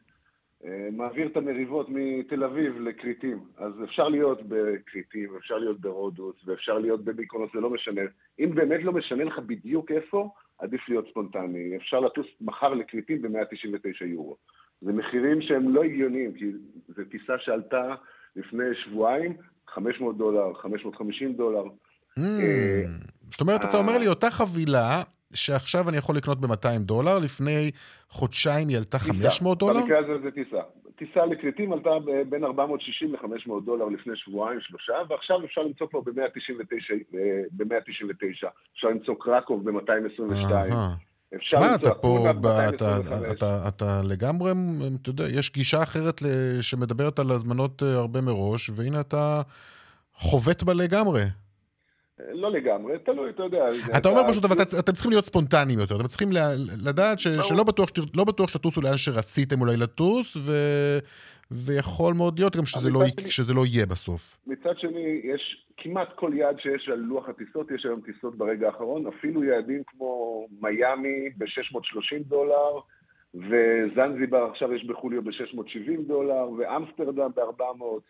מעביר 0.93 1.27
את 1.27 1.37
המריבות 1.37 1.87
מתל 1.89 2.45
אביב 2.45 2.81
לכריתים. 2.81 3.41
אז 3.57 3.73
אפשר 3.85 4.09
להיות 4.09 4.41
בכריתים, 4.49 5.37
אפשר 5.37 5.59
להיות 5.59 5.81
ברודוס, 5.81 6.37
ואפשר 6.47 6.79
להיות 6.79 7.05
במיקרונוס, 7.05 7.51
זה 7.55 7.61
לא 7.61 7.71
משנה. 7.71 8.03
אם 8.39 8.55
באמת 8.55 8.81
לא 8.83 8.93
משנה 8.93 9.25
לך 9.25 9.39
בדיוק 9.39 9.91
איפה, 9.91 10.31
עדיף 10.59 10.89
להיות 10.89 11.09
ספונטני. 11.11 11.77
אפשר 11.77 12.01
לטוס 12.01 12.27
מחר 12.41 12.75
לכריתים 12.75 13.23
ב-199 13.23 14.05
יורו. 14.05 14.37
זה 14.81 14.93
מחירים 14.93 15.43
שהם 15.43 15.75
לא 15.75 15.85
הגיוניים, 15.85 16.35
כי 16.35 16.45
זו 16.89 17.03
טיסה 17.11 17.33
שעלתה 17.39 17.95
לפני 18.37 18.65
שבועיים, 18.85 19.37
500 19.69 20.19
דולר, 20.19 20.55
550 20.55 21.33
דולר. 21.33 21.65
Mm, 22.19 22.23
זאת 23.31 23.41
אומרת, 23.41 23.65
אתה 23.65 23.77
אומר 23.77 23.99
לי, 23.99 24.07
אותה 24.07 24.31
חבילה 24.31 25.03
שעכשיו 25.35 25.89
אני 25.89 25.97
יכול 25.97 26.17
לקנות 26.17 26.41
ב-200 26.41 26.79
דולר, 26.79 27.19
לפני 27.19 27.71
חודשיים 28.09 28.69
היא 28.69 28.77
עלתה 28.77 28.99
500 28.99 29.59
דולר? 29.59 29.81
במקרה 29.81 29.99
הזה 29.99 30.13
זה 30.25 30.31
טיסה. 30.31 30.61
טיסה 30.97 31.27
לכריתים 31.27 31.73
עלתה 31.73 31.91
בין 32.29 32.45
460 32.45 33.13
ל-500 33.13 33.65
דולר 33.65 33.85
לפני 33.85 34.13
שבועיים, 34.17 34.61
שלושה, 34.61 34.93
ועכשיו 35.09 35.45
אפשר 35.45 35.63
למצוא 35.63 35.87
כבר 35.91 36.01
ב-199, 36.01 37.17
ב-199. 37.53 38.49
אפשר 38.75 38.89
למצוא 38.89 39.15
קרקוב 39.21 39.71
ב-222. 39.71 40.75
שמע, 41.41 41.75
אתה 41.75 41.95
פה, 41.95 42.31
אתה, 42.31 42.69
אתה, 42.69 42.99
אתה, 43.33 43.69
אתה 43.69 44.01
לגמרי, 44.05 44.53
אתה 45.03 45.11
יודע, 45.11 45.25
יש 45.29 45.53
גישה 45.53 45.83
אחרת 45.83 46.23
שמדברת 46.61 47.19
על 47.19 47.31
הזמנות 47.31 47.83
אה, 47.83 47.95
הרבה 47.95 48.21
מראש, 48.21 48.71
והנה 48.75 49.01
אתה 49.01 49.43
חובט 50.15 50.63
בה 50.63 50.75
לגמרי. 50.75 51.23
לא 52.33 52.51
לגמרי, 52.51 52.99
תלוי, 52.99 53.31
אתה 53.31 53.43
יודע. 53.43 53.69
אתה 53.97 54.09
אומר 54.09 54.29
פשוט, 54.29 54.45
אבל 54.45 54.57
אתם 54.79 54.93
צריכים 54.93 55.11
להיות 55.11 55.25
ספונטניים 55.25 55.79
יותר, 55.79 55.97
אתם 55.97 56.07
צריכים 56.07 56.29
לדעת 56.87 57.19
שלא 57.19 57.65
בטוח 57.65 57.89
לא 58.17 58.47
שתטוסו 58.47 58.81
לאן 58.81 58.97
שרציתם 58.97 59.61
אולי 59.61 59.77
לטוס, 59.77 60.37
ויכול 61.51 62.15
מאוד 62.15 62.39
להיות 62.39 62.57
גם 62.57 62.67
שזה 62.67 62.91
לא, 62.91 63.03
לא 63.55 63.67
יהיה 63.67 63.87
בסוף. 63.87 64.37
מצד 64.47 64.79
שני, 64.79 65.21
יש 65.25 65.67
כמעט 65.77 66.09
כל 66.15 66.31
יעד 66.35 66.61
שיש 66.61 66.89
על 66.89 66.99
לוח 66.99 67.29
הטיסות, 67.29 67.71
יש 67.71 67.85
היום 67.85 68.01
טיסות 68.01 68.39
ברגע 68.39 68.67
האחרון, 68.67 69.07
אפילו 69.07 69.45
יעדים 69.45 69.83
כמו 69.87 70.47
מיאמי 70.61 71.31
ב-630 71.37 72.23
דולר, 72.29 72.81
וזנזיבר 73.35 74.49
עכשיו 74.51 74.75
יש 74.75 74.85
בחוליו 74.85 75.23
ב-670 75.23 76.09
דולר, 76.09 76.49
ואמסטרדם 76.59 77.31
ב-400. 77.37 78.01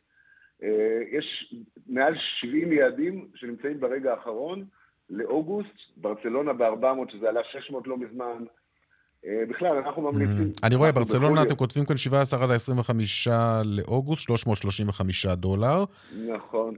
אה, 0.62 1.18
יש 1.18 1.54
מעל 1.86 2.14
70 2.40 2.72
יעדים 2.72 3.28
שנמצאים 3.34 3.80
ברגע 3.80 4.10
האחרון 4.10 4.64
לאוגוסט, 5.10 5.68
ברצלונה 5.96 6.52
ב-400 6.52 7.12
שזה 7.12 7.28
עלה 7.28 7.40
600 7.52 7.86
לא 7.86 7.96
מזמן, 7.98 8.44
בכלל, 9.50 9.76
אנחנו 9.76 10.02
ממליצים... 10.02 10.52
אני 10.64 10.74
רואה, 10.74 10.92
ברצלונה 10.92 11.42
אתם 11.42 11.54
כותבים 11.54 11.84
כאן 11.84 11.96
17 11.96 12.44
עד 12.44 12.50
ה-25 12.50 12.90
לאוגוסט, 13.64 14.22
335 14.22 15.26
דולר. 15.26 15.84
נכון. 16.28 16.74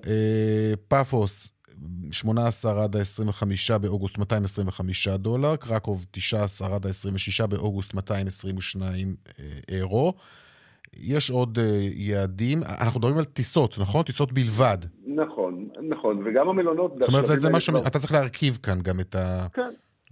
פאפוס, 0.88 1.52
18 2.12 2.84
עד 2.84 2.96
ה-25 2.96 3.78
באוגוסט 3.78 4.18
225 4.18 5.08
דולר, 5.08 5.56
קרקוב 5.56 6.06
19 6.10 6.74
עד 6.74 6.86
ה-26 6.86 7.46
באוגוסט 7.46 7.94
222 7.94 9.16
אירו. 9.68 10.12
יש 11.00 11.30
עוד 11.30 11.58
יעדים, 11.94 12.58
אנחנו 12.62 13.00
מדברים 13.00 13.18
על 13.18 13.24
טיסות, 13.24 13.78
נכון? 13.80 14.02
טיסות 14.02 14.32
בלבד. 14.32 14.78
נכון, 15.06 15.68
נכון, 15.88 16.22
וגם 16.24 16.48
המלונות... 16.48 16.92
זאת 16.98 17.08
אומרת, 17.08 17.24
זה 17.26 17.50
מה 17.50 17.60
שאתה 17.60 17.98
צריך 17.98 18.12
להרכיב 18.12 18.58
כאן 18.62 18.78
גם 18.82 19.00
את 19.00 19.16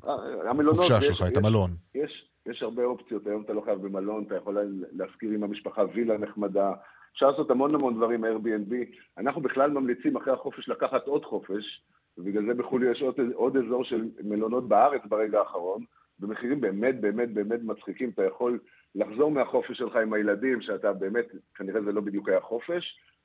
החופשה 0.03 1.01
שלך, 1.01 1.25
את 1.33 1.37
המלון. 1.37 1.71
יש, 1.95 2.25
יש 2.47 2.63
הרבה 2.63 2.85
אופציות, 2.85 3.27
היום 3.27 3.43
אתה 3.43 3.53
לא 3.53 3.63
חייב 3.65 3.87
במלון, 3.87 4.25
אתה 4.27 4.37
יכול 4.37 4.59
להשכיר 4.93 5.31
עם 5.31 5.43
המשפחה 5.43 5.83
וילה 5.95 6.19
נחמדה, 6.19 6.73
אפשר 7.15 7.31
לעשות 7.31 7.51
המון 7.51 7.75
המון 7.75 7.95
דברים 7.97 8.25
Airbnb. 8.25 8.75
אנחנו 9.19 9.41
בכלל 9.41 9.71
ממליצים 9.71 10.17
אחרי 10.17 10.33
החופש 10.33 10.69
לקחת 10.69 11.07
עוד 11.07 11.25
חופש, 11.25 11.83
ובגלל 12.19 12.47
זה 12.47 12.55
בחו"ל 12.55 12.85
יש 12.93 13.03
עוד, 13.03 13.15
עוד 13.35 13.57
אזור 13.57 13.85
של 13.85 14.09
מלונות 14.25 14.69
בארץ 14.69 15.01
ברגע 15.09 15.39
האחרון, 15.39 15.85
במחירים 16.27 16.61
באמת 16.61 17.01
באמת 17.01 17.35
באמת 17.35 17.61
מצחיקים. 17.63 18.11
אתה 18.15 18.23
יכול 18.25 18.59
לחזור 18.95 19.31
מהחופש 19.31 19.79
שלך 19.79 19.97
עם 20.03 20.13
הילדים, 20.13 20.63
שאתה 20.63 20.93
באמת, 20.93 21.25
כנראה 21.55 21.83
זה 21.83 21.93
לא 21.93 22.01
בדיוק 22.01 22.29
היה 22.29 22.41
חופש, 22.41 22.85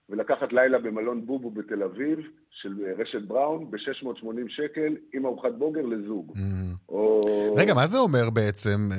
ולקחת 0.10 0.54
לילה 0.54 0.80
במלון 0.80 1.26
בובו 1.26 1.52
בתל 1.52 1.84
אביב, 1.84 2.20
של 2.50 2.74
רשת 2.97 3.22
בראון, 3.28 3.72
ב-680 3.72 4.50
שקל, 4.50 4.95
עם 5.14 5.26
ארוחת 5.26 5.52
בוגר 5.58 5.82
לזוג. 5.82 6.38
Mm. 6.38 6.41
או... 6.89 7.22
רגע, 7.58 7.74
מה 7.74 7.88
זה 7.88 7.97
אומר 7.97 8.30
בעצם? 8.30 8.89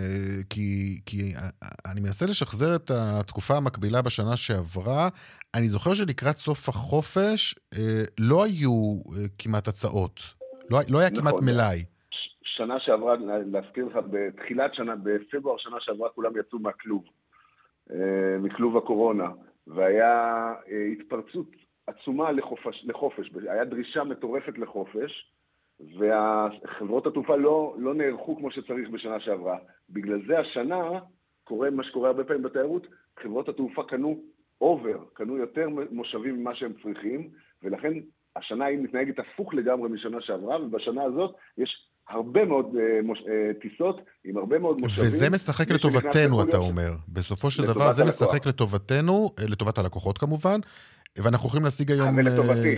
כי, 0.50 1.00
כי 1.06 1.32
אני 1.86 2.00
מנסה 2.00 2.26
לשחזר 2.26 2.76
את 2.76 2.90
התקופה 2.94 3.56
המקבילה 3.56 4.02
בשנה 4.02 4.36
שעברה. 4.36 5.08
אני 5.54 5.68
זוכר 5.68 5.94
שלקראת 5.94 6.36
סוף 6.36 6.68
החופש 6.68 7.54
לא 8.20 8.44
היו 8.44 9.00
כמעט 9.38 9.68
הצעות. 9.68 10.20
לא, 10.70 10.78
לא 10.88 10.98
היה 10.98 11.10
נכון. 11.10 11.20
כמעט 11.20 11.42
מלאי. 11.42 11.84
שנה 12.60 12.80
שעברה, 12.80 13.16
להזכיר 13.46 13.86
לך, 13.86 13.98
בתחילת 14.10 14.74
שנה, 14.74 14.96
בפברואר 14.96 15.56
שנה 15.58 15.76
שעברה, 15.80 16.08
כולם 16.08 16.32
יצאו 16.36 16.58
מהכלוב. 16.58 17.04
מכלוב 18.40 18.76
הקורונה. 18.76 19.28
והיה 19.66 20.54
אה, 20.70 20.84
התפרצות 20.92 21.46
עצומה 21.86 22.32
לחופש, 22.32 22.84
לחופש, 22.84 23.30
היה 23.48 23.64
דרישה 23.64 24.04
מטורפת 24.04 24.58
לחופש, 24.58 25.32
וחברות 25.80 27.06
התעופה 27.06 27.36
לא, 27.36 27.74
לא 27.78 27.94
נערכו 27.94 28.36
כמו 28.36 28.50
שצריך 28.50 28.88
בשנה 28.88 29.20
שעברה. 29.20 29.58
בגלל 29.90 30.26
זה 30.26 30.38
השנה 30.38 31.00
קורה 31.44 31.70
מה 31.70 31.84
שקורה 31.84 32.08
הרבה 32.08 32.24
פעמים 32.24 32.42
בתיירות, 32.42 32.86
חברות 33.22 33.48
התעופה 33.48 33.82
קנו 33.84 34.20
אובר, 34.60 35.04
קנו 35.12 35.36
יותר 35.36 35.68
מושבים 35.90 36.40
ממה 36.40 36.54
שהם 36.54 36.72
צריכים, 36.82 37.30
ולכן 37.62 37.92
השנה 38.36 38.64
היא 38.64 38.78
מתנהגת 38.78 39.18
הפוך 39.18 39.54
לגמרי 39.54 39.88
משנה 39.88 40.20
שעברה, 40.20 40.62
ובשנה 40.62 41.02
הזאת 41.02 41.34
יש 41.58 41.89
הרבה 42.10 42.44
מאוד 42.44 42.66
מוש, 43.02 43.18
uh, 43.18 43.62
טיסות 43.62 44.00
עם 44.24 44.36
הרבה 44.36 44.58
מאוד 44.58 44.78
מושבים. 44.78 45.06
וזה 45.08 45.30
משחק 45.30 45.70
לטובתנו, 45.70 46.42
אתה 46.42 46.56
אומר. 46.56 46.92
בסופו 47.08 47.50
של 47.50 47.62
דבר 47.62 47.92
זה. 47.92 48.04
משחק 48.04 48.46
לטובתנו, 48.46 49.30
אה, 49.38 49.44
לטובת 49.48 49.78
הלקוחות 49.78 50.18
כמובן, 50.18 50.60
ואנחנו 51.18 51.48
יכולים 51.48 51.64
להשיג 51.64 51.90
היום... 51.92 52.06
גם 52.08 52.18
לטובתי, 52.18 52.76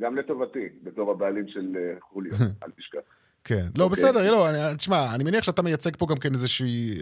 גם 0.00 0.16
לטובתי, 0.16 0.68
בתור 0.82 1.10
הבעלים 1.10 1.44
של 1.48 1.76
חוליו, 2.00 2.32
אל 2.64 2.70
תשכח. 2.78 2.98
כן, 3.44 3.66
לא, 3.78 3.84
okay. 3.84 3.86
אוקיי. 3.86 4.04
בסדר, 4.04 4.30
לא, 4.32 4.74
תשמע, 4.74 5.14
אני 5.14 5.24
מניח 5.24 5.44
שאתה 5.44 5.62
מייצג 5.62 5.96
פה 5.96 6.06
גם 6.10 6.16
כן 6.16 6.32
איזושהי... 6.32 6.94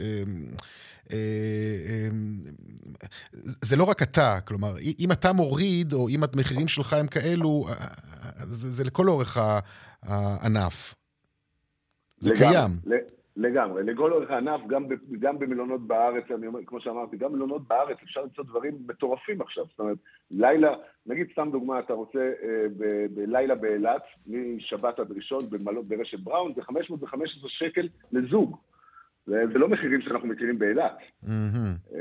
זה 3.62 3.76
לא 3.76 3.84
רק 3.84 4.02
אתה, 4.02 4.40
כלומר, 4.40 4.74
אם 4.98 5.12
אתה 5.12 5.32
מוריד, 5.32 5.92
או 5.92 6.08
אם 6.08 6.20
המחירים 6.34 6.68
שלך 6.68 6.92
הם 6.92 7.06
כאלו, 7.06 7.66
זה, 8.38 8.70
זה 8.70 8.84
לכל 8.84 9.08
אורך 9.08 9.38
הענף. 10.02 10.94
זה 12.20 12.30
לגמרי, 12.30 12.48
קיים. 12.48 12.70
לגמרי, 13.36 13.82
לכל 13.84 14.12
אורך 14.12 14.30
הענף, 14.30 14.60
גם, 14.66 14.86
גם 15.20 15.38
במלונות 15.38 15.86
בארץ, 15.86 16.24
אני 16.38 16.46
אומר, 16.46 16.60
כמו 16.66 16.80
שאמרתי, 16.80 17.16
גם 17.16 17.32
במלונות 17.32 17.68
בארץ 17.68 17.96
אפשר 18.04 18.22
למצוא 18.22 18.44
דברים 18.44 18.78
מטורפים 18.88 19.40
עכשיו. 19.40 19.64
זאת 19.70 19.80
אומרת, 19.80 19.96
לילה, 20.30 20.74
נגיד 21.06 21.26
סתם 21.32 21.48
דוגמה, 21.52 21.78
אתה 21.78 21.92
רוצה 21.92 22.18
אה, 22.18 22.66
ב, 22.76 23.06
בלילה 23.14 23.54
באילת, 23.54 24.02
משבת 24.26 24.98
עד 24.98 25.12
ראשון 25.12 25.40
ברשת 25.88 26.20
בראון, 26.20 26.52
זה 26.56 26.62
515 26.62 27.50
שקל 27.50 27.88
לזוג. 28.12 28.56
זה 29.26 29.58
לא 29.58 29.68
מחירים 29.68 30.00
שאנחנו 30.00 30.28
מכירים 30.28 30.58
באילת. 30.58 30.98
Mm-hmm. 31.24 31.94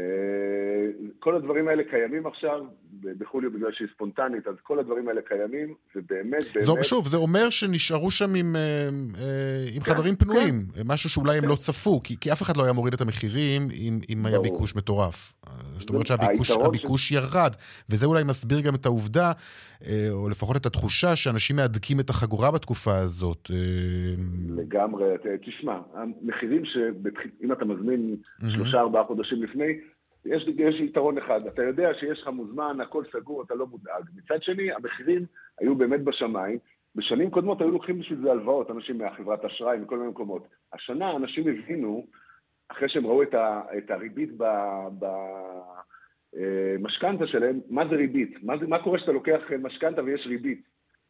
כל 1.19 1.35
הדברים 1.35 1.67
האלה 1.67 1.83
קיימים 1.89 2.27
עכשיו, 2.27 2.65
בחוליו 3.01 3.51
בגלל 3.51 3.71
שהיא 3.71 3.88
ספונטנית, 3.95 4.47
אז 4.47 4.55
כל 4.63 4.79
הדברים 4.79 5.07
האלה 5.07 5.21
קיימים, 5.21 5.73
ובאמת, 5.95 6.29
באמת... 6.29 6.43
זו, 6.59 6.75
שוב, 6.83 7.07
זה 7.07 7.17
אומר 7.17 7.49
שנשארו 7.49 8.11
שם 8.11 8.35
עם, 8.35 8.55
אה, 8.55 8.61
אה, 8.61 9.65
עם 9.75 9.81
כן, 9.81 9.93
חדרים 9.93 10.15
פנויים, 10.15 10.65
כן. 10.75 10.81
משהו 10.85 11.09
שאולי 11.09 11.38
כן. 11.38 11.43
הם 11.43 11.49
לא 11.49 11.55
צפו, 11.55 12.03
כי, 12.03 12.15
כי 12.21 12.31
אף 12.31 12.41
אחד 12.41 12.57
לא 12.57 12.63
היה 12.63 12.73
מוריד 12.73 12.93
את 12.93 13.01
המחירים 13.01 13.61
אם, 13.73 13.99
אם 14.09 14.25
היה 14.25 14.39
ביקוש 14.39 14.75
מטורף. 14.75 15.33
זאת 15.79 15.89
אומרת 15.89 16.07
שהביקוש 16.07 17.09
ש... 17.09 17.11
ירד, 17.11 17.51
וזה 17.89 18.05
אולי 18.05 18.23
מסביר 18.23 18.61
גם 18.61 18.75
את 18.75 18.85
העובדה, 18.85 19.31
או 20.11 20.29
לפחות 20.29 20.55
את 20.55 20.65
התחושה, 20.65 21.15
שאנשים 21.15 21.55
מהדקים 21.55 21.99
את 21.99 22.09
החגורה 22.09 22.51
בתקופה 22.51 22.95
הזאת. 22.95 23.51
לגמרי, 24.49 25.05
תשמע, 25.45 25.79
המחירים 25.93 26.65
שאם 26.65 27.51
אתה 27.51 27.65
מזמין 27.65 28.15
שלושה, 28.55 28.79
ארבעה 28.79 29.03
חודשים 29.03 29.43
לפני, 29.43 29.73
יש, 30.26 30.47
יש 30.57 30.76
יתרון 30.80 31.18
אחד, 31.18 31.47
אתה 31.47 31.63
יודע 31.63 31.93
שיש 31.93 32.22
לך 32.22 32.28
מוזמן, 32.28 32.82
הכל 32.82 33.03
סגור, 33.11 33.43
אתה 33.43 33.55
לא 33.55 33.68
מודאג. 33.68 34.03
מצד 34.15 34.43
שני, 34.43 34.72
המחירים 34.72 35.26
היו 35.59 35.76
באמת 35.76 36.03
בשמיים. 36.03 36.59
בשנים 36.95 37.30
קודמות 37.30 37.61
היו 37.61 37.72
לוקחים 37.72 37.99
בשביל 37.99 38.20
זה 38.22 38.32
הלוואות, 38.32 38.72
אנשים 38.72 38.97
מהחברת 38.97 39.45
אשראי, 39.45 39.78
מכל 39.78 39.97
מיני 39.97 40.09
מקומות. 40.09 40.47
השנה 40.74 41.15
אנשים 41.15 41.47
הבינו, 41.47 42.05
אחרי 42.70 42.89
שהם 42.89 43.07
ראו 43.07 43.24
את, 43.24 43.34
ה, 43.34 43.61
את 43.78 43.91
הריבית 43.91 44.30
במשכנתה 46.34 47.24
אה, 47.24 47.28
שלהם, 47.28 47.59
מה 47.70 47.88
זה 47.88 47.95
ריבית? 47.95 48.43
מה, 48.43 48.57
זה, 48.57 48.68
מה 48.68 48.84
קורה 48.84 48.97
כשאתה 48.97 49.11
לוקח 49.11 49.39
משכנתה 49.59 50.03
ויש 50.03 50.28
ריבית? 50.28 50.61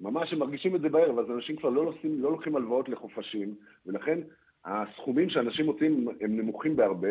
ממש 0.01 0.33
הם 0.33 0.39
מרגישים 0.39 0.75
את 0.75 0.81
זה 0.81 0.89
בערב, 0.89 1.19
אז 1.19 1.31
אנשים 1.31 1.55
כבר 1.55 1.69
לא, 1.69 1.85
לוקחים, 1.85 2.21
לא 2.21 2.31
לוקחים 2.31 2.55
הלוואות 2.55 2.89
לחופשים, 2.89 3.55
ולכן 3.85 4.19
הסכומים 4.65 5.29
שאנשים 5.29 5.65
מוצאים 5.65 6.07
הם 6.21 6.37
נמוכים 6.37 6.75
בהרבה, 6.75 7.09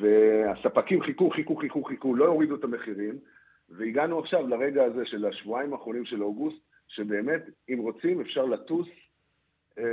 והספקים 0.00 1.02
חיכו, 1.02 1.30
חיכו, 1.30 1.56
חיכו, 1.56 1.84
חיכו, 1.84 2.14
לא 2.14 2.26
הורידו 2.26 2.54
את 2.54 2.64
המחירים, 2.64 3.18
והגענו 3.70 4.18
עכשיו 4.18 4.48
לרגע 4.48 4.84
הזה 4.84 5.02
של 5.04 5.26
השבועיים 5.26 5.72
האחרונים 5.72 6.04
של 6.04 6.22
אוגוסט, 6.22 6.58
שבאמת, 6.88 7.42
אם 7.68 7.78
רוצים, 7.78 8.20
אפשר 8.20 8.44
לטוס 8.44 8.88
אה, 9.78 9.84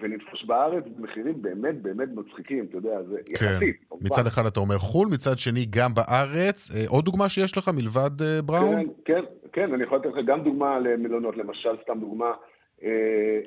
ולנפוש 0.00 0.44
בארץ 0.44 0.84
במחירים 0.96 1.42
באמת 1.42 1.82
באמת 1.82 2.08
מצחיקים, 2.14 2.64
אתה 2.64 2.76
יודע, 2.76 3.02
זה 3.02 3.18
כן. 3.24 3.32
יחסית. 3.32 3.76
מצד 4.00 4.26
אחד 4.26 4.46
אתה 4.46 4.60
אומר 4.60 4.74
חו"ל, 4.78 5.08
מצד 5.14 5.38
שני 5.38 5.66
גם 5.70 5.94
בארץ. 5.94 6.70
אה, 6.74 6.84
עוד 6.88 7.04
דוגמה 7.04 7.28
שיש 7.28 7.58
לך 7.58 7.68
מלבד 7.68 8.22
אה, 8.22 8.42
בראון? 8.42 8.74
כן, 8.74 8.84
כן, 9.04 9.24
כן, 9.52 9.74
אני 9.74 9.82
יכול 9.82 9.98
לתת 9.98 10.06
לך 10.06 10.24
גם 10.26 10.44
דוגמה 10.44 10.78
למלונות, 10.78 11.36
למשל, 11.36 11.76
סתם 11.82 12.00
דוגמה, 12.00 12.32
אה, 12.82 12.88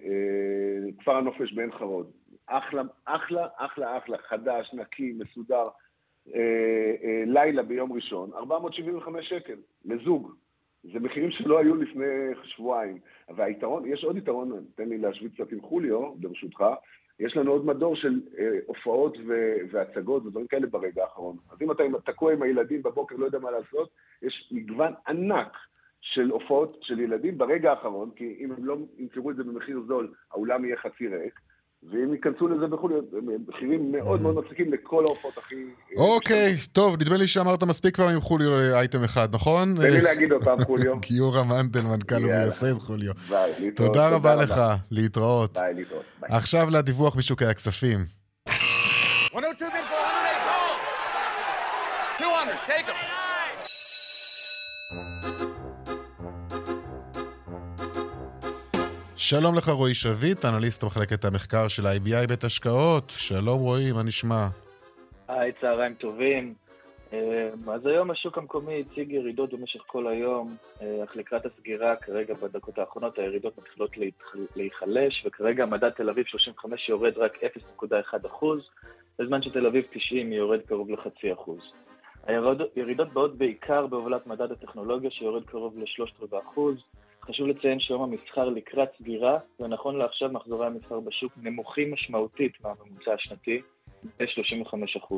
אה, 0.06 0.92
כפר 1.00 1.16
הנופש 1.16 1.54
בעין 1.54 1.72
חרוד. 1.72 2.08
אחלה, 2.48 2.82
אחלה, 3.06 3.48
אחלה, 3.58 3.98
אחלה, 3.98 4.18
חדש, 4.18 4.74
נקי, 4.74 5.14
מסודר. 5.18 5.68
אה, 6.36 6.96
אה, 7.04 7.24
לילה 7.26 7.64
ביום 7.64 7.94
ראשון, 7.94 8.34
475 8.34 9.30
שקל 9.30 9.56
לזוג. 9.86 10.32
זה 10.84 11.00
מחירים 11.00 11.32
שלא 11.32 11.60
היו 11.60 11.76
לפני 11.76 12.06
שבועיים. 12.44 13.00
והיתרון, 13.36 13.86
יש 13.86 14.04
עוד 14.04 14.18
יתרון, 14.18 14.66
תן 14.76 14.90
לי 14.90 14.98
להשוויץ 14.98 15.34
קצת 15.34 15.52
עם 15.52 15.62
חוליו, 15.62 16.16
ברשותך, 16.16 16.64
יש 17.20 17.38
לנו 17.38 17.52
עוד 17.52 17.66
מדור 17.66 17.96
של 17.96 18.22
אה, 18.40 18.60
הופעות 18.66 19.18
ו- 19.28 19.56
והצגות 19.72 20.26
ודברים 20.26 20.48
כאלה 20.48 20.68
ברגע 20.68 21.04
האחרון. 21.04 21.38
אז 21.52 21.62
אם 21.62 21.72
אתה 21.72 21.84
תקוע 22.06 22.34
עם 22.34 22.42
הילדים 22.42 22.84
בבוקר, 22.84 23.16
לא 23.16 23.26
יודע 23.26 23.40
מה 23.40 23.52
לעשות, 23.52 23.90
יש 24.22 24.50
מגוון 24.52 24.94
ענק 25.08 25.58
של 26.02 26.30
הופעות 26.30 26.78
של 26.82 27.00
ילדים 27.00 27.38
ברגע 27.38 27.70
האחרון, 27.70 28.12
כי 28.16 28.38
אם 28.40 28.52
הם 28.52 28.66
לא 28.66 28.78
ימכרו 28.98 29.32
את 29.32 29.36
זה 29.36 29.44
במחיר 29.44 29.82
זול, 29.88 30.14
האולם 30.32 30.66
יהיה 30.66 30.78
חצי 30.78 31.08
ריק. 31.08 31.40
ואם 31.92 32.14
ייכנסו 32.14 32.48
לזה 32.48 32.68
בחו"ל, 32.68 33.02
מחירים 33.48 33.92
מאוד 33.92 34.22
מאוד 34.22 34.36
מצחיקים 34.36 34.74
לכל 34.74 35.04
העופות 35.06 35.38
הכי... 35.38 35.56
אה, 35.56 36.04
אוקיי, 36.04 36.56
טוב, 36.72 37.02
נדמה 37.02 37.18
לי 37.18 37.28
שאמרת 37.28 37.64
מספיק 37.64 37.98
פעמים 37.98 38.20
חוליו 38.20 38.54
אה, 38.54 38.80
אייטם 38.80 39.04
אחד, 39.04 39.36
נכון? 39.36 39.76
תן 39.76 39.82
לי 39.82 39.98
אה, 39.98 40.04
להגיד 40.04 40.32
אותם, 40.32 40.56
חוליו. 40.66 40.96
גיורא 41.10 41.44
מנדל, 41.44 41.82
מנכ"ל 41.82 42.26
ומייסד 42.26 42.80
חוליו. 42.80 43.14
תודה 43.76 44.10
רבה 44.10 44.36
לך, 44.36 44.62
להתראות. 44.92 45.58
עכשיו 46.22 46.70
לדיווח 46.70 47.16
משוקי 47.16 47.46
הכספים. 47.46 48.00
102 49.34 49.72
שלום 59.30 59.56
לך 59.58 59.70
רועי 59.70 59.94
שביט, 59.94 60.46
אנליסט 60.46 60.84
במחלקת 60.84 61.26
המחקר 61.26 61.68
של 61.68 61.86
ה-IBI 61.86 62.28
בית 62.28 62.44
השקעות. 62.44 63.10
שלום 63.10 63.60
רועי, 63.60 63.92
מה 63.92 64.04
נשמע? 64.04 64.48
היי, 65.28 65.52
צהריים 65.62 65.94
טובים. 65.94 66.54
אה, 67.14 67.50
אז 67.74 67.86
היום 67.86 68.12
השוק 68.12 68.38
המקומי 68.38 68.84
הציג 68.92 69.12
ירידות 69.12 69.54
במשך 69.54 69.80
כל 69.88 70.08
היום, 70.08 70.56
אה, 70.82 71.04
אך 71.04 71.16
לקראת 71.16 71.46
הסגירה, 71.46 71.96
כרגע 71.96 72.34
בדקות 72.34 72.78
האחרונות 72.80 73.20
הירידות 73.20 73.58
מתחילות 73.58 73.92
להיחלש, 74.56 75.26
וכרגע 75.26 75.66
מדד 75.66 75.90
תל 75.90 76.10
אביב 76.10 76.26
35 76.26 76.90
יורד 76.90 77.18
רק 77.18 77.38
0.1%, 77.44 78.46
בזמן 79.20 79.42
שתל 79.42 79.66
אביב 79.66 79.86
90 79.92 80.34
יורד 80.34 80.60
קרוב 80.62 80.90
לחצי 80.90 81.34
אחוז. 81.34 81.60
הירידות 82.76 83.14
באות 83.14 83.38
בעיקר 83.38 83.88
בהובלת 83.88 84.28
מדד 84.28 84.52
הטכנולוגיה 84.52 85.12
שיורד 85.12 85.46
קרוב 85.46 85.80
לשלושת 85.80 86.20
רבעי 86.22 86.40
אחוז. 86.40 86.76
חשוב 87.28 87.48
לציין 87.48 87.80
שיום 87.80 88.04
המסחר 88.04 88.50
לקראת 88.50 88.90
סגירה, 89.00 89.40
ונכון 89.60 89.98
לעכשיו 89.98 90.30
מחזורי 90.32 90.68
המסחר 90.68 91.00
בשוק 91.00 91.34
נמוכים 91.38 91.94
משמעותית 91.94 92.52
מהממוצע 92.64 93.14
השנתי, 93.14 93.62
ב-35%. 94.20 95.14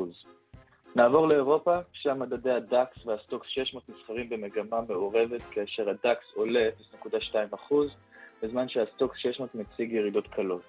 נעבור 0.96 1.28
לאירופה, 1.28 1.78
שם 1.92 2.18
מדדי 2.18 2.50
הדקס 2.50 3.06
והסטוקס 3.06 3.48
600 3.48 3.88
נסחרים 3.88 4.28
במגמה 4.28 4.80
מעורבת, 4.88 5.42
כאשר 5.50 5.90
הדקס 5.90 6.24
עולה 6.34 6.68
0.2%, 7.04 7.74
בזמן 8.42 8.68
שהסטוקס 8.68 9.18
600 9.18 9.54
מציג 9.54 9.92
ירידות 9.92 10.26
קלות. 10.26 10.62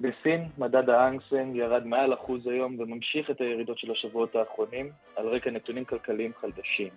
בסין, 0.00 0.44
מדד 0.58 0.90
ההאנג 0.90 1.31
סנג 1.31 1.56
ירד 1.56 1.86
מעל 1.86 2.14
אחוז 2.14 2.46
היום 2.46 2.80
וממשיך 2.80 3.30
את 3.30 3.40
הירידות 3.40 3.78
של 3.78 3.90
השבועות 3.90 4.36
האחרונים 4.36 4.90
על 5.16 5.28
רקע 5.28 5.50
נתונים 5.50 5.84
כלכליים 5.84 6.32
חדשים. 6.40 6.88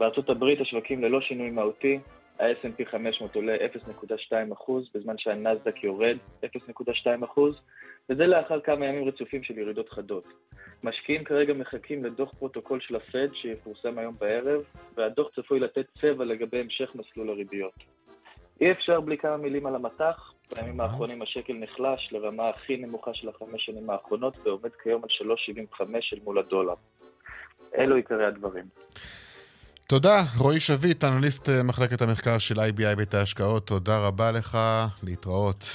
בארצות 0.00 0.30
הברית 0.30 0.60
השווקים 0.60 1.04
ללא 1.04 1.20
שינוי 1.20 1.50
מהותי, 1.50 1.98
ה-S&P 2.38 2.90
500 2.90 3.36
עולה 3.36 3.56
0.2% 3.56 4.72
בזמן 4.94 5.18
שהנסדק 5.18 5.84
יורד 5.84 6.16
0.2% 6.44 7.40
וזה 8.10 8.26
לאחר 8.26 8.60
כמה 8.60 8.86
ימים 8.86 9.08
רצופים 9.08 9.42
של 9.42 9.58
ירידות 9.58 9.88
חדות. 9.88 10.24
משקיעים 10.82 11.24
כרגע 11.24 11.54
מחכים 11.54 12.04
לדוח 12.04 12.34
פרוטוקול 12.38 12.80
של 12.80 12.96
הפד 12.96 13.28
שיפורסם 13.34 13.98
היום 13.98 14.14
בערב 14.18 14.62
והדוח 14.94 15.28
צפוי 15.36 15.60
לתת 15.60 15.86
צבע 16.00 16.24
לגבי 16.24 16.60
המשך 16.60 16.94
מסלול 16.94 17.30
הריביות. 17.30 17.74
אי 18.60 18.72
אפשר 18.72 19.00
בלי 19.00 19.18
כמה 19.18 19.36
מילים 19.36 19.66
על 19.66 19.74
המט"ח, 19.74 20.32
בימים 20.54 20.80
האחרונים 20.80 21.22
השקל 21.22 21.52
נחלש 21.52 22.12
לרמה 22.12 22.48
הכי 22.48 22.76
נמוכה 22.76 23.14
של 23.14 23.28
החמש 23.28 23.66
שנים 23.66 23.90
האחרונות 23.90 24.36
ועומד 24.46 24.70
כיום 24.82 25.02
על 25.02 25.36
3.75 25.78 25.82
אל 26.12 26.18
מול 26.24 26.38
הדולר. 26.38 26.74
אלו 27.78 27.96
עיקרי 27.96 28.26
הדברים. 28.26 28.64
תודה, 29.88 30.24
רועי 30.36 30.60
שביט, 30.60 31.04
אנליסט 31.04 31.48
אה, 31.48 31.62
מחלקת 31.62 32.02
המחקר 32.02 32.38
של 32.38 32.60
IBI 32.60 32.96
בית 32.96 33.14
ההשקעות, 33.14 33.66
תודה 33.66 33.98
רבה 33.98 34.30
לך, 34.30 34.58
להתראות. 35.02 35.68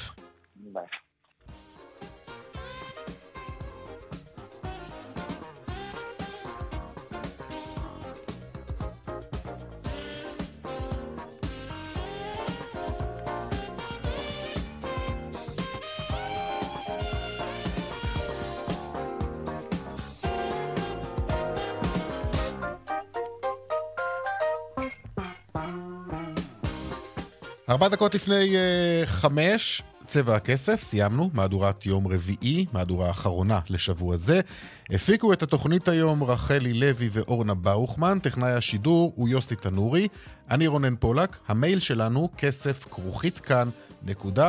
ארבע 27.72 27.88
דקות 27.88 28.16
לפני 28.16 28.56
uh, 28.56 29.08
חמש, 29.08 29.82
צבע 30.06 30.36
הכסף, 30.36 30.82
סיימנו, 30.82 31.30
מהדורת 31.34 31.86
יום 31.86 32.08
רביעי, 32.08 32.66
מהדורה 32.74 33.08
האחרונה 33.08 33.60
לשבוע 33.70 34.16
זה. 34.18 34.42
הפיקו 34.90 35.34
את 35.34 35.44
התוכנית 35.44 35.88
היום 35.88 36.24
רחלי 36.24 36.74
לוי 36.74 37.10
ואורנה 37.12 37.54
באוכמן, 37.54 38.20
טכנאי 38.20 38.52
השידור 38.52 39.14
הוא 39.16 39.30
יוסי 39.30 39.56
תנורי, 39.56 40.08
אני 40.50 40.68
רונן 40.68 40.96
פולק, 40.96 41.38
המייל 41.48 41.80
שלנו 41.80 42.30
כסף 42.38 42.86
כרוכית 42.92 43.40
כאן. 43.40 43.70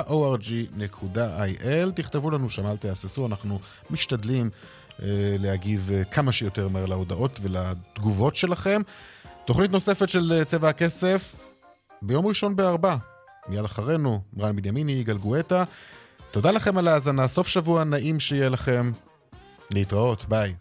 .org.il, 0.09 1.91
תכתבו 1.95 2.31
לנו 2.31 2.51
שם, 2.51 2.67
אל 2.67 2.77
תהססו, 2.77 3.27
אנחנו 3.27 3.59
משתדלים 3.91 4.51
uh, 4.51 5.03
להגיב 5.39 5.91
uh, 5.91 6.05
כמה 6.05 6.33
שיותר 6.33 6.69
מהר 6.69 6.87
להודעות 6.87 7.39
ולתגובות 7.43 8.37
שלכם. 8.37 8.83
תוכנית 9.45 9.71
נוספת 9.71 10.09
של 10.09 10.43
צבע 10.45 10.69
הכסף 10.69 11.35
ביום 12.03 12.27
ראשון 12.27 12.57
בארבע, 12.57 12.97
מיד 13.49 13.65
אחרינו, 13.65 14.21
רן 14.41 14.57
בנימיני, 14.57 14.93
יגאל 14.93 15.19
גואטה. 15.19 15.65
תודה 16.31 16.51
לכם 16.51 16.79
על 16.79 16.89
ההאזנה, 16.89 17.29
סוף 17.29 17.47
שבוע 17.49 17.85
נעים 17.85 18.21
שיהיה 18.21 18.49
לכם. 18.49 18.93
להתראות, 19.71 20.25
ביי. 20.29 20.55